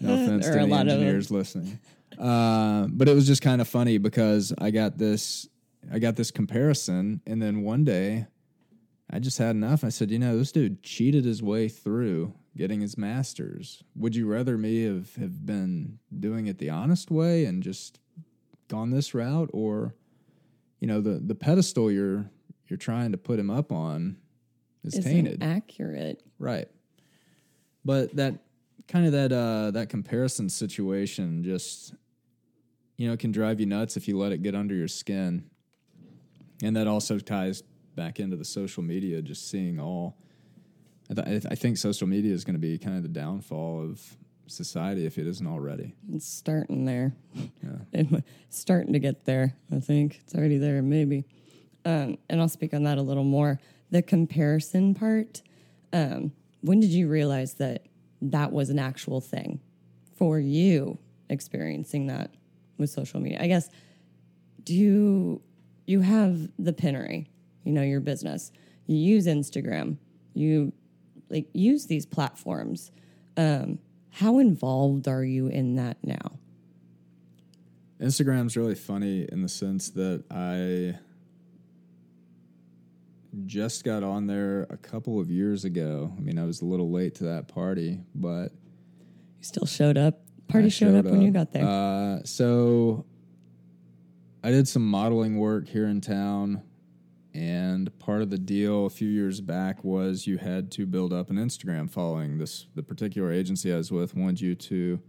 [0.00, 1.78] no offense to any lot of engineers listening.
[2.18, 5.48] Uh, but it was just kind of funny because I got this,
[5.92, 8.26] I got this comparison, and then one day,
[9.10, 9.84] I just had enough.
[9.84, 13.82] I said, you know, this dude cheated his way through getting his master's.
[13.96, 18.00] Would you rather me have, have been doing it the honest way and just
[18.68, 19.94] gone this route, or
[20.80, 22.30] you know, the the pedestal you're
[22.66, 24.18] you're trying to put him up on
[24.84, 25.42] is Isn't tainted.
[25.42, 26.22] accurate.
[26.38, 26.68] Right.
[27.84, 28.34] But that
[28.88, 31.94] kind of that uh that comparison situation just
[32.96, 35.44] you know can drive you nuts if you let it get under your skin.
[36.62, 37.62] And that also ties
[37.98, 40.16] back into the social media just seeing all
[41.10, 44.16] I, th- I think social media is going to be kind of the downfall of
[44.46, 45.94] society if it isn't already.
[46.12, 47.12] It's starting there.
[47.34, 47.70] Yeah.
[47.92, 49.54] It- starting to get there.
[49.74, 51.24] I think it's already there, maybe.
[51.84, 53.58] Um, and I'll speak on that a little more.
[53.90, 55.42] The comparison part.
[55.92, 57.86] Um, when did you realize that
[58.20, 59.60] that was an actual thing
[60.16, 60.98] for you
[61.30, 62.30] experiencing that
[62.76, 63.38] with social media?
[63.40, 63.68] I guess.
[64.62, 65.40] Do you
[65.86, 67.28] you have the Pinnery?
[67.64, 68.52] You know your business.
[68.86, 69.98] You use Instagram.
[70.34, 70.72] You
[71.28, 72.90] like use these platforms.
[73.36, 73.78] Um,
[74.10, 76.38] how involved are you in that now?
[78.00, 80.98] Instagram's really funny in the sense that I
[83.46, 86.12] just got on there a couple of years ago.
[86.16, 88.52] I mean, I was a little late to that party, but
[89.38, 90.20] You still showed up.
[90.48, 91.64] Party I showed, up, when you got there.
[91.66, 93.04] Uh, so
[94.42, 96.62] I did some modeling work here in town,
[97.34, 101.30] and part of the deal a few years back was you had to build up
[101.30, 102.38] an Instagram following.
[102.38, 105.00] This the particular agency I was with wanted you to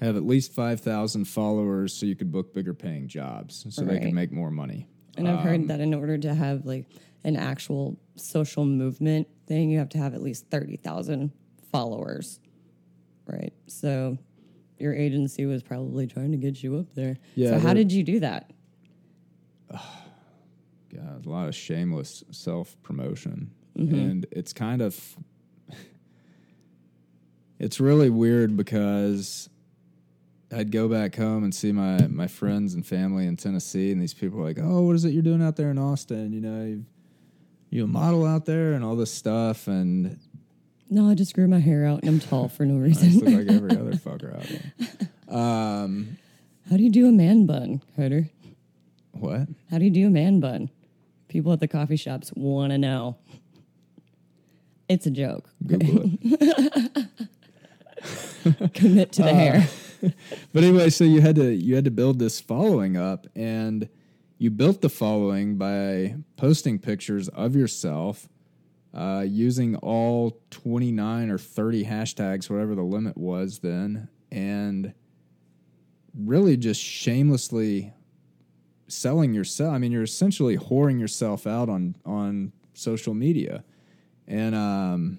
[0.00, 3.98] have at least five thousand followers so you could book bigger paying jobs, so they
[4.00, 4.86] could make more money.
[5.16, 6.86] and I've um, heard that in order to have like
[7.24, 11.32] an actual social movement thing, you have to have at least 30,000
[11.72, 12.38] followers.
[13.26, 13.52] Right.
[13.66, 14.18] So
[14.78, 17.16] your agency was probably trying to get you up there.
[17.34, 18.52] Yeah, So how did you do that?
[21.24, 23.50] A lot of shameless self promotion.
[23.78, 23.94] Mm-hmm.
[23.94, 25.16] And it's kind of
[27.58, 29.48] it's really weird because
[30.52, 34.14] I'd go back home and see my my friends and family in Tennessee and these
[34.14, 36.32] people are like, "Oh, what is it you're doing out there in Austin?
[36.32, 36.84] You know, you
[37.70, 40.18] you a model out there and all this stuff and
[40.88, 43.08] No, I just grew my hair out and I'm tall for no reason.
[43.08, 46.18] I look like every other fucker out there." Um,
[46.70, 48.28] How do you do a man bun, Carter?
[49.12, 49.48] what?
[49.70, 50.70] How do you do a man bun?
[51.28, 53.16] People at the coffee shops want to know.
[54.88, 55.50] It's a joke.
[55.66, 57.08] Google it.
[58.74, 59.68] Commit to the hair.
[60.52, 63.88] But anyway, so you had to you had to build this following up, and
[64.38, 68.28] you built the following by posting pictures of yourself,
[68.94, 74.92] uh, using all twenty nine or thirty hashtags, whatever the limit was then, and
[76.14, 77.92] really just shamelessly
[78.88, 79.72] selling yourself.
[79.72, 83.64] I mean, you're essentially whoring yourself out on on social media,
[84.26, 85.18] and um,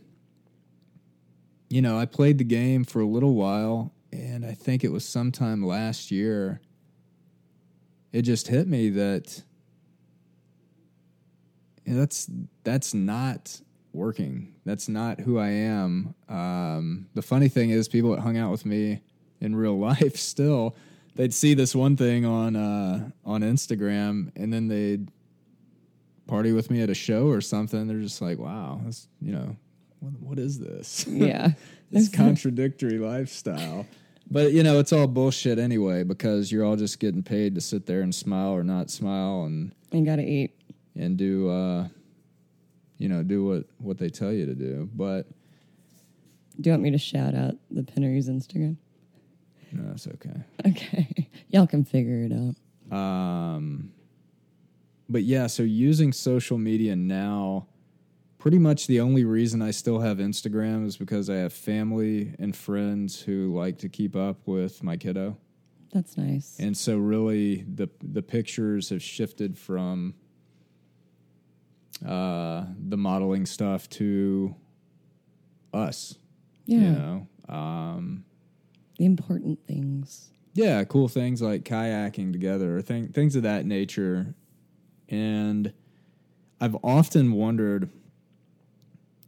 [1.69, 5.06] you know, I played the game for a little while, and I think it was
[5.06, 6.61] sometime last year.
[8.14, 9.44] It just hit me that
[11.85, 12.30] you know, that's
[12.64, 13.61] that's not
[13.94, 14.53] working.
[14.65, 16.15] That's not who I am.
[16.30, 19.02] Um, the funny thing is, people that hung out with me
[19.39, 20.76] in real life still
[21.18, 25.10] they'd see this one thing on uh, on Instagram, and then they'd
[26.27, 27.88] party with me at a show or something.
[27.88, 29.56] They're just like, "Wow, that's you know,
[29.99, 31.52] what, what is this?" Yeah.
[31.91, 33.85] this contradictory lifestyle.
[34.30, 37.85] But you know, it's all bullshit anyway because you're all just getting paid to sit
[37.85, 40.52] there and smile or not smile and You got to eat.
[40.95, 41.88] and do uh
[42.98, 44.89] you know, do what what they tell you to do.
[44.94, 45.27] But
[46.60, 48.76] Do you want me to shout out the Pinnery's Instagram?
[49.72, 50.44] No, it's okay.
[50.68, 51.30] Okay.
[51.49, 52.98] Y'all can figure it out.
[52.98, 53.91] Um
[55.10, 57.68] but yeah, so using social media now
[58.38, 62.56] pretty much the only reason I still have Instagram is because I have family and
[62.56, 65.38] friends who like to keep up with my kiddo.
[65.94, 66.57] That's nice.
[66.60, 70.14] And so really the the pictures have shifted from
[72.06, 74.56] uh the modeling stuff to
[75.73, 76.15] us.
[76.65, 76.80] yeah.
[76.80, 77.27] You know.
[77.49, 78.26] Um
[78.98, 80.32] The important things.
[80.53, 84.34] yeah, cool things like kayaking together or thing, things of that nature.
[85.07, 85.72] And
[86.60, 87.90] I've often wondered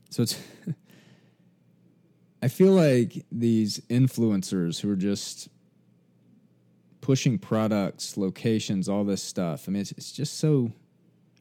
[0.09, 0.39] so it's
[2.41, 5.49] I feel like these influencers who are just
[7.01, 9.65] pushing products, locations, all this stuff.
[9.67, 10.71] I mean, it's, it's just so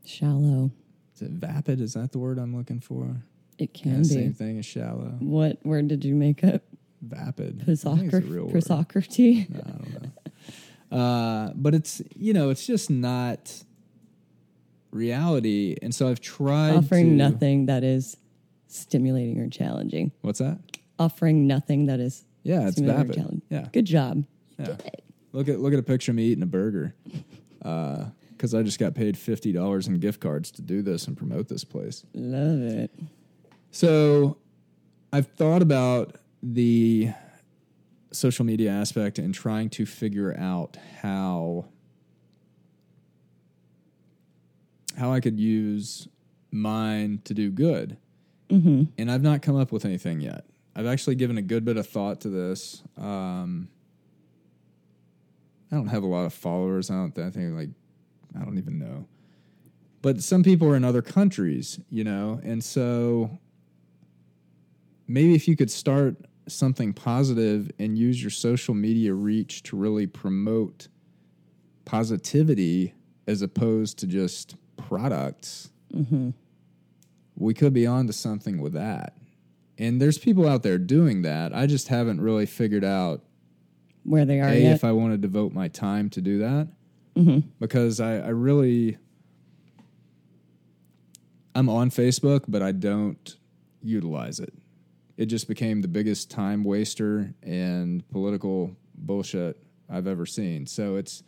[0.04, 0.70] Shallow.
[1.14, 1.80] is it vapid?
[1.80, 3.22] Is that the word I'm looking for?
[3.58, 4.08] It can be.
[4.08, 5.16] same thing as shallow.
[5.18, 6.62] What word did you make up?
[7.02, 7.62] Vapid.
[7.62, 8.54] I think it's a real word.
[8.54, 9.46] Prosocracy?
[9.54, 10.96] I don't know.
[10.98, 13.62] Uh, but it's you know it's just not
[14.90, 18.16] reality, and so I've tried Offering to, nothing that is
[18.68, 20.12] stimulating or challenging.
[20.22, 20.58] What's that?
[20.98, 23.42] Offering nothing that is Yeah, it's vapid.
[23.50, 24.24] Yeah, Good job.
[24.58, 24.76] yeah.
[25.32, 26.94] Look at look at a picture of me eating a burger.
[27.62, 31.16] Uh, because I just got paid fifty dollars in gift cards to do this and
[31.16, 32.04] promote this place.
[32.14, 32.90] Love it.
[33.72, 34.38] So
[35.12, 37.12] I've thought about the
[38.12, 41.66] social media aspect and trying to figure out how
[44.96, 46.08] how I could use
[46.50, 47.96] mine to do good.
[48.50, 48.84] Mm-hmm.
[48.96, 50.44] And I've not come up with anything yet.
[50.74, 52.82] I've actually given a good bit of thought to this.
[52.96, 53.68] Um,
[55.70, 56.90] I don't have a lot of followers.
[56.90, 57.18] I don't.
[57.18, 57.70] I think like
[58.38, 59.06] I don't even know.
[60.00, 63.38] But some people are in other countries, you know, and so
[65.08, 66.16] maybe if you could start
[66.48, 70.88] something positive and use your social media reach to really promote
[71.84, 72.94] positivity
[73.26, 76.30] as opposed to just products, Mm-hmm.
[77.34, 79.16] we could be on to something with that.
[79.78, 81.54] And there's people out there doing that.
[81.54, 83.22] I just haven't really figured out
[84.04, 84.74] Where they are a yet.
[84.74, 86.68] if I want to devote my time to do that
[87.16, 87.48] mm-hmm.
[87.58, 88.98] because I, I really
[91.54, 93.36] I'm on Facebook, but I don't
[93.82, 94.52] utilize it.
[95.18, 100.64] It just became the biggest time waster and political bullshit I've ever seen.
[100.66, 101.24] So it's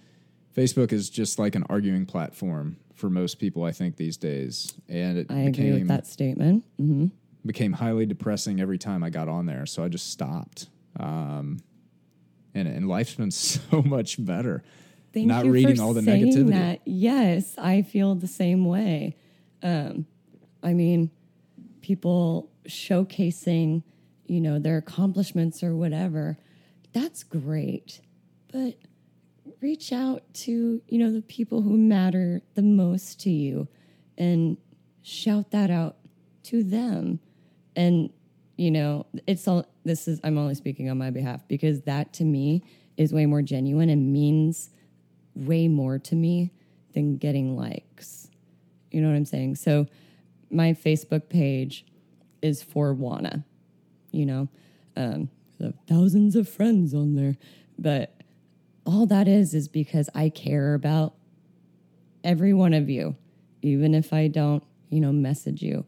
[0.56, 4.72] Facebook is just like an arguing platform for most people, I think, these days.
[4.88, 6.64] And it I agree became with that statement.
[6.80, 7.06] Mm-hmm.
[7.44, 9.66] became highly depressing every time I got on there.
[9.66, 10.68] So I just stopped.
[10.98, 11.58] Um,
[12.54, 14.62] and and life's been so much better.
[15.12, 16.50] Thank not you reading for all the saying negativity.
[16.50, 16.80] That.
[16.84, 19.16] Yes, I feel the same way.
[19.64, 20.06] Um,
[20.62, 21.10] I mean,
[21.80, 23.82] people showcasing,
[24.26, 26.38] you know, their accomplishments or whatever.
[26.92, 28.00] That's great,
[28.52, 28.76] but
[29.60, 33.68] reach out to you know the people who matter the most to you,
[34.18, 34.56] and
[35.02, 35.96] shout that out
[36.44, 37.20] to them.
[37.76, 38.10] And
[38.56, 39.66] you know, it's all.
[39.84, 42.62] This is I'm only speaking on my behalf because that to me
[42.96, 44.70] is way more genuine and means
[45.34, 46.50] way more to me
[46.92, 48.28] than getting likes.
[48.90, 49.56] You know what I'm saying?
[49.56, 49.86] So
[50.50, 51.86] my Facebook page
[52.42, 53.44] is for Wana.
[54.10, 54.48] You know,
[54.96, 55.30] um,
[55.88, 57.36] thousands of friends on there,
[57.78, 58.14] but
[58.84, 61.14] all that is is because I care about
[62.24, 63.16] every one of you,
[63.62, 65.84] even if I don't, you know, message you.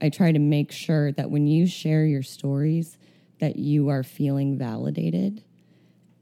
[0.00, 2.98] I try to make sure that when you share your stories,
[3.40, 5.42] that you are feeling validated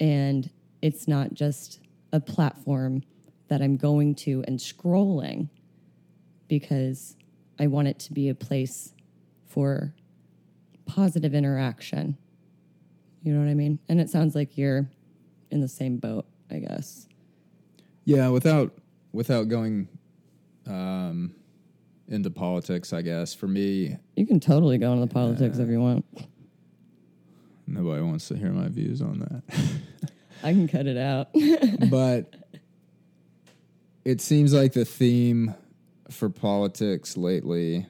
[0.01, 0.51] and
[0.81, 1.79] it's not just
[2.13, 3.03] a platform
[3.49, 5.49] that I'm going to and scrolling
[6.49, 7.17] because
[7.59, 8.93] I want it to be a place
[9.53, 9.95] for
[10.87, 12.17] positive interaction.
[13.23, 13.79] You know what I mean?
[13.89, 14.89] And it sounds like you're
[15.51, 17.07] in the same boat, I guess.
[18.05, 18.73] Yeah, without
[19.13, 19.89] without going
[20.67, 21.35] um,
[22.09, 25.81] into politics, I guess for me, You can totally go into the politics if you
[25.81, 26.05] want.
[27.67, 29.43] nobody wants to hear my views on that.
[30.43, 31.29] I can cut it out.
[31.91, 32.35] but
[34.05, 35.55] it seems like the theme
[36.11, 37.87] for politics lately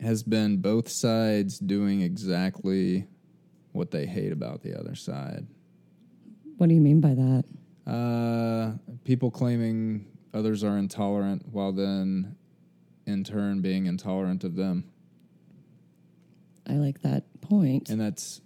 [0.00, 3.06] has been both sides doing exactly
[3.72, 5.46] what they hate about the other side.
[6.58, 7.44] what do you mean by that?
[7.90, 8.72] Uh,
[9.04, 12.36] people claiming others are intolerant while then
[13.06, 14.84] in turn being intolerant of them.
[16.66, 17.90] I like that point.
[17.90, 18.40] and that's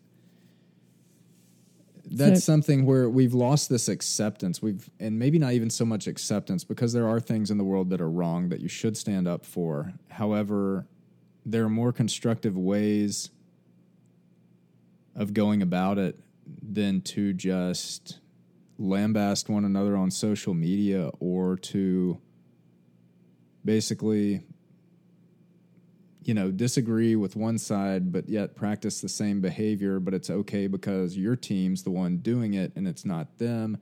[2.11, 6.07] that's So- something where we've lost this acceptance we've and maybe not even so much
[6.07, 9.29] acceptance because there are things in the world that are wrong that you should stand
[9.29, 10.87] up for however
[11.51, 13.31] there are more constructive ways
[15.17, 16.21] of going about it
[16.63, 18.19] than to just
[18.79, 22.19] lambast one another on social media or to
[23.65, 24.43] basically
[26.23, 30.67] you know, disagree with one side, but yet practice the same behavior, but it's okay
[30.67, 33.79] because your team's the one doing it and it's not them.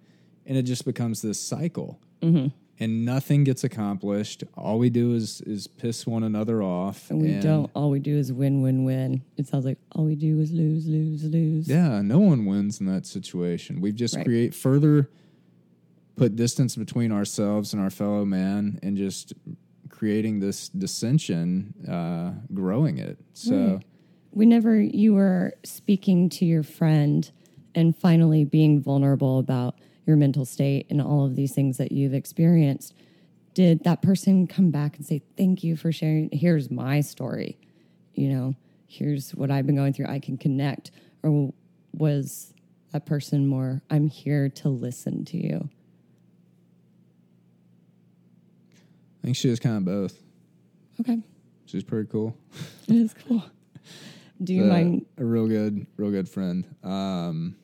[0.47, 1.99] And it just becomes this cycle.
[2.23, 2.49] Mm-hmm.
[2.79, 4.45] And nothing gets accomplished.
[4.55, 7.11] All we do is is piss one another off.
[7.11, 7.71] And we don't.
[7.75, 9.23] All we do is win, win, win.
[9.39, 11.69] It sounds like all we do is lose, lose, lose.
[11.69, 13.81] Yeah, no one wins in that situation.
[13.81, 14.27] We've just Right.
[14.27, 15.09] create further
[16.17, 19.33] put distance between ourselves and our fellow man and just
[19.89, 23.19] creating this dissension, uh, growing it.
[23.33, 23.85] So Right.
[24.33, 27.31] Whenever you were speaking to your friend
[27.75, 29.77] and finally being vulnerable about
[30.07, 32.95] your mental state and all of these things that you've experienced,
[33.55, 36.31] did that person come back and say, Thank you for sharing?
[36.33, 37.59] Here's my story.
[38.15, 38.55] You know,
[38.87, 40.07] here's what I've been going through.
[40.07, 40.91] I can connect.
[41.23, 41.53] Or
[41.93, 42.55] was
[42.93, 45.69] that person more, I'm here to listen to you?
[49.23, 50.19] I think she was kind of both.
[51.01, 51.21] Okay.
[51.67, 52.37] She's pretty cool.
[52.89, 53.43] It is cool.
[54.43, 55.07] Do you mind?
[55.17, 56.65] a real good, real good friend.
[56.85, 57.57] Um,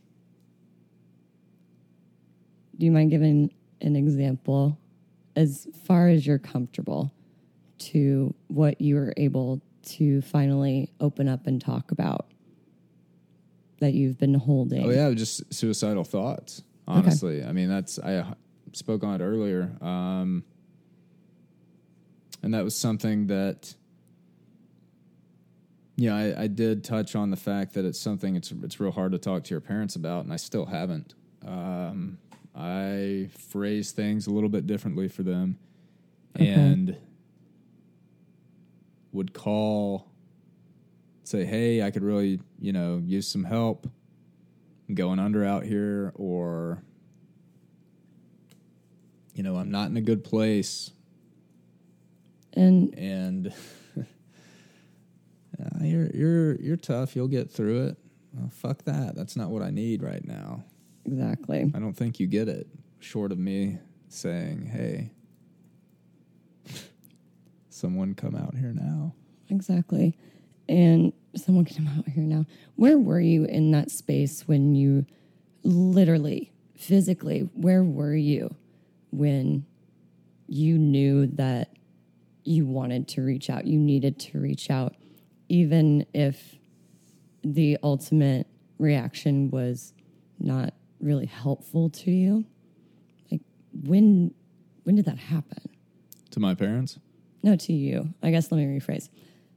[2.78, 4.78] Do you mind giving an example
[5.36, 7.12] as far as you're comfortable
[7.78, 12.26] to what you were able to finally open up and talk about
[13.82, 14.84] that you've been holding.
[14.86, 16.62] Oh yeah, just suicidal thoughts.
[16.86, 18.24] Honestly, I mean that's I
[18.72, 20.44] spoke on it earlier, um,
[22.42, 23.74] and that was something that.
[25.96, 29.12] Yeah, I, I did touch on the fact that it's something it's it's real hard
[29.12, 31.14] to talk to your parents about, and I still haven't.
[31.44, 32.18] Um,
[32.54, 35.58] I phrase things a little bit differently for them,
[36.34, 36.96] and
[39.12, 40.06] would call,
[41.24, 43.86] say, "Hey, I could really, you know, use some help
[44.92, 46.82] going under out here," or,
[49.34, 50.90] you know, I'm not in a good place,
[52.54, 53.54] And and
[55.58, 57.16] "Yeah, you're you're you're tough.
[57.16, 57.98] You'll get through it.
[58.34, 59.14] Well, fuck that.
[59.14, 60.64] That's not what I need right now.
[61.06, 61.70] Exactly.
[61.74, 62.66] I don't think you get it.
[63.00, 65.12] Short of me saying, "Hey,
[67.68, 69.14] someone come out here now."
[69.48, 70.16] Exactly.
[70.68, 72.46] And someone come out here now.
[72.76, 75.04] Where were you in that space when you
[75.64, 78.54] literally, physically, where were you
[79.10, 79.66] when
[80.46, 81.76] you knew that
[82.44, 83.66] you wanted to reach out?
[83.66, 84.94] You needed to reach out,
[85.48, 86.56] even if
[87.44, 88.46] the ultimate
[88.78, 89.92] reaction was
[90.38, 92.44] not really helpful to you.
[93.30, 93.40] Like
[93.72, 94.34] when
[94.84, 95.68] when did that happen?
[96.30, 96.98] To my parents,
[97.42, 98.14] No, to you.
[98.22, 99.10] I guess let me rephrase.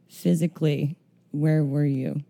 [0.10, 0.98] Physically,
[1.32, 2.22] where were you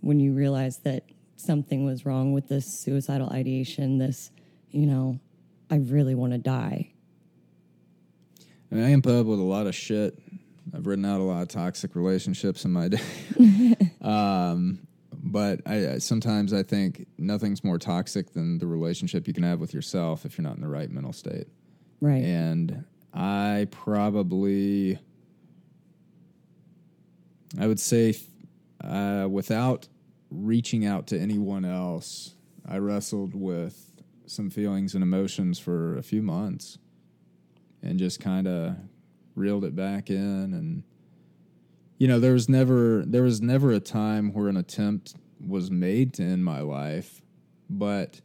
[0.00, 1.04] when you realized that
[1.36, 3.98] something was wrong with this suicidal ideation?
[3.98, 4.30] This,
[4.70, 5.18] you know,
[5.70, 6.92] I really want to die.
[8.70, 10.16] I, mean, I can put up with a lot of shit.
[10.72, 13.00] I've written out a lot of toxic relationships in my day.
[14.00, 14.86] um,
[15.22, 19.60] but I, I sometimes I think nothing's more toxic than the relationship you can have
[19.60, 21.48] with yourself if you're not in the right mental state.
[22.00, 22.24] Right.
[22.24, 24.98] And I probably,
[27.58, 28.14] I would say,
[28.82, 29.88] uh, without
[30.30, 32.34] reaching out to anyone else,
[32.66, 36.78] I wrestled with some feelings and emotions for a few months
[37.82, 38.76] and just kind of
[39.34, 40.84] reeled it back in and
[42.00, 45.14] you know there was never there was never a time where an attempt
[45.46, 47.22] was made to end my life
[47.68, 48.20] but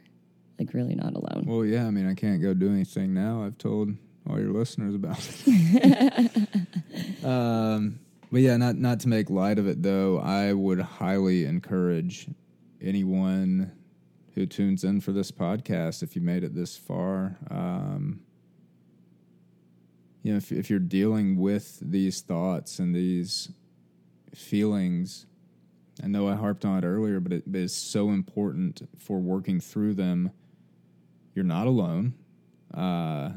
[0.60, 3.44] like really not alone well, yeah, I mean, I can't go do anything now.
[3.44, 3.90] I've told
[4.30, 6.48] all your listeners about it.
[7.26, 8.00] um,
[8.32, 10.20] but yeah, not not to make light of it though.
[10.20, 12.28] I would highly encourage
[12.80, 13.72] anyone
[14.36, 18.22] who tunes in for this podcast, if you made it this far, um,
[20.24, 23.50] you know, if, if you're dealing with these thoughts and these
[24.36, 25.26] feelings,
[26.04, 29.60] I know I harped on it earlier, but it, but it's so important for working
[29.60, 30.32] through them.
[31.34, 32.14] You're not alone.
[32.74, 33.32] Uh,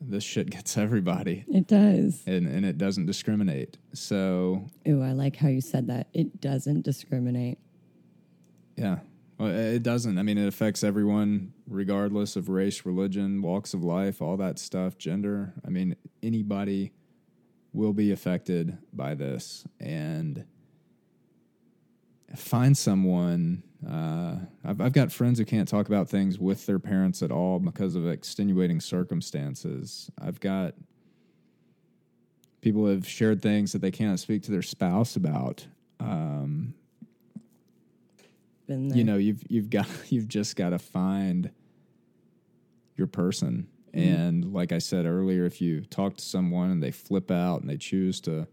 [0.00, 3.78] this shit gets everybody, it does and, and it doesn't discriminate.
[3.94, 6.08] So Ooh, I like how you said that.
[6.12, 7.58] It doesn't discriminate.
[8.76, 8.98] yeah,
[9.38, 10.18] it doesn't.
[10.18, 14.96] I mean, it affects everyone, regardless of race, religion, walks of life, all that stuff,
[14.96, 15.52] gender.
[15.64, 16.92] I mean, anybody
[17.72, 19.66] will be affected by this.
[19.78, 20.46] And
[22.34, 23.62] find someone.
[23.86, 27.58] Uh, I've, I've got friends who can't talk about things with their parents at all
[27.58, 30.10] because of extenuating circumstances.
[30.20, 30.74] I've got
[32.62, 35.66] people have shared things that they can't speak to their spouse about.
[36.00, 36.74] Um,
[38.66, 38.98] Been there.
[38.98, 41.50] you know you've you've got you've just got to find
[42.96, 43.68] your person.
[43.94, 47.70] And like i said earlier if you talk to someone and they flip out and
[47.70, 48.46] they choose to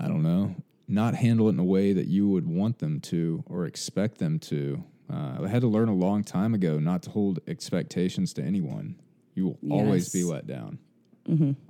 [0.00, 0.56] i don't know
[0.88, 4.38] not handle it in a way that you would want them to or expect them
[4.40, 4.82] to
[5.12, 8.96] uh, i had to learn a long time ago not to hold expectations to anyone.
[9.36, 10.78] You will always be let down.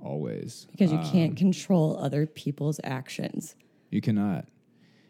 [0.03, 0.67] Always.
[0.71, 3.55] Because you Um, can't control other people's actions.
[3.89, 4.45] you cannot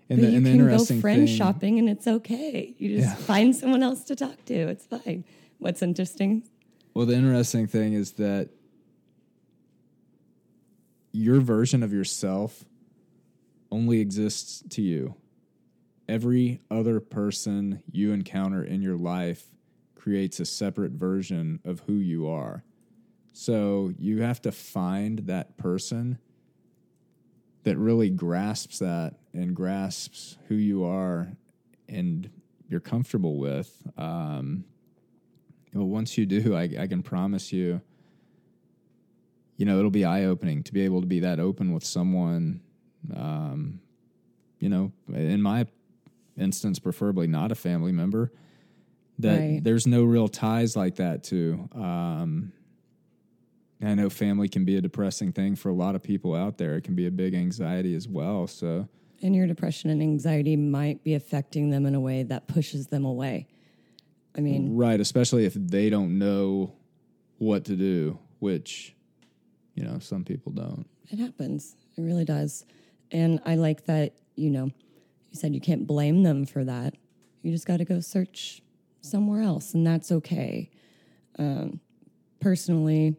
[0.07, 2.75] But and the, you and can go friend thing, shopping and it's okay.
[2.77, 3.25] You just Yeah.
[3.25, 4.53] find someone else to talk to.
[4.53, 5.23] It's fine.
[5.57, 6.43] What's interesting?
[6.93, 8.49] Well, the interesting thing is that
[11.11, 12.65] your version of yourself
[13.71, 15.15] only exists to you.
[16.07, 19.47] Every other person you encounter in your life
[19.95, 22.63] creates a separate version of who you are.
[23.33, 26.19] So you have to find that person
[27.63, 31.29] that really grasps that and grasps who you are
[31.87, 32.29] and
[32.69, 33.83] you're comfortable with.
[33.97, 34.65] Um,
[35.73, 37.81] well, once you do, I, I can promise you,
[39.57, 42.61] you know, it'll be eye opening to be able to be that open with someone.
[43.15, 43.79] Um,
[44.59, 45.67] you know, in my
[46.37, 48.31] instance, preferably not a family member.
[49.19, 49.63] That Right.
[49.63, 51.69] there's no real ties like that to.
[51.73, 52.51] Um,
[53.81, 56.75] I know family can be a depressing thing for a lot of people out there.
[56.75, 58.47] It can be a big anxiety as well.
[58.47, 58.87] So,
[59.21, 63.05] And your depression and anxiety might be affecting them in a way that pushes them
[63.05, 63.47] away.
[64.37, 66.73] I mean, right, especially if they don't know
[67.37, 68.93] what to do, which,
[69.75, 70.85] you know, some people don't.
[71.09, 71.75] it happens.
[71.97, 72.65] It really does.
[73.11, 76.95] And I like that, you know, you said you can't blame them for that.
[77.41, 78.61] You just got to go search
[79.01, 80.71] somewhere else, and that's okay.
[81.37, 81.79] Um,
[82.39, 83.15] personally,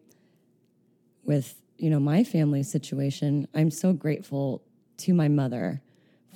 [1.24, 4.62] with you know my family situation, I'm so grateful
[4.98, 5.82] to my mother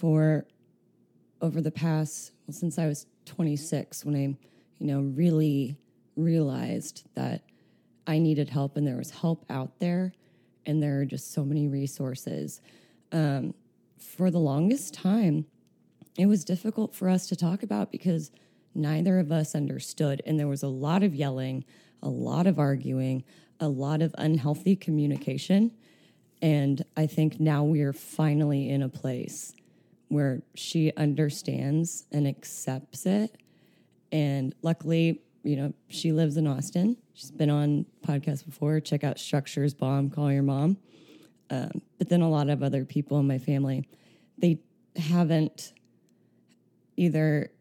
[0.00, 0.46] for
[1.42, 4.36] over the past well, since I was 26 when I
[4.78, 5.76] you know really
[6.16, 7.42] realized that
[8.06, 10.12] I needed help and there was help out there
[10.64, 12.60] and there are just so many resources.
[13.12, 13.54] Um,
[13.98, 15.46] for the longest time,
[16.18, 18.30] it was difficult for us to talk about because
[18.74, 20.22] neither of us understood.
[20.26, 21.64] And there was a lot of yelling,
[22.02, 23.24] a lot of arguing,
[23.58, 25.72] a lot of unhealthy communication.
[26.42, 29.52] And I think now we are finally in a place
[30.10, 33.36] where she understands and accepts it.
[34.10, 36.96] And luckily, you know, she lives in Austin.
[37.14, 38.80] She's been on podcasts before.
[38.80, 40.76] Check out Structures Bomb, Call Your Mom.
[41.48, 43.88] Um, but then a lot of other people in my family,
[44.36, 44.58] they
[44.96, 45.72] haven't
[46.96, 47.52] either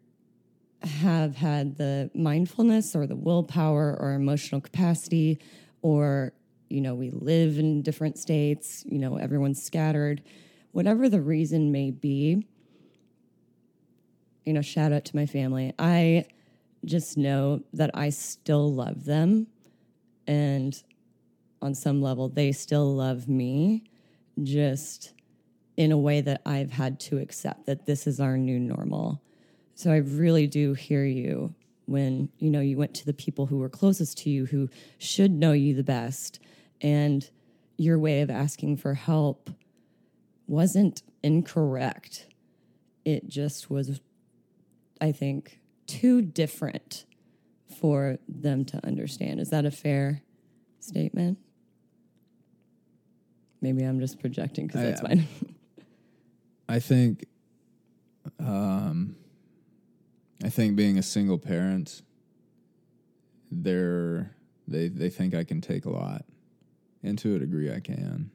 [0.82, 5.40] have had the mindfulness or the willpower or emotional capacity
[5.82, 6.34] or
[6.70, 10.22] you know we live in different states you know everyone's scattered
[10.72, 12.46] whatever the reason may be
[14.46, 15.74] you know shout out to my family.
[15.78, 16.26] I
[16.86, 19.48] just know that i still love them
[20.28, 20.84] and
[21.62, 23.84] on some level they still love me
[24.44, 25.14] just
[25.76, 29.22] in a way that i've had to accept that this is our new normal.
[29.76, 31.54] So I really do hear you
[31.86, 35.32] when you know you went to the people who were closest to you who should
[35.32, 36.40] know you the best
[36.82, 37.30] and
[37.78, 39.50] your way of asking for help
[40.50, 42.28] wasn't incorrect.
[43.06, 44.02] It just was
[45.00, 47.06] I think too different
[47.80, 49.40] for them to understand.
[49.40, 50.22] Is that a fair
[50.80, 51.38] statement?
[53.62, 55.28] Maybe I'm just projecting because that's fine.
[56.70, 57.26] I think,
[58.40, 59.16] um,
[60.44, 62.02] I think being a single parent,
[63.52, 64.36] they're
[64.68, 66.26] they they think I can take a lot,
[67.04, 68.32] and to a degree I can,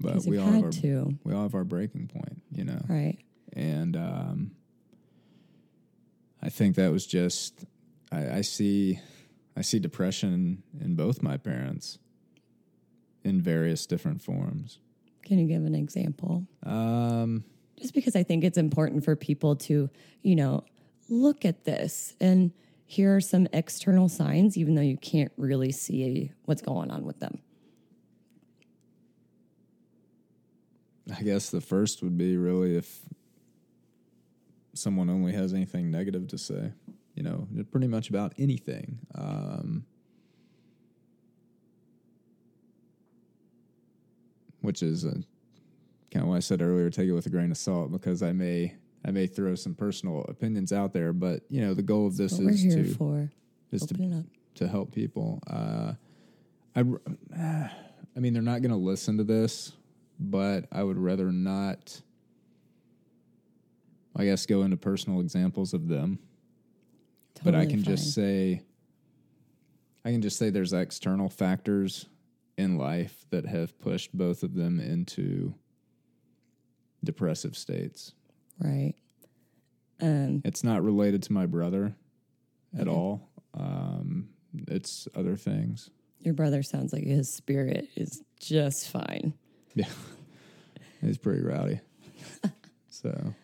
[0.00, 2.80] but we all have had our to, we all have our breaking point, you know,
[2.88, 3.18] right?
[3.52, 4.50] and um,
[6.42, 7.64] I think that was just
[8.12, 9.00] I, I see
[9.56, 11.98] I see depression in both my parents
[13.24, 14.78] in various different forms.
[15.24, 16.46] Can you give an example?
[16.64, 17.44] Um,
[17.76, 19.90] just because I think it's important for people to,
[20.22, 20.64] you know,
[21.08, 22.52] look at this and
[22.86, 27.20] here are some external signs, even though you can't really see what's going on with
[27.20, 27.40] them.
[31.16, 33.00] I guess the first would be really if
[34.74, 36.72] someone only has anything negative to say.
[37.14, 39.00] You know, pretty much about anything.
[39.14, 39.84] Um,
[44.60, 45.14] which is uh,
[46.12, 46.90] kind of what I said earlier.
[46.90, 48.74] Take it with a grain of salt because I may
[49.04, 52.38] I may throw some personal opinions out there, but you know the goal of this
[52.38, 53.30] is to for.
[53.72, 55.40] is Open to to help people.
[55.48, 55.94] Uh,
[56.76, 56.84] I,
[58.16, 59.72] I mean, they're not going to listen to this,
[60.18, 62.00] but I would rather not.
[64.16, 66.18] I guess go into personal examples of them,
[67.44, 68.62] but I Totally can just say,
[70.04, 72.06] I can just say there's external factors
[72.56, 75.54] in life that have pushed both of them into
[77.04, 78.12] depressive states.
[78.58, 78.94] right.
[80.00, 81.94] Um, It's not related to my brother
[82.76, 82.90] at Okay.
[82.90, 83.28] all.
[83.54, 84.30] Um,
[84.68, 85.90] it's other things.
[86.20, 89.34] your brother sounds like his spirit is just fine.
[91.00, 91.78] Yeah, he's pretty rowdy.
[92.88, 93.34] so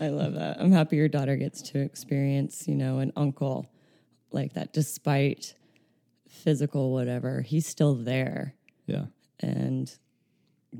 [0.00, 0.60] I love that.
[0.60, 3.70] I'm happy your daughter gets to experience, you know, an uncle
[4.32, 5.54] like that, despite
[6.28, 7.40] physical whatever.
[7.40, 8.56] He's still there
[8.86, 9.06] yeah,
[9.40, 9.92] and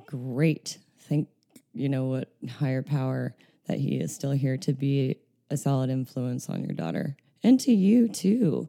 [0.07, 0.79] great.
[1.01, 1.29] Thank
[1.73, 3.35] you know what higher power
[3.67, 5.17] that he is still here to be
[5.51, 8.69] a solid influence on your daughter and to you too.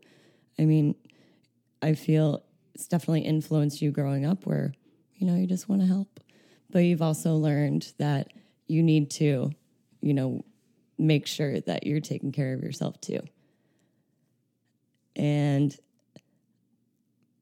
[0.58, 0.96] I mean,
[1.82, 2.44] I feel
[2.74, 4.74] it's definitely influenced you growing up where,
[5.16, 6.20] you know, you just want to help.
[6.76, 8.34] But you've also learned that
[8.68, 9.50] you need to,
[10.02, 10.44] you know,
[10.98, 13.22] make sure that you're taking care of yourself too.
[15.16, 15.74] And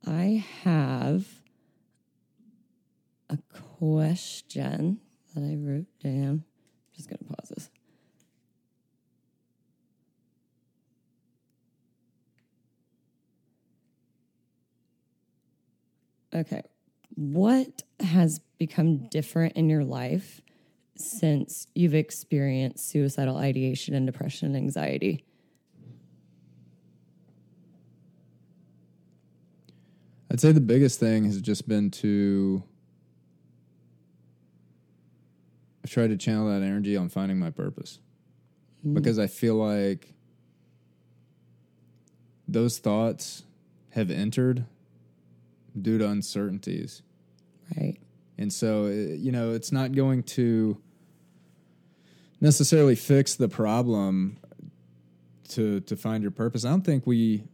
[0.06, 1.26] I have
[3.28, 3.40] a
[3.80, 5.00] question
[5.34, 6.44] that I wrote down.
[6.44, 6.44] I'm
[6.96, 7.72] just going to pause this.
[16.36, 16.62] Okay.
[17.16, 20.40] What has become different in your life
[20.96, 25.26] since you've experienced suicidal ideation and depression and anxiety?
[30.32, 32.64] I'd say the biggest thing has just been to.
[35.84, 38.00] I've tried to channel that energy on finding my purpose
[38.88, 38.94] mm.
[38.94, 40.14] because I feel like
[42.48, 43.44] those thoughts
[43.90, 44.66] have entered
[45.80, 47.02] due to uncertainties.
[47.76, 47.98] Right.
[48.44, 50.78] And so, uh, you know, it's not going to
[52.42, 54.38] necessarily fix the problem
[55.50, 56.66] to to find your purpose.
[56.66, 57.46] I don't think we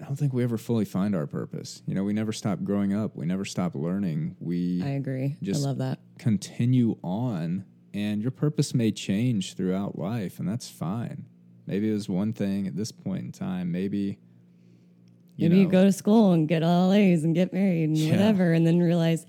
[0.00, 1.82] I don't think we ever fully find our purpose.
[1.84, 3.16] You know, we never stop growing up.
[3.16, 4.36] We never stop learning.
[4.38, 5.36] We I agree.
[5.42, 5.98] Just- I love that.
[6.18, 11.24] continue on and your purpose may change throughout life and that's fine.
[11.66, 13.72] Maybe it was one thing at this point in time.
[13.72, 14.18] Maybe
[15.38, 18.12] you Maybe you go to school and get all A's and get married and Yeah.
[18.12, 19.26] whatever, and then realize,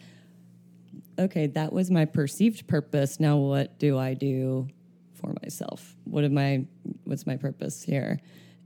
[1.19, 3.19] okay, that was my perceived purpose.
[3.19, 4.68] Now, what do I do
[5.14, 5.95] for myself?
[6.03, 6.65] What am I?
[7.03, 8.19] What's my purpose here?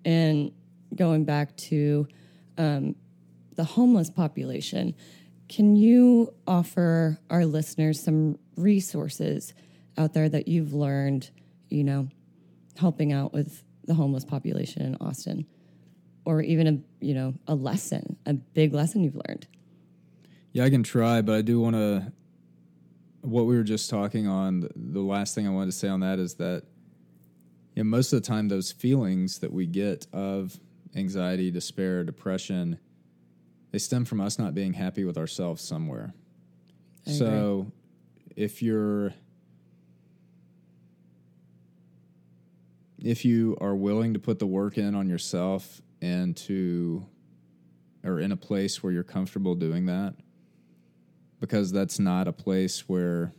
[0.05, 0.51] And
[0.95, 2.07] going back to
[2.57, 2.95] um,
[3.55, 4.95] the homeless population,
[5.47, 9.53] can you offer our listeners some resources
[9.97, 11.29] out there that you've learned?
[11.69, 12.09] You know,
[12.77, 15.45] helping out with the homeless population in Austin
[16.25, 19.47] or even a you know a lesson a big lesson you've learned
[20.53, 22.11] Yeah, I can try, but I do want to.
[23.21, 26.19] What we were just talking on, the- last thing I wanted to say on that
[26.19, 26.63] is that,
[27.75, 30.59] you know, most of the time, those feelings that we get of
[30.95, 32.79] anxiety, despair, depression,
[33.71, 36.13] they stem from us not being happy with ourselves somewhere.
[37.07, 37.71] I so,
[38.35, 39.13] if you're
[43.03, 47.05] if you are willing to put the work in on yourself and to
[48.03, 50.15] or in a place where you're comfortable doing that
[51.41, 53.33] because that's not a place where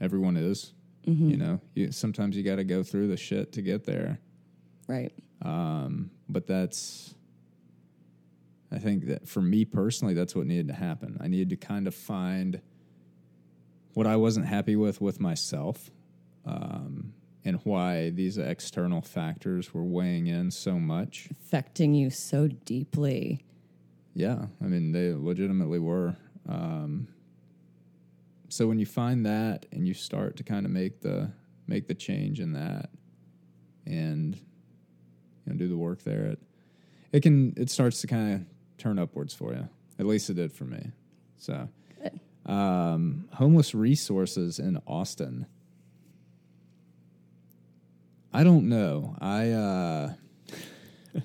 [0.00, 0.72] everyone is
[1.06, 1.60] you know?
[1.74, 4.18] You, sometimes you got to go through the shit to get there.
[4.88, 5.12] Right.
[5.42, 7.14] Um, but that's
[8.72, 11.18] i think that for me personally that's what needed to happen.
[11.20, 12.60] I needed to kind of find
[13.92, 15.90] what i wasn't happy with with myself
[16.46, 17.12] um,
[17.44, 21.28] and why these external factors were weighing in so much.
[21.30, 23.44] Affecting you so deeply.
[24.14, 26.16] Yeah, I mean they legitimately were.
[26.48, 27.08] Um,
[28.48, 31.32] so when you find that and you start to kind of make the
[31.66, 32.90] make the change in that,
[33.86, 34.42] and you
[35.52, 36.42] know do the work there, it
[37.12, 38.40] it can it starts to kind of
[38.78, 39.68] turn upwards for you.
[39.98, 40.90] At least it did for me.
[41.36, 41.68] So,
[42.46, 45.46] um, homeless resources in Austin.
[48.32, 49.16] I don't know.
[49.20, 50.12] I uh,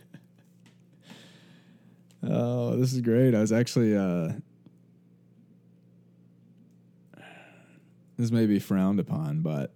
[2.24, 3.34] Oh, this is great.
[3.34, 4.34] I was actually uh
[8.20, 9.74] this may be frowned upon, but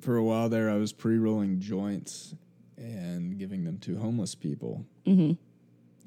[0.00, 2.36] for a while there, I was pre rolling joints
[2.76, 5.32] and giving them to homeless people mm-hmm.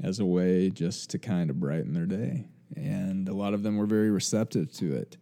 [0.01, 2.45] as a way just to kind of brighten their day.
[2.77, 5.17] And a lot of them were very receptive to it.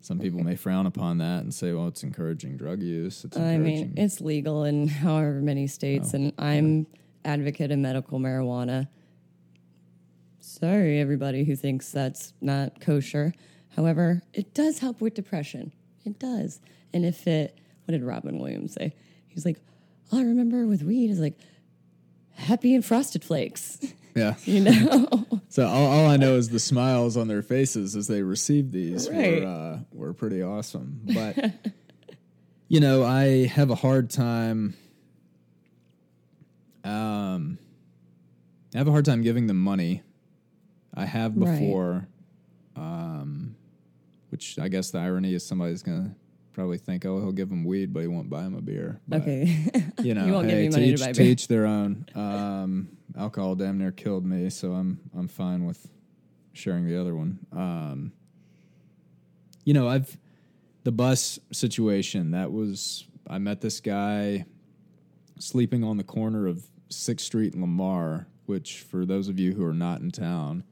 [0.00, 3.24] Some people may frown upon that and say, well, it's encouraging drug use.
[3.24, 6.86] It's I mean, it's legal in however many states, oh, and I'm
[7.24, 8.86] advocate of medical marijuana.
[10.38, 13.32] Sorry, everybody who thinks that's not kosher.
[13.76, 15.72] However, it does help with depression.
[16.04, 16.60] It does.
[16.92, 18.94] And if it, what did Robin Williams say?
[19.28, 19.58] He's like,
[20.10, 21.38] all I remember with weed is like
[22.34, 23.78] happy and frosted flakes.
[24.14, 24.34] yeah.
[24.44, 25.26] you know?
[25.50, 29.08] So all, all I know is the smiles on their faces as they received these
[29.08, 29.42] Right.
[29.42, 31.00] were uh, were pretty awesome.
[31.04, 31.52] But
[32.68, 34.74] you know, I have a hard time.
[36.84, 37.58] Um,
[38.74, 40.02] I have a hard time giving them money.
[40.94, 42.06] I have before, um,
[44.38, 46.14] which I guess the irony is somebody's gonna
[46.52, 49.00] probably think, oh, he'll give them weed, but he won't buy them a beer.
[49.08, 49.42] But, okay.
[50.00, 51.26] you know, You won't give hey, me to money to buy beer.
[51.26, 52.06] each their own.
[52.14, 52.88] Um,
[53.18, 55.88] alcohol damn near killed me, so I'm I'm fine with
[56.52, 57.40] sharing the other one.
[57.50, 58.12] Um,
[59.64, 60.16] you know, I've
[60.84, 62.30] the bus situation.
[62.30, 64.46] That was I met this guy
[65.40, 69.64] sleeping on the corner of Sixth Street and Lamar, which for those of you who
[69.64, 70.62] are not in town,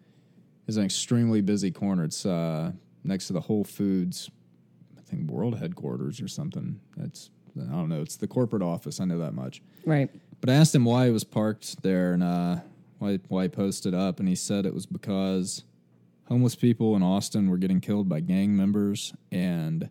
[0.68, 2.04] is an extremely busy corner.
[2.04, 2.70] It's uh,
[3.06, 4.30] next to the Whole Foods,
[4.98, 6.80] I think World Headquarters or something.
[6.96, 8.02] That's I don't know.
[8.02, 9.00] It's the corporate office.
[9.00, 9.62] I know that much.
[9.84, 10.10] right.
[10.42, 12.56] But I asked him why he was parked there and uh,
[12.98, 15.64] why why he posted up, and he said it was because
[16.28, 19.88] homeless people in Austin were getting killed by gang members, and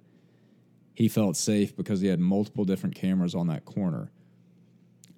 [0.94, 4.12] he felt safe because he had multiple different cameras on that corner.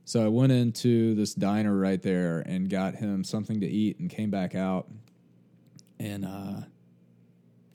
[0.06, 4.10] So I went into this diner right there and got him something to eat, and
[4.10, 4.88] came back out,
[5.99, 6.61] and uh,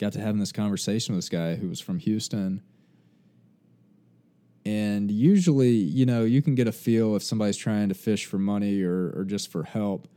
[0.03, 2.61] got to having this conversation with this guy who was from Houston.
[4.65, 8.37] And usually, you know, you can get a feel if somebody's trying to fish for
[8.37, 10.07] money or, or just for help.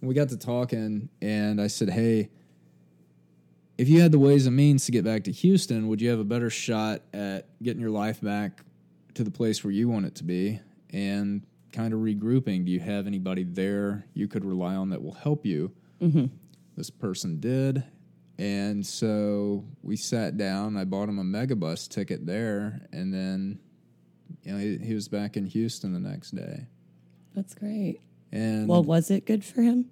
[0.00, 2.28] We got to talking, and I said, Hey,
[3.78, 6.18] if you had the ways and means to get back to Houston, would you have
[6.18, 8.62] a better shot at getting your life back
[9.14, 10.60] to the place where you want it to be
[10.90, 12.64] and kind of regrouping?
[12.66, 15.72] Do you have anybody there you could rely on that will help you?
[16.02, 16.26] Mm-hmm.
[16.76, 17.84] This person did.
[18.38, 20.76] And so we sat down.
[20.76, 23.60] I bought him a megabus ticket there, and then
[24.42, 26.66] you know he, he was back in Houston the next day.
[27.34, 28.00] That's great.
[28.32, 29.90] And Well, was it good for him?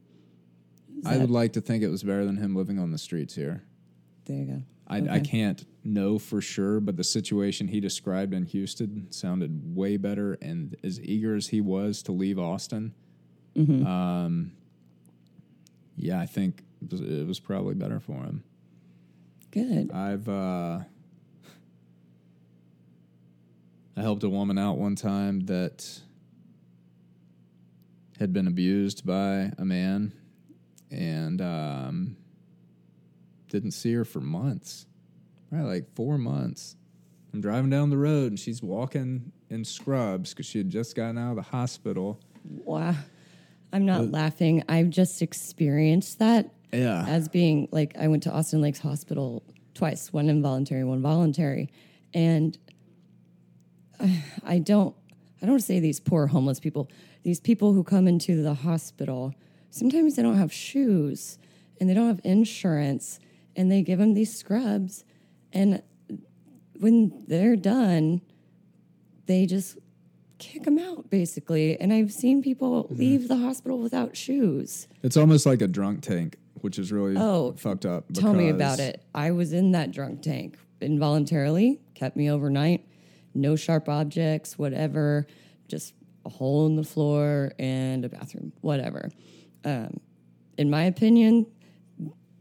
[0.99, 2.99] Is I that- would like to think it was better than him living on the
[2.99, 3.63] streets here.
[4.25, 4.63] There you go.
[4.89, 9.97] I, I can't know for sure, but the situation he described in Houston sounded way
[9.97, 10.37] better.
[10.43, 12.95] And as eager as he was to leave Austin,
[13.57, 13.87] Mm-hmm.
[13.87, 14.53] um,
[15.97, 18.43] yeah, I think it was, it was probably better for him.
[19.51, 19.91] Good.
[19.93, 20.81] I've uh,
[23.97, 26.01] I helped a woman out one time that
[28.19, 30.13] had been abused by a man,
[30.91, 32.17] and um,
[33.49, 34.87] didn't see her for months,
[35.51, 35.63] right?
[35.63, 36.77] Like four months.
[37.35, 41.19] I'm driving down the road, and she's walking in scrubs because she had just gotten
[41.19, 42.21] out of the hospital.
[42.45, 42.95] Wow.
[43.73, 44.63] I'm not laughing.
[44.69, 49.43] I've just experienced that Yeah, as being like I went to Austin Lakes Hospital
[49.75, 51.71] twice, one involuntary, one voluntary,
[52.15, 52.57] and
[54.01, 54.95] I, I don't
[55.43, 56.91] I don't say these poor homeless people.
[57.25, 59.35] These people who come into the hospital,
[59.71, 61.39] sometimes they don't have shoes
[61.81, 63.19] and they don't have insurance,
[63.57, 65.05] and they give them these scrubs,
[65.53, 65.83] and
[66.79, 68.21] when they're done,
[69.27, 69.79] they just
[70.39, 71.81] kick them out basically.
[71.81, 72.97] And I've seen people mm-hmm.
[72.97, 74.89] leave the hospital without shoes.
[75.03, 78.07] it's almost like a drunk tank, which is really Oh, fucked up.
[78.15, 79.05] Tell me about it.
[79.15, 82.87] I was in that drunk tank involuntarily, kept me overnight.
[83.35, 85.27] No sharp objects, whatever,
[85.69, 85.95] just
[86.25, 89.11] a hole in the floor and a bathroom, whatever.
[89.65, 90.01] Um,
[90.59, 91.47] in my opinion,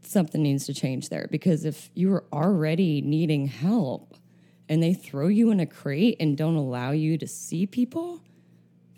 [0.02, 4.14] something needs to change there because if you are already needing help
[4.68, 8.22] and they throw you in a crate and don't allow you to see people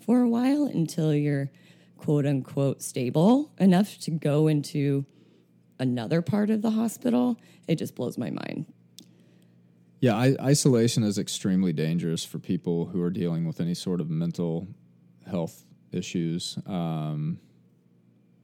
[0.05, 1.49] for a while until you're
[1.97, 5.05] quote unquote stable enough to go into
[5.79, 8.65] another part of the hospital, it just blows my mind.
[9.99, 14.09] Yeah, I, isolation is extremely dangerous for people who are dealing with any sort of
[14.09, 14.67] mental
[15.27, 16.57] health issues.
[16.67, 17.39] Um,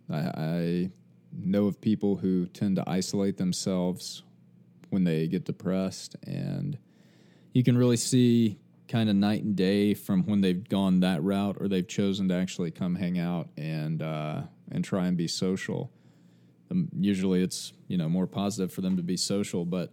[0.10, 0.90] I, I
[1.32, 4.24] know of people who tend to isolate themselves
[4.90, 6.78] when they get depressed, and
[7.53, 11.56] you can really see kind of night and day from when they've gone that route
[11.60, 14.41] or they've chosen to actually come hang out and uh,
[14.72, 15.91] and try and be social.
[16.72, 19.91] Um, usually, it's you know more positive for them to be social, but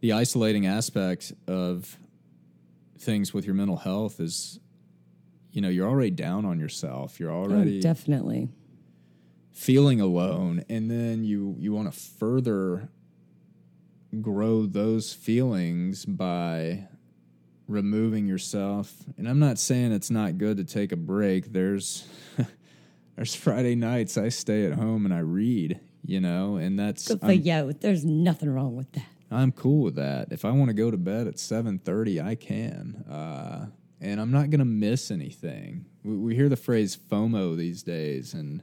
[0.00, 1.98] the isolating aspect of
[2.98, 4.60] things with your mental health is,
[5.52, 7.18] you know, you're already down on yourself.
[7.18, 8.48] You're Oh, already definitely.
[9.50, 12.88] feeling alone, and then you you want to further
[14.20, 16.86] grow those feelings by
[17.66, 18.92] removing yourself.
[19.16, 21.52] And I'm not saying it's not good to take a break.
[21.52, 22.06] There's
[23.16, 27.20] there's Friday nights I stay at home and I read, you know, and that's Good
[27.20, 27.72] for I'm, you.
[27.72, 29.06] There's nothing wrong with that.
[29.30, 30.28] I'm cool with that.
[30.30, 33.04] If I want to go to bed at 7:30, I can.
[33.10, 33.66] Uh,
[34.00, 35.86] and I'm not going to miss anything.
[36.04, 38.62] We, we hear the phrase FOMO these days and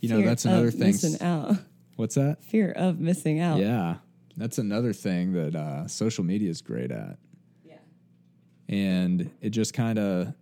[0.00, 0.88] you know, that's another of thing.
[0.88, 1.56] Missing out.
[1.96, 2.42] What's that?
[2.44, 3.58] Fear of missing out.
[3.58, 3.96] Yeah,
[4.36, 7.18] that's another thing that uh, social media is great at,
[7.62, 7.74] Yeah.
[8.68, 10.32] and it just kind of,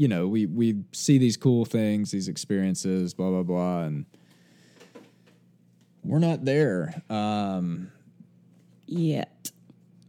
[0.00, 4.06] you know, we we see these cool things, these experiences, blah blah blah, and
[6.02, 7.02] we're not there.
[7.10, 7.92] Um,
[8.86, 9.50] Yet.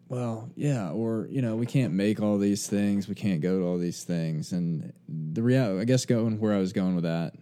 [0.07, 3.65] well, yeah, or you know, we can't make all these things, we can't go to
[3.65, 7.33] all these things, and the reality, I guess, going where I was going with that,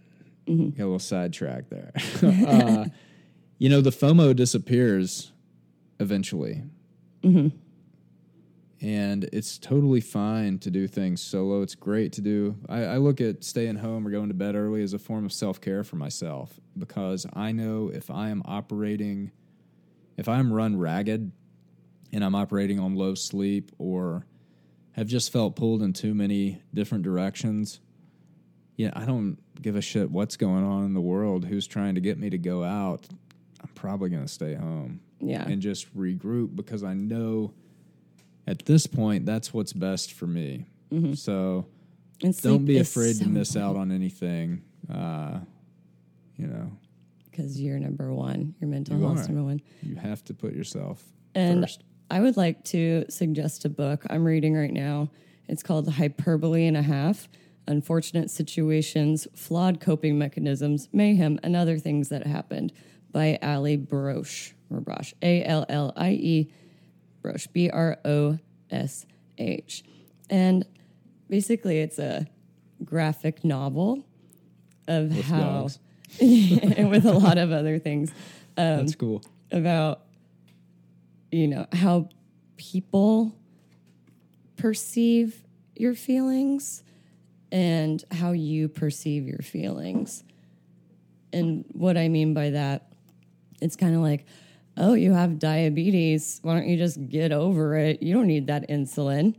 [0.72, 1.92] got a little sidetracked there.
[2.48, 2.86] uh,
[3.58, 5.30] you know, the FOMO disappears
[6.00, 6.64] eventually,
[8.82, 11.62] and it's totally fine to do things solo.
[11.62, 12.56] It's great to do.
[12.68, 15.32] I, I look at staying home or going to bed early as a form of
[15.32, 19.32] self care for myself because I know if I am operating,
[20.16, 21.30] if I'm run ragged
[22.12, 24.26] and I'm operating on low sleep or
[24.92, 27.80] have just felt pulled in too many different directions,
[28.76, 32.00] yeah, I don't give a shit what's going on in the world, who's trying to
[32.00, 33.06] get me to go out.
[33.62, 35.42] I'm probably going to stay home Yeah.
[35.46, 37.52] and just regroup because I know
[38.50, 40.66] at this point that's what's best for me.
[41.14, 41.66] So
[42.22, 44.62] And don't be afraid to so miss out on anything.
[44.92, 45.38] Uh,
[46.36, 46.70] you know,
[47.30, 48.54] because you're number one.
[48.60, 49.32] Your mental You health's are.
[49.32, 49.60] number one.
[49.82, 51.02] you have to put yourself
[51.34, 51.84] And first.
[52.10, 55.10] I would like to suggest a book I'm reading right now.
[55.48, 57.28] It's called Hyperbole and a Half
[57.68, 62.72] Unfortunate Situations, Flawed Coping Mechanisms, Mayhem, and Other Things That Happened
[63.12, 64.52] by Allie Barosh.
[64.72, 65.12] Or Brosh.
[65.22, 66.52] A L L I E
[67.22, 67.46] Brosh.
[67.52, 68.38] B R O
[68.70, 69.06] S
[69.38, 69.84] H.
[70.28, 70.64] And
[71.28, 72.26] basically, it's a
[72.84, 74.04] graphic novel
[74.88, 75.68] of With how,
[76.20, 78.10] and with a lot of other things
[78.56, 79.22] Um, That's cool.
[79.52, 80.02] about
[81.30, 82.08] you know how
[82.56, 83.36] people
[84.56, 85.42] perceive
[85.76, 86.82] your feelings
[87.52, 90.24] and how you perceive your feelings
[91.32, 92.92] and what i mean by that
[93.62, 94.26] it's kind of like
[94.76, 98.68] oh you have diabetes why don't you just get over it you don't need that
[98.68, 99.34] insulin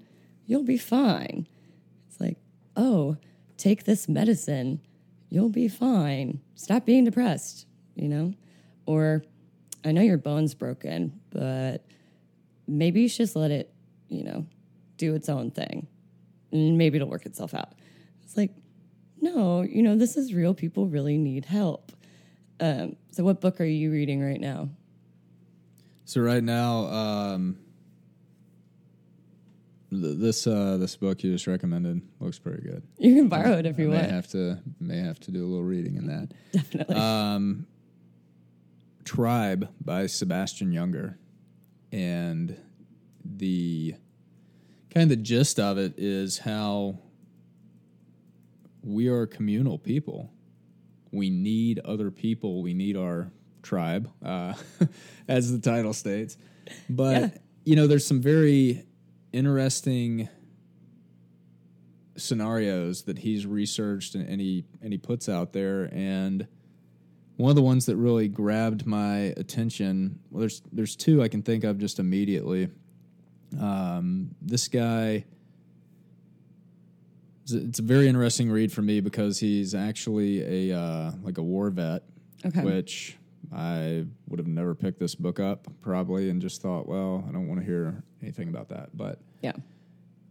[0.45, 1.47] you'll be fine
[2.07, 2.37] it's like
[2.75, 3.15] oh
[3.57, 4.81] take this medicine
[5.29, 8.33] you'll be fine stop being depressed you know
[8.85, 9.23] or
[9.83, 11.85] I know your bone's broken, but
[12.67, 13.73] maybe you should just let it,
[14.09, 14.45] you know,
[14.97, 15.87] do its own thing.
[16.51, 17.73] And maybe it'll work itself out.
[18.23, 18.51] It's like,
[19.21, 20.53] no, you know, this is real.
[20.53, 21.91] People really need help.
[22.59, 24.69] Um, so, what book are you reading right now?
[26.11, 27.57] So right now, um,
[29.91, 32.83] th- this uh, this book you just recommended looks pretty good.
[32.97, 34.11] You can borrow it if I you may want.
[34.11, 36.33] have to may have to do a little reading in that.
[36.51, 36.95] Definitely.
[36.97, 37.65] Um,
[39.05, 41.15] Tribe by Sebastian Junger,
[41.93, 42.57] and
[43.23, 43.95] the
[44.93, 46.99] kind of the gist of it is how
[48.83, 50.29] we are communal people.
[51.13, 52.61] We need other people.
[52.61, 53.31] We need our
[53.61, 54.53] tribe, uh,
[55.27, 56.38] as the title states.
[56.89, 57.29] But Yeah.
[57.63, 58.85] you know, there's some very
[59.33, 60.27] interesting
[62.17, 66.45] scenarios that he's researched and, and he and he puts out there and
[67.38, 71.41] one of the ones that really grabbed my attention well there's there's two I can
[71.41, 72.69] think of just immediately
[73.59, 75.23] um, this guy
[77.49, 81.69] it's a- very interesting read for me because he's actually a uh, like a war
[81.69, 82.03] vet
[82.45, 82.61] Okay.
[82.63, 83.17] which
[83.53, 87.47] I would have never picked this book up probably and just thought well I don't
[87.47, 89.53] want to hear anything about that but yeah.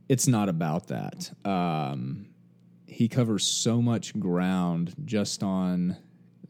[0.08, 1.30] it's not about that.
[1.44, 2.26] Um,
[2.86, 5.96] he covers so much ground just on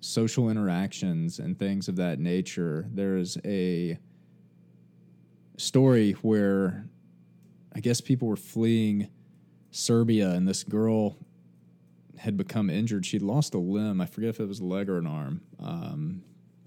[0.01, 2.87] social interactions and things of that nature.
[2.93, 3.99] There's a
[5.59, 6.87] story where
[7.75, 9.09] I guess people were fleeing
[9.71, 11.17] Serbia, and this girl
[12.19, 13.07] had become injured.
[13.07, 14.01] She'd lost a limb.
[14.01, 15.43] I forget if it was a leg or an arm,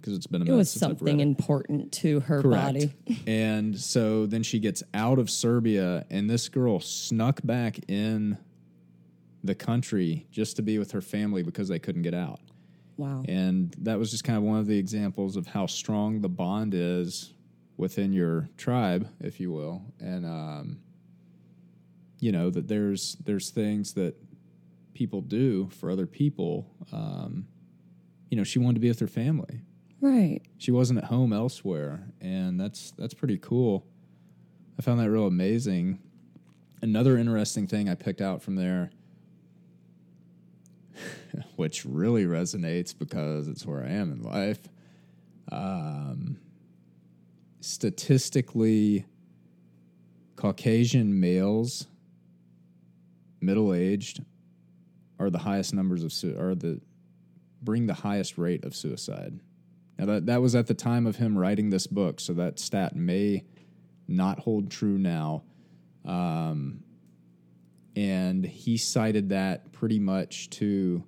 [0.03, 2.73] because it's been a It was since I've read something important to her Correct.
[2.73, 2.93] body.
[3.27, 8.37] and so then she gets out of Serbia, and this girl snuck back in
[9.43, 12.39] the country just to be with her family because they couldn't get out.
[12.97, 13.23] Wow.
[13.27, 16.73] And that was just kind of one of the examples of how strong the bond
[16.73, 17.33] is
[17.77, 19.81] within your tribe, if you will.
[19.99, 20.79] And um,
[22.19, 24.15] you know that there's there's things that
[24.93, 26.69] people do for other people.
[26.91, 27.47] Um,
[28.29, 29.61] you know, she wanted to be with her family.
[30.03, 30.41] Right.
[30.57, 33.87] She wasn't at home elsewhere, and that's that's pretty cool.
[34.77, 35.99] I found that real amazing.
[36.81, 38.91] Another interesting thing I picked out from there,
[41.55, 44.59] which really resonates because it's where I am in life.
[45.49, 46.37] Um,
[47.61, 49.05] statistically,
[50.35, 51.87] Caucasian males,
[53.39, 54.25] middle aged,
[55.17, 56.81] are the highest numbers of su- are the
[57.61, 59.39] bring the highest rate of suicide.
[60.03, 62.93] Now that that was at the time of him writing this book, so that stat
[62.93, 63.45] may
[64.05, 65.43] not hold true now.
[66.03, 66.83] Um,
[67.95, 71.05] and he cited that pretty much to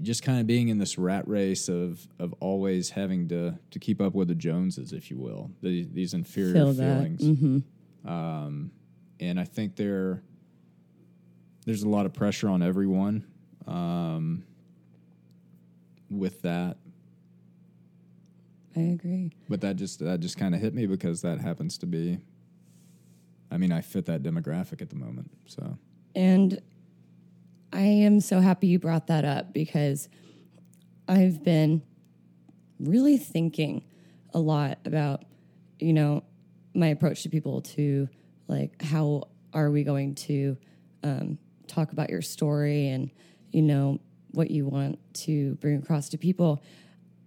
[0.00, 4.00] just kind of being in this rat race of of always having to to keep
[4.00, 7.20] up with the Joneses, if you will, the, these inferior Feel feelings.
[7.20, 8.08] Mm-hmm.
[8.08, 8.70] Um,
[9.18, 10.22] and I think there
[11.66, 13.26] there's a lot of pressure on everyone
[13.66, 14.44] um,
[16.18, 16.76] with that.
[18.76, 19.32] I agree.
[19.48, 22.18] But that just that just kind of hit me because that happens to be.
[23.50, 25.76] I mean, I fit that demographic at the moment, so
[26.14, 26.60] And
[27.72, 30.08] I am so happy you brought that up because
[31.08, 31.82] I've been
[32.78, 33.84] really thinking
[34.34, 35.24] a lot about,
[35.78, 36.24] you know,
[36.74, 38.08] my approach to people to
[38.48, 40.56] like, how are we going to
[41.02, 43.10] um, talk about your story and,
[43.52, 44.00] you know,
[44.32, 46.62] what you want to bring across to people.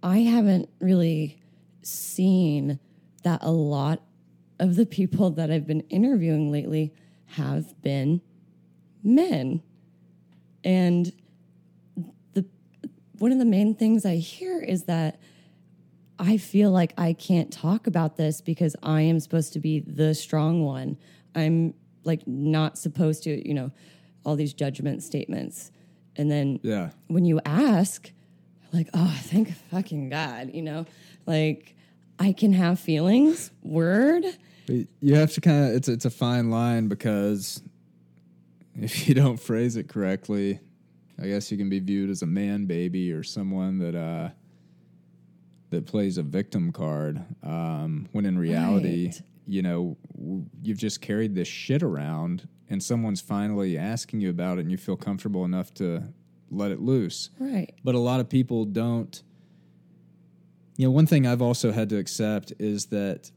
[0.02, 1.40] I haven't really
[1.82, 2.78] seen
[3.22, 4.02] that a lot
[4.58, 6.92] of the people that I've been interviewing lately
[7.26, 8.20] have been
[9.02, 9.62] men.
[10.64, 11.12] And
[12.32, 12.44] the
[13.18, 15.20] one of the main things I hear is that
[16.18, 20.14] I feel like I can't talk about this because I am supposed to be the
[20.14, 20.96] strong one.
[21.34, 21.74] I'm
[22.04, 23.70] like not supposed to, you know,
[24.24, 25.70] all these judgment statements.
[26.18, 28.10] And then yeah, when you ask,
[28.72, 30.86] like, oh, thank fucking God, you know,
[31.26, 31.74] like
[32.18, 34.24] I can have feelings, word.
[34.66, 37.62] But you have to kind of it's it's a fine line because
[38.74, 40.60] if you don't phrase it correctly,
[41.20, 44.30] I guess you can be viewed as a man baby or someone that uh
[45.70, 47.22] that plays a victim card.
[47.42, 49.22] Um, when in reality, Right.
[49.46, 49.96] You know,
[50.62, 54.76] you've just carried this shit around, and someone's finally asking you about it, and you
[54.76, 56.02] feel comfortable enough to
[56.50, 57.74] let it loose Right.
[57.82, 59.20] but a lot of people don't
[60.76, 63.32] you know one thing i've also had to accept is that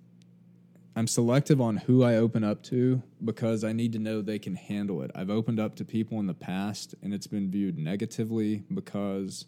[0.96, 4.56] i'm selective on who i open up to because i need to know they can
[4.56, 8.62] handle it i've opened up to people in the past and it's been viewed negatively
[8.72, 9.46] because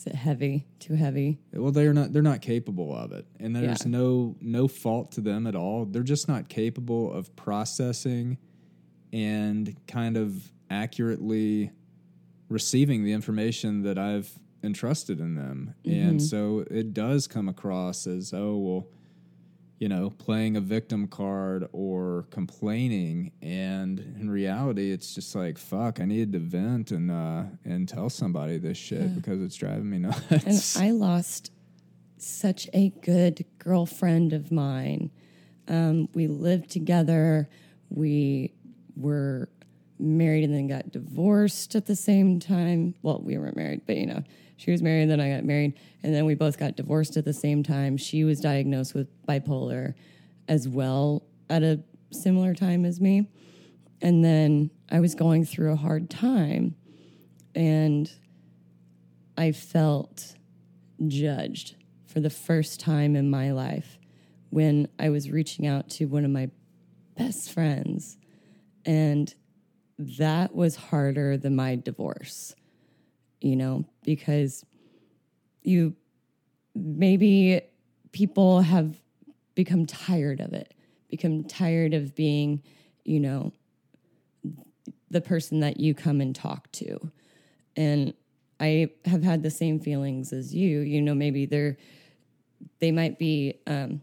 [0.00, 0.66] Is it heavy?
[0.78, 1.40] Too heavy?
[1.52, 3.90] well they're not they're not capable of it and there's Yeah.
[3.90, 8.38] no no fault to them at all they're just not capable of processing
[9.12, 11.72] and kind of accurately
[12.48, 14.32] receiving the information that I've
[14.62, 16.18] entrusted in them and mm-hmm.
[16.18, 18.86] so it does come across as oh well
[19.80, 25.98] you know playing a victim card or complaining and in reality it's just like fuck
[25.98, 29.98] I needed to vent and uh and tell somebody this shit because it's driving me
[29.98, 31.50] nuts And I lost
[32.18, 35.10] such a good girlfriend of mine.
[35.68, 37.48] Um, we lived together.
[37.88, 38.52] We
[38.96, 39.48] were
[39.98, 42.94] married and then got divorced at the same time.
[43.02, 44.22] Well, we weren't married, but you know,
[44.60, 47.32] she was married, then I got married, and then we both got divorced at the
[47.32, 47.96] same time.
[47.96, 49.94] She was diagnosed with bipolar
[50.48, 51.80] as well at a
[52.12, 53.26] similar time as me.
[54.02, 56.76] And then I was going through a hard time
[57.54, 58.12] and
[59.38, 60.34] I felt
[61.06, 63.98] judged for the first time in my life
[64.50, 66.50] when I was reaching out to one of my
[67.16, 68.18] best friends.
[68.84, 69.34] And
[69.98, 72.54] that was harder than my divorce,
[73.40, 74.64] you know, because
[75.62, 75.94] you
[76.74, 77.60] maybe
[78.12, 79.00] people have
[79.54, 80.74] become tired of it,
[81.08, 82.62] become tired of being,
[83.04, 83.52] you know,
[85.10, 87.10] the person that you come and talk to.
[87.76, 88.14] And
[88.60, 90.80] I have had the same feelings as you.
[90.80, 91.76] You know, maybe they're
[92.78, 94.02] they might be um,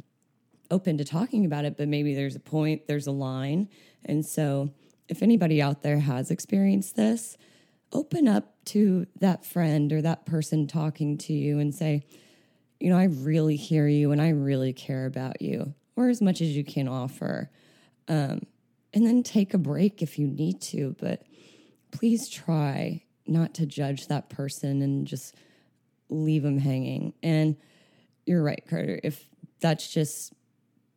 [0.71, 3.69] open to talking about it, but maybe there's a point, there's a line,
[4.05, 4.71] and so
[5.07, 7.37] if anybody out there has experienced this,
[7.91, 12.03] open up to that friend or that person talking to you and say,
[12.79, 16.41] you know, I really hear you and I really care about you, or as much
[16.41, 17.49] as you can offer.
[18.07, 18.41] Um,
[18.93, 21.23] and then take a break if you need to, but
[21.91, 25.35] please try not to judge that person and just
[26.09, 27.13] leave them hanging.
[27.21, 27.57] And
[28.25, 28.99] you're right, Carter.
[29.03, 29.25] If
[29.59, 30.33] that's just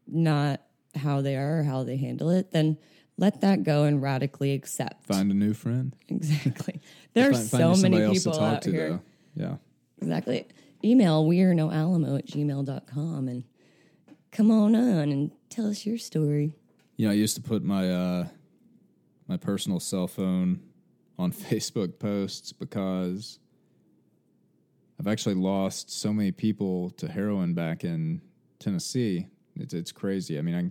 [0.07, 0.63] not
[0.95, 2.79] how they are or how they handle it, then
[3.21, 5.07] let that go and radically accept.
[5.07, 5.95] Find a new friend.
[6.09, 6.81] Exactly.
[7.13, 8.89] There are Find- find so you many people out to, here.
[8.91, 9.01] though.
[9.35, 9.57] Yeah.
[10.01, 10.47] Exactly.
[10.85, 13.43] Email we are not alone at gmail.com and
[14.31, 16.55] come on on and tell us your story.
[16.97, 18.29] You know, I used to put my uh,
[19.27, 20.61] my personal cell phone
[21.19, 23.41] on Facebook posts because
[25.01, 28.23] I've actually lost so many people to heroin back in
[28.61, 29.27] Tennessee.
[29.57, 30.39] It's it's crazy.
[30.39, 30.71] I mean, I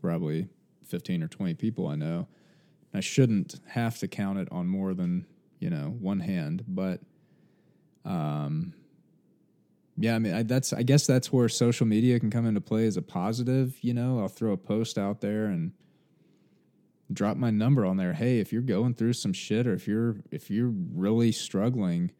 [0.00, 0.48] probably
[0.88, 2.28] fifteen or twenty people I know.
[2.94, 5.26] I shouldn't have to count it on more than
[5.60, 7.00] you know one hand, but
[8.04, 8.74] um,
[10.00, 12.86] yeah, I mean, I, that's I guess that's where social media can come into play
[12.86, 13.76] as a positive.
[13.82, 15.72] You know, I'll throw a post out there and
[17.12, 18.12] drop my number on there.
[18.12, 22.12] Hey, if you're going through some shit, or if you're if you're really struggling,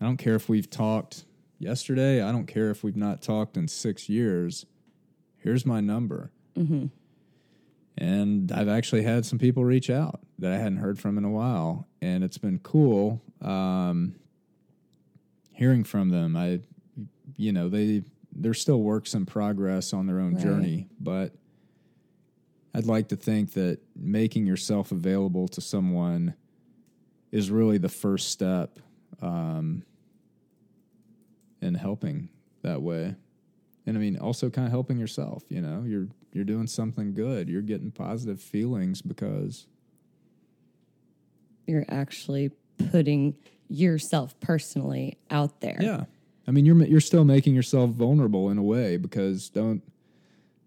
[0.00, 1.24] I don't care if we've talked
[1.58, 2.22] yesterday.
[2.22, 4.64] I don't care if we've not talked in six years.
[5.36, 6.32] Here's my number.
[7.98, 11.30] And I've actually had some people reach out that I hadn't heard from in a
[11.30, 14.14] while, and it's been cool um,
[15.52, 16.36] hearing from them.
[16.36, 16.60] I,
[17.36, 18.02] you know, they
[18.32, 20.42] they're still works in progress on their own Right.
[20.42, 21.34] journey, but
[22.72, 26.34] I'd like to think that making yourself available to someone
[27.32, 28.78] is really the first step
[29.20, 29.82] um,
[31.60, 32.28] in helping
[32.62, 33.16] that way.
[33.86, 35.42] And I mean, also kind of helping yourself.
[35.48, 37.48] You know, you're you're doing something good.
[37.48, 39.66] You're getting positive feelings because
[41.66, 42.50] You're actually
[42.90, 43.36] putting
[43.68, 45.78] yourself personally out there.
[45.80, 46.04] yeah.
[46.48, 49.82] I mean, you're you're still making yourself vulnerable in a way because don't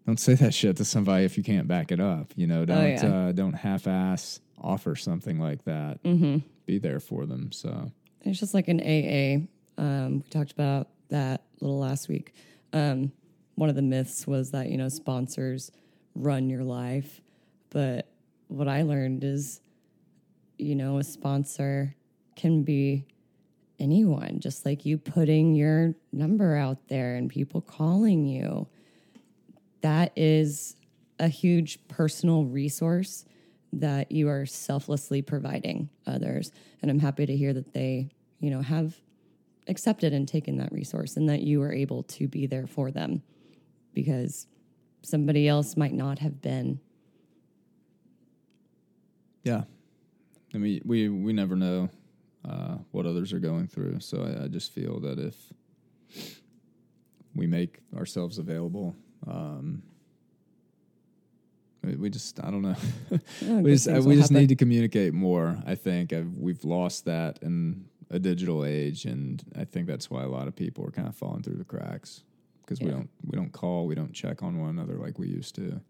[0.05, 2.31] don't say that shit to somebody if you can't back it up.
[2.35, 3.05] You know, don't yeah.
[3.05, 6.01] uh, don't half-ass offer something like that.
[6.03, 6.37] Mm-hmm.
[6.65, 7.51] Be there for them.
[7.51, 7.91] So
[8.21, 9.81] It's just like an AA.
[9.81, 12.33] Um, we talked about that a little last week.
[12.71, 13.11] Um,
[13.55, 15.71] one of the myths was that, you know, sponsors
[16.15, 17.21] run your life.
[17.69, 18.07] But
[18.47, 19.61] what I learned is,
[20.57, 21.95] you know, a sponsor
[22.35, 23.05] can be
[23.79, 28.67] anyone, just like you putting your number out there and people calling you.
[29.81, 30.75] That is
[31.19, 33.25] a huge personal resource
[33.73, 36.51] that you are selflessly providing others.
[36.81, 38.09] And I'm happy to hear that they,
[38.39, 38.95] you know, have
[39.67, 43.23] accepted and taken that resource and that you were able to be there for them
[43.93, 44.47] because
[45.01, 46.79] somebody else might not have been.
[49.43, 49.63] yeah,
[50.53, 51.89] I mean, we we never know
[52.47, 53.99] uh, what others are going through.
[53.99, 55.35] So I, I just feel that if
[57.35, 58.95] we make ourselves available,
[59.27, 59.81] um,
[61.83, 62.75] we, just I don't know.
[63.41, 64.41] We just, uh, things we just happen.
[64.41, 65.57] need to communicate more.
[65.65, 70.23] I think I've, we've lost that in a digital age, and I think that's why
[70.23, 72.23] a lot of people are kind of falling through the cracks
[72.65, 75.55] because we don't we don't call, we don't check on one another like we used
[75.55, 75.81] to.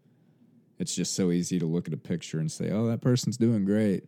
[0.78, 3.64] It's just so easy to look at a picture and say, "Oh, that person's doing
[3.64, 4.04] great."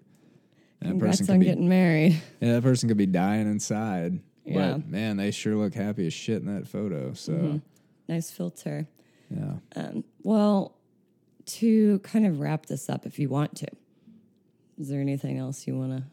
[0.81, 2.21] And that person on could be getting married.
[2.41, 4.21] yeah, that person could be dying inside.
[4.45, 4.73] Yeah.
[4.73, 7.13] But man, they sure look happy as shit in that photo.
[7.15, 7.57] So Mm-hmm.
[8.09, 8.87] Nice filter.
[9.31, 9.55] yeah.
[9.75, 10.77] Um, well,
[11.47, 13.67] to kind of wrap this up, if you want to,
[14.79, 16.05] is there anything else you want to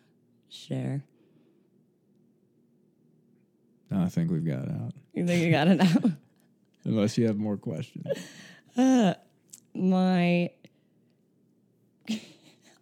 [0.49, 1.03] share?
[3.91, 4.93] No, I think we've got it out.
[5.13, 6.11] You think you got it out?
[6.85, 8.05] Unless you have more questions.
[8.77, 9.13] Uh,
[9.75, 10.49] my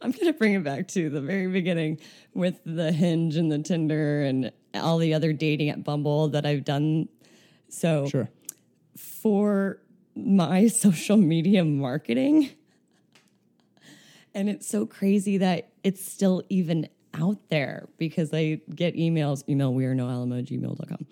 [0.02, 2.00] I'm going to bring it back to the very beginning
[2.34, 6.66] with the Hinge and the Tinder and all the other dating at Bumble that I've
[6.66, 7.08] done.
[7.70, 8.30] So Sure.
[8.98, 9.80] for
[10.16, 12.50] my social media marketing,
[14.34, 19.74] and it's so crazy that it's still even out there because I get emails, email
[19.74, 21.06] we are not alone gmail.com.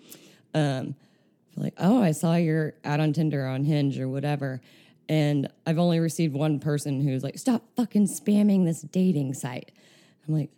[0.54, 0.94] Um,
[1.56, 4.60] like, oh, I saw your ad on Tinder on Hinge or whatever.
[5.08, 9.72] And I've only received one person who's like, stop fucking spamming this dating site.
[10.26, 10.50] I'm like,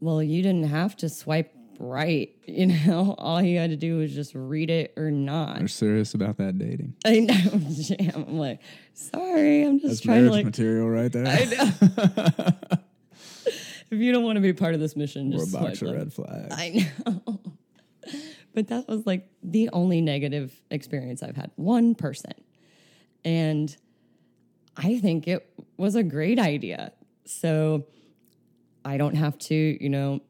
[0.00, 2.30] well, you didn't have to swipe right.
[2.52, 5.58] You know, all you had to do was just read it or not.
[5.58, 6.94] They're serious about that dating.
[7.04, 7.34] I know,
[7.70, 8.24] Jam.
[8.28, 8.60] I'm like,
[8.92, 10.44] sorry, I'm just That's trying to like.
[10.44, 11.26] material right there.
[11.26, 12.78] I know.
[13.90, 16.12] if you don't want to be part of this mission, or a box of red
[16.12, 16.54] flags.
[16.54, 17.40] I know.
[18.54, 21.50] But that was like the only negative experience I've had.
[21.56, 22.34] One person.
[23.24, 23.74] And
[24.76, 26.92] I think it was a great idea.
[27.24, 27.86] So
[28.84, 30.20] I don't have to, you know,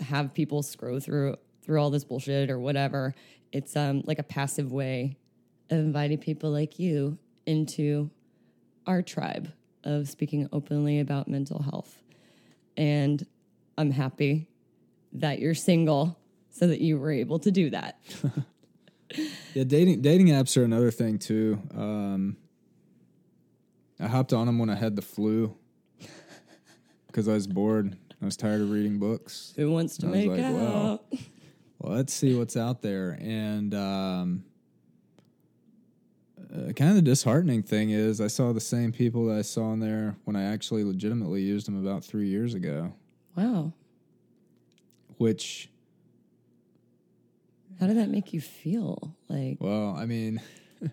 [0.00, 3.14] have people scroll through through all this bullshit or whatever.
[3.52, 5.16] It's um like a passive way
[5.70, 8.10] of inviting people like you into
[8.86, 9.52] our tribe
[9.84, 12.02] of speaking openly about mental health.
[12.76, 13.24] And
[13.76, 14.48] I'm happy
[15.12, 16.18] that you're single
[16.52, 17.98] so that you were able to do that.
[19.52, 21.60] Yeah, dating dating apps are another thing too.
[21.76, 22.38] Um,
[24.00, 25.54] I hopped on them when I had the flu
[27.08, 27.94] because I was bored.
[28.22, 29.52] I was tired of reading books.
[29.56, 30.54] Who wants to make like, out?
[30.54, 31.00] wow.
[31.78, 33.18] Well, let's see what's out there.
[33.20, 34.44] And um,
[36.54, 39.74] uh, kind of the disheartening thing is, I saw the same people that I saw
[39.74, 42.94] in there when I actually legitimately used them about three years ago,
[43.36, 43.72] Wow.
[45.18, 45.68] which,
[47.80, 49.16] How did that make you feel?
[49.28, 50.40] Like well, I mean,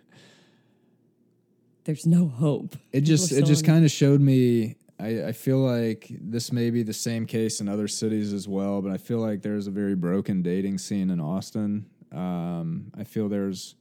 [1.84, 2.76] there's no hope.
[2.91, 6.84] it just it just kind of showed me I, I feel like this may be
[6.84, 9.95] the same case in other cities as well but i feel like there's a very
[9.95, 13.76] broken dating scene in austin um, i feel there's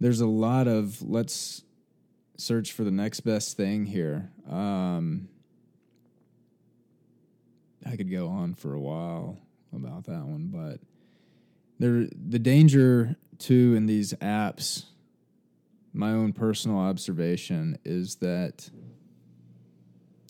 [0.00, 1.62] there's a lot of let's
[2.36, 5.28] search for the next best thing here um,
[7.86, 9.38] i could go on for a while
[9.76, 10.80] about that one but
[11.78, 14.86] there the danger too in these apps
[15.94, 18.68] my own personal observation is that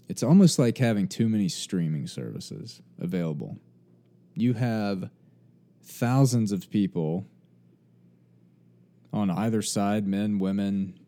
[0.09, 3.57] it's almost like having too many streaming services available.
[4.35, 5.09] You have
[5.83, 7.27] thousands of people
[9.13, 10.99] on either side men, women,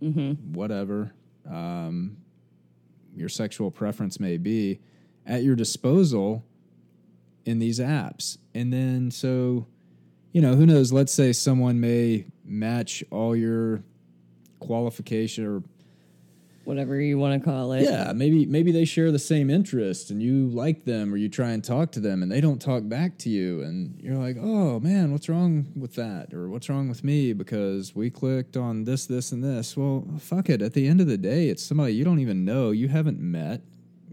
[0.55, 1.13] whatever
[1.49, 2.17] um,
[3.15, 4.81] your sexual preference may be
[5.27, 6.45] at your disposal
[7.47, 8.37] in these apps.
[8.55, 9.67] And then, so,
[10.33, 10.93] you know, who knows?
[10.93, 13.83] Let's say someone may match all your
[14.61, 15.63] qualification or
[16.65, 17.83] whatever you want to call it.
[17.83, 21.51] yeah, maybe maybe they share the same interest and you like them or you try
[21.51, 24.81] and talk to them and they don't talk back to you and you're like, "Oh,
[24.81, 29.07] man, what's wrong with that?" or "What's wrong with me because we clicked on this
[29.07, 30.61] this and this." Well, fuck it.
[30.61, 33.63] At the end of the day, it's somebody you don't even know, you haven't met,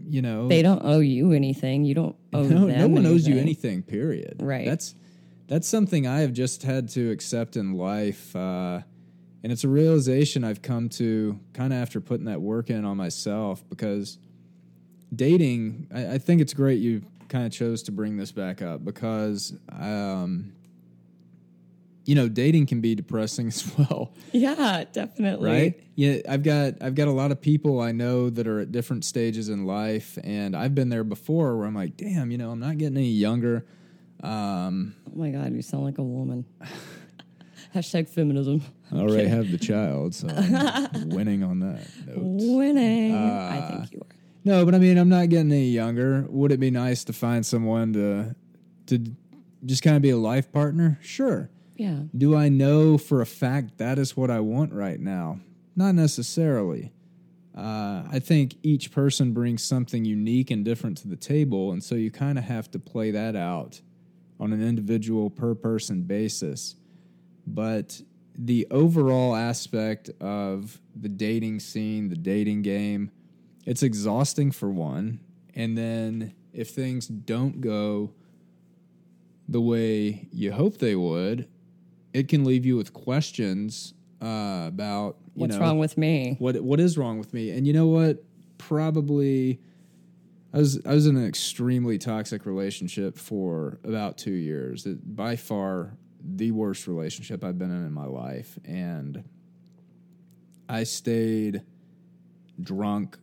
[0.08, 0.48] you know.
[0.48, 1.84] They don't owe you anything.
[1.84, 3.70] You don't owe no, them no one owes you anything.
[3.70, 4.36] anything, period.
[4.40, 4.66] Right.
[4.66, 4.94] That's
[5.46, 8.34] that's something I have just had to accept in life.
[8.34, 8.80] Uh,
[9.42, 12.96] and it's a realization I've come to kind of after putting that work in on
[12.96, 14.18] myself because
[15.14, 18.84] dating, I, I think it's great you kind of chose to bring this back up
[18.84, 20.54] because, um,
[22.06, 25.48] you know, dating can be depressing as well Yeah, definitely.
[25.50, 28.72] right yeah i've got i've got a lot of people i know that are at
[28.72, 32.50] different stages in life and i've been there before where i'm like damn you know
[32.50, 33.64] i'm not getting any younger
[34.22, 36.44] um Oh my god, you sound like a woman.
[37.74, 38.62] Hashtag feminism.
[38.92, 42.18] i already have the child so i'm winning on that note
[42.56, 43.14] Winning.
[43.14, 44.16] Uh, I think you are.
[44.44, 47.44] no but i mean i'm not getting any younger would it be nice to find
[47.44, 48.34] someone to
[48.86, 49.04] to
[49.64, 52.02] just kind of be a life partner sure Yeah.
[52.16, 55.40] Do I know for a fact that is what I want right now?
[55.74, 56.92] Not necessarily.
[57.56, 61.94] Uh, I think each person brings something unique and different to the table, and so
[61.94, 63.80] you kind of have to play that out
[64.40, 66.76] on an individual per person basis.
[67.46, 68.00] But
[68.36, 73.10] the overall aspect of the dating scene, the dating game,
[73.64, 75.20] it's exhausting for one.
[75.54, 78.12] And then if things don't go
[79.48, 81.48] the way you hope they would,
[82.14, 83.92] it can leave you with questions
[84.22, 86.36] uh, about you What's know, wrong with me?
[86.38, 87.50] what what is wrong with me.
[87.50, 88.22] And you know what?
[88.56, 89.60] Probably,
[90.54, 94.86] I was I was in an extremely toxic relationship for about two years.
[94.86, 99.24] It, by far the worst relationship I've been in in my life, and
[100.68, 101.62] I stayed
[102.60, 103.18] drunk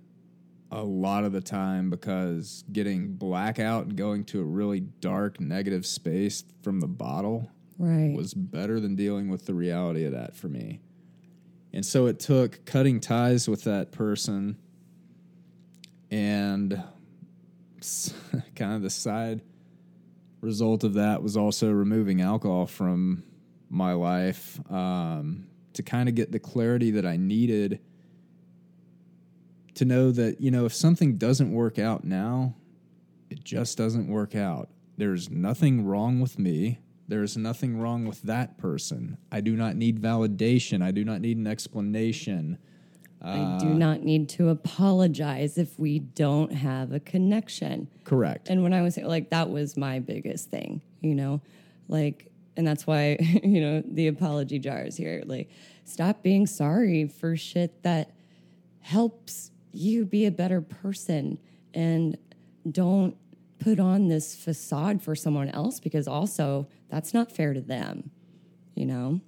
[0.70, 5.86] a lot of the time because getting blackout and going to a really dark negative
[5.86, 7.50] space from the bottle
[7.82, 8.16] Right.
[8.16, 10.82] was better than dealing with the reality of that for me.
[11.74, 14.58] And so it took cutting ties with that person
[16.12, 16.74] and
[18.56, 19.42] kind of the side
[20.42, 23.24] result of that was also removing alcohol from
[23.70, 27.80] my life um, to kind of get the clarity that I needed
[29.76, 32.54] to know that, you know, if something doesn't work out now,
[33.32, 34.70] it just doesn't work out.
[34.98, 36.80] There's nothing wrong with me.
[37.12, 39.18] There's nothing wrong with that person.
[39.34, 40.82] I do not need validation.
[40.82, 42.58] I do not need an explanation.
[43.22, 47.90] I do uh, not need to apologize if we don't have a connection.
[48.06, 48.48] Correct.
[48.48, 51.42] And when I was like, that was my biggest thing, you know,
[51.90, 55.22] like, and that's why, you know, the apology jars here.
[55.26, 55.50] Like,
[55.84, 58.12] stop being sorry for shit that
[58.80, 61.40] helps you be a better person
[61.74, 62.18] and
[62.72, 63.18] don't
[63.60, 68.12] put on this facade for someone else because also that's not fair to them,
[68.76, 69.22] you know?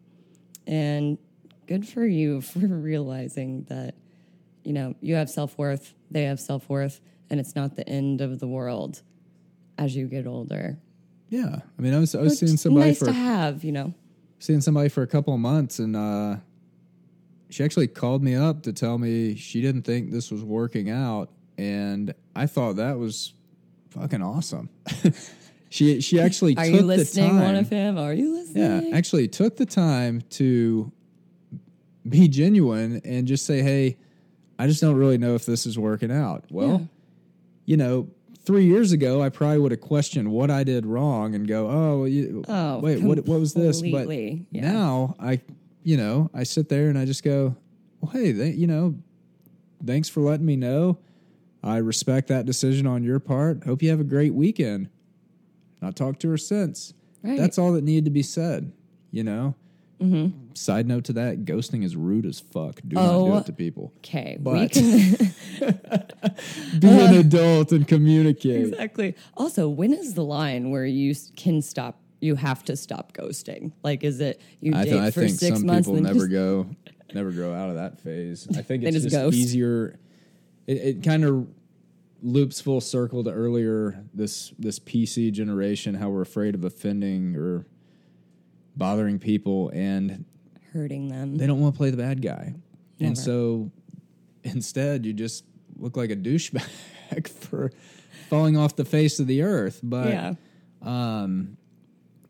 [0.68, 1.18] And
[1.66, 3.96] good for you for realizing that,
[4.64, 8.22] you know, you have self worth, they have self worth, and it's not the end
[8.22, 9.02] of the world
[9.80, 10.78] as you get older.
[11.30, 11.62] yeah.
[11.80, 13.94] I mean, I was I was seeing somebody nice for to have, you know.
[14.38, 16.36] seeing somebody for a couple of months and uh
[17.50, 21.30] she actually called me up to tell me she didn't think this was working out,
[21.56, 23.34] and I thought that was
[23.92, 24.70] fucking awesome.
[25.74, 27.42] she she actually Are took you the listening, time.
[27.42, 27.98] one of him?
[27.98, 28.90] Are you listening?
[28.92, 30.92] Yeah, actually took the time to
[32.08, 33.98] be genuine and just say, "Hey,
[34.60, 36.86] I just don't really know if this is working out." Well, Yeah.
[37.66, 38.08] you know,
[38.46, 42.06] three years ago, I probably would have questioned what I did wrong and go, "Oh,
[42.06, 44.42] you, Oh, wait, what what was this?" But yeah.
[44.52, 45.42] now I,
[45.84, 47.56] you know, I sit there and I just go,
[48.00, 48.96] "Well, hey, they, you know,
[49.84, 51.00] thanks for letting me know.
[51.64, 53.64] I respect that decision on your part.
[53.64, 54.90] Hope you have a great weekend."
[55.84, 56.94] Not talked to her since.
[57.22, 57.38] Right.
[57.38, 58.72] That's all that needed to be said.
[59.12, 59.56] You know.
[60.02, 60.54] Mm-hmm.
[60.54, 62.82] Side note to that: ghosting is rude as fuck.
[62.88, 63.38] Do not do Oh.
[63.38, 63.94] it to people.
[63.98, 65.18] Okay, But- can
[66.80, 68.68] Be an adult and communicate.
[68.68, 69.16] exactly.
[69.38, 72.00] Also, when is the line where you can stop?
[72.22, 73.74] You have to stop ghosting.
[73.84, 76.06] Like, is it you I, date th- I for think six some months people and
[76.06, 76.68] never just, go,
[77.14, 78.48] never grow out of that phase.
[78.58, 80.00] I think it's just just, easier.
[80.66, 81.48] It, it kind of
[82.24, 87.68] loops full circle to earlier this this PC generation, how we're afraid of offending or
[88.76, 90.26] bothering people, and
[90.72, 91.36] hurting them?
[91.36, 92.56] they don't want to play the bad guy,
[93.00, 93.08] Never.
[93.08, 93.70] and so
[94.44, 95.46] instead you just
[95.78, 97.72] look like a douchebag for
[98.30, 99.80] falling off the face of the earth.
[99.84, 100.34] But yeah,
[100.82, 101.58] um,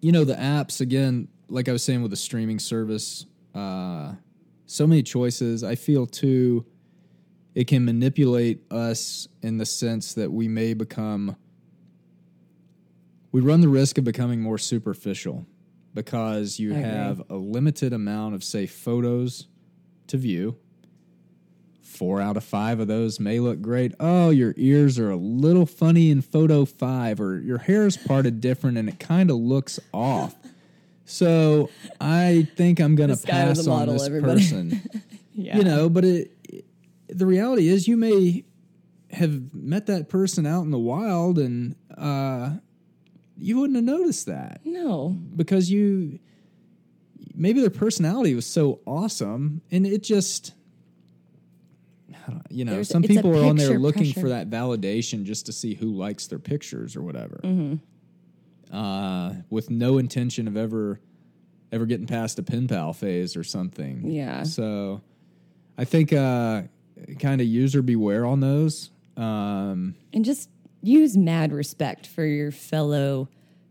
[0.03, 3.25] you know the apps again like i was saying with the streaming service
[3.55, 4.13] uh,
[4.65, 6.65] so many choices i feel too
[7.55, 11.35] it can manipulate us in the sense that we may become
[13.31, 15.45] we run the risk of becoming more superficial
[15.93, 19.47] because you have a limited amount of say photos
[20.07, 20.55] to view
[21.81, 23.93] four out of five of those may look great.
[23.99, 28.41] Oh, your ears are a little funny in photo five, or your hair is parted
[28.41, 30.35] different and it kind of looks off.
[31.05, 31.69] So
[32.01, 34.41] I think I'm going to This guy was pass on model, this everybody.
[34.41, 34.81] person.
[35.33, 35.57] yeah.
[35.57, 36.32] You know, but it,
[37.17, 38.43] the reality is you may
[39.11, 42.51] have met that person out in the wild and uh,
[43.37, 46.19] you wouldn't have noticed that no, because you
[47.35, 50.53] maybe their personality was so awesome and it just
[52.49, 54.19] you know There's- some people are on there looking pressure.
[54.21, 58.75] for that validation just to see who likes their pictures or whatever Mm-hmm.
[58.75, 60.99] uh, with no intention of ever
[61.71, 64.43] ever getting past a pen pal phase or something Yeah.
[64.43, 65.01] so
[65.77, 66.63] i think uh,
[67.19, 70.49] kind of user beware on those um, and just
[70.81, 73.29] use mad respect for your fellow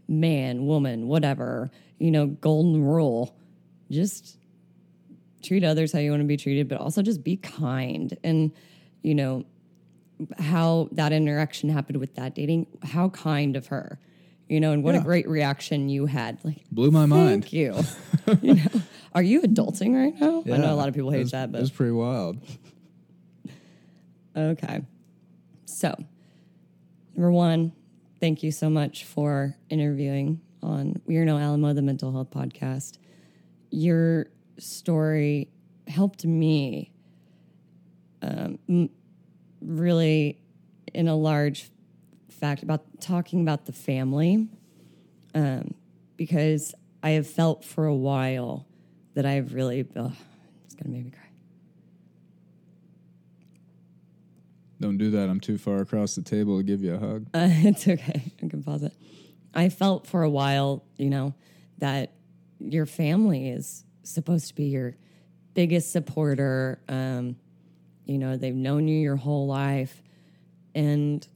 [0.09, 1.71] man, woman, whatever.
[1.99, 3.37] You know, golden rule.
[3.91, 4.39] Just
[5.43, 8.17] treat others how you want to be treated, but also just be kind.
[8.25, 8.53] And,
[9.03, 9.45] you know,
[10.39, 13.99] how that interaction happened with that dating, how kind of her.
[14.49, 15.01] You know, and what Yeah.
[15.01, 16.39] a great reaction you had.
[16.45, 17.77] Like, blew my mind thank you.
[18.43, 18.83] you know,
[19.15, 20.43] are you adulting right now?
[20.53, 22.39] I know a lot of people hate was, that, but it's pretty wild
[24.37, 24.83] Okay.
[25.67, 25.95] So,
[27.15, 27.73] number one,
[28.21, 32.99] thank you so much for interviewing on We Are Not Alone, the mental health podcast.
[33.71, 34.27] Your
[34.59, 35.49] story
[35.89, 36.93] helped me
[38.23, 38.89] um,
[39.61, 40.39] really,
[40.95, 41.71] in a large
[42.31, 44.49] fact, about talking about the family
[45.35, 45.75] um,
[46.17, 48.67] because I have felt for a while
[49.15, 50.13] that I've really, oh,
[50.65, 51.32] it's going to make me cry.
[54.83, 57.49] Don't do that i'm too far across the table to give you a hug Uh,
[57.51, 58.33] it's okay.
[58.43, 58.93] I can pause it.
[59.55, 61.35] I felt for a while, you know,
[61.79, 62.13] that
[62.59, 64.97] your family is supposed to be your
[65.55, 66.81] biggest supporter.
[66.89, 67.37] Um,
[68.07, 70.03] you know, they've known you your whole life.
[70.75, 71.27] And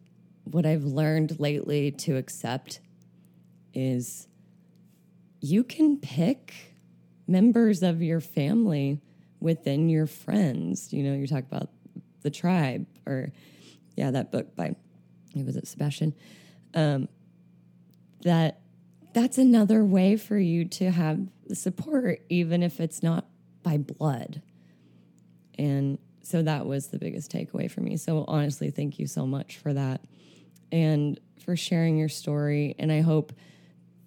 [0.44, 2.81] what I've learned lately to accept
[3.74, 4.27] is
[5.40, 6.55] you can pick
[7.28, 9.02] members of your family
[9.40, 10.93] within your friends.
[10.93, 11.68] You know, you talk about
[12.27, 13.32] the tribe or,
[13.94, 14.74] yeah, that book by,
[15.36, 16.12] was it Sebastian?
[16.74, 17.09] Um,
[18.23, 18.61] that
[19.15, 23.27] that's another way for you to have the support, even if it's not
[23.62, 24.43] by blood.
[25.57, 27.97] And so that was the biggest takeaway for me.
[27.97, 30.01] So honestly, thank you so much for that
[30.73, 32.74] and for sharing your story.
[32.78, 33.32] And I hope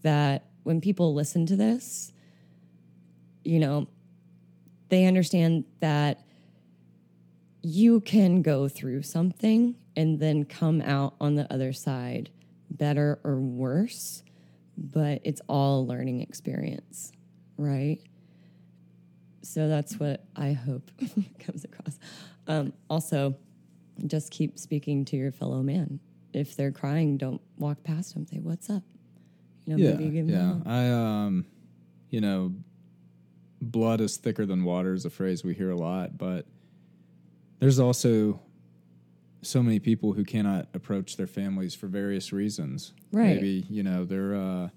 [0.02, 2.12] that when people listen to this,
[3.46, 3.88] you know,
[4.90, 6.26] they understand that
[7.62, 12.30] you can go through something and then come out on the other side
[12.70, 14.24] better or worse,
[14.78, 17.12] but it's all a learning experience,
[17.58, 18.00] right?
[19.42, 20.92] So that's what I hope
[21.40, 22.00] comes across.
[22.48, 23.36] Um, also,
[24.08, 26.00] just keep speaking to your fellow man.
[26.34, 28.26] If they're crying, don't walk past them.
[28.28, 28.84] Say, "What's up?"
[29.66, 31.46] You know, yeah maybe give yeah i um
[32.10, 32.54] you know
[33.62, 36.46] blood is thicker than water is a phrase we hear a lot, but
[37.60, 38.40] there's also
[39.42, 42.94] so many people who cannot approach their families for various reasons.
[43.12, 43.36] Right.
[43.36, 44.70] Maybe, you know, they're uh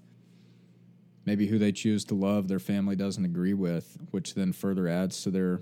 [1.25, 5.21] maybe who they choose to love their family doesn't agree with, which then further adds
[5.23, 5.61] to their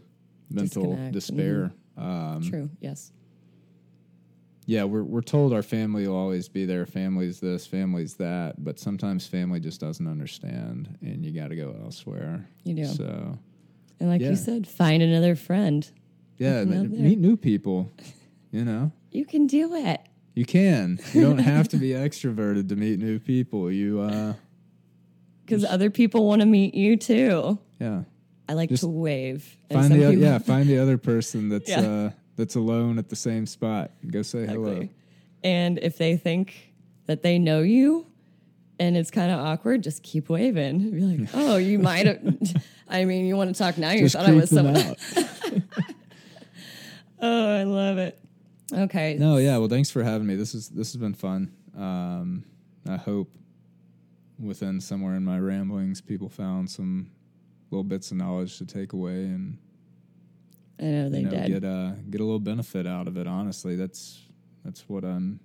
[0.49, 1.71] mental Disconnect, despair.
[1.97, 2.69] Um True.
[2.79, 3.11] Yes.
[4.67, 6.85] yeah, we're we're told our family will always be there.
[6.85, 11.75] Family's this, family's that, but sometimes family just doesn't understand, and you got to go
[11.83, 12.47] elsewhere.
[12.63, 12.85] You do.
[12.85, 13.37] So
[13.99, 14.29] And like Yeah.
[14.31, 15.89] you said, find another friend.
[16.41, 16.99] Yeah, Looking th- out there.
[17.09, 17.91] meet new people.
[18.51, 20.01] You know, You can do it.
[20.33, 20.99] you can.
[21.13, 23.71] You don't have to be extroverted to meet new people.
[23.71, 24.33] You, uh,
[25.45, 27.59] Because other people want to meet you too.
[27.79, 28.03] yeah,
[28.49, 29.57] I like Just to wave.
[29.71, 31.81] find the o- yeah find the other person that's Yeah.
[31.81, 33.91] uh that's alone at the same spot.
[34.07, 34.87] Go say hello.
[35.43, 36.73] And if they think
[37.07, 38.07] that they know you
[38.79, 40.91] and it's kind of awkward, just keep waving.
[40.91, 42.19] Be like, oh, you might have.
[42.89, 43.91] I mean, you want to talk now?
[43.91, 44.95] You Just thought I was someone.
[47.21, 48.19] Oh, I love it.
[48.73, 49.15] Okay.
[49.19, 49.57] No, yeah.
[49.57, 50.35] Well, thanks for having me.
[50.35, 51.51] This is this has been fun.
[51.77, 52.45] Um,
[52.87, 53.31] I hope
[54.39, 57.11] within somewhere in my ramblings, people found some
[57.69, 59.57] little bits of knowledge to take away and
[60.79, 61.47] I know they you know did.
[61.47, 63.27] get uh get a little benefit out of it.
[63.27, 64.19] Honestly, that's
[64.65, 65.39] that's what I'm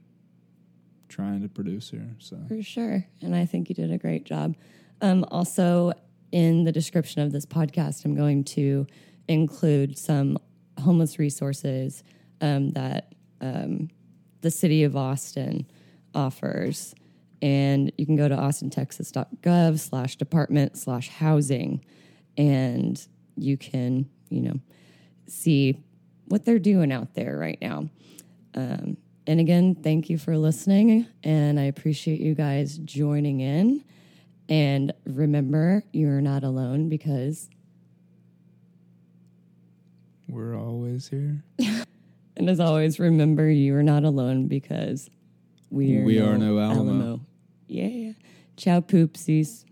[1.08, 2.16] trying to produce here.
[2.18, 3.06] So For sure.
[3.22, 4.56] And I think you did a great job.
[5.00, 5.92] Um, also,
[6.32, 8.86] in the description of this podcast, I'm going to
[9.28, 10.38] include some
[10.78, 12.02] homeless resources
[12.40, 13.88] um, that um,
[14.40, 15.66] the city of Austin
[16.14, 16.94] offers.
[17.42, 21.84] And you can go to austintexas.gov slash department slash housing
[22.36, 24.60] and you can, you know,
[25.26, 25.82] see
[26.26, 27.88] what they're doing out there right now.
[28.54, 28.96] Um,
[29.26, 31.06] and again, thank you for listening.
[31.22, 33.84] And I appreciate you guys joining in.
[34.48, 37.50] And remember, you're not alone because,
[40.28, 41.42] we're always here.
[42.36, 45.08] and as always, remember you are not alone because
[45.70, 47.26] we are, We are not alone.
[47.68, 48.12] Yeah.
[48.56, 49.64] Ciao, poopsies.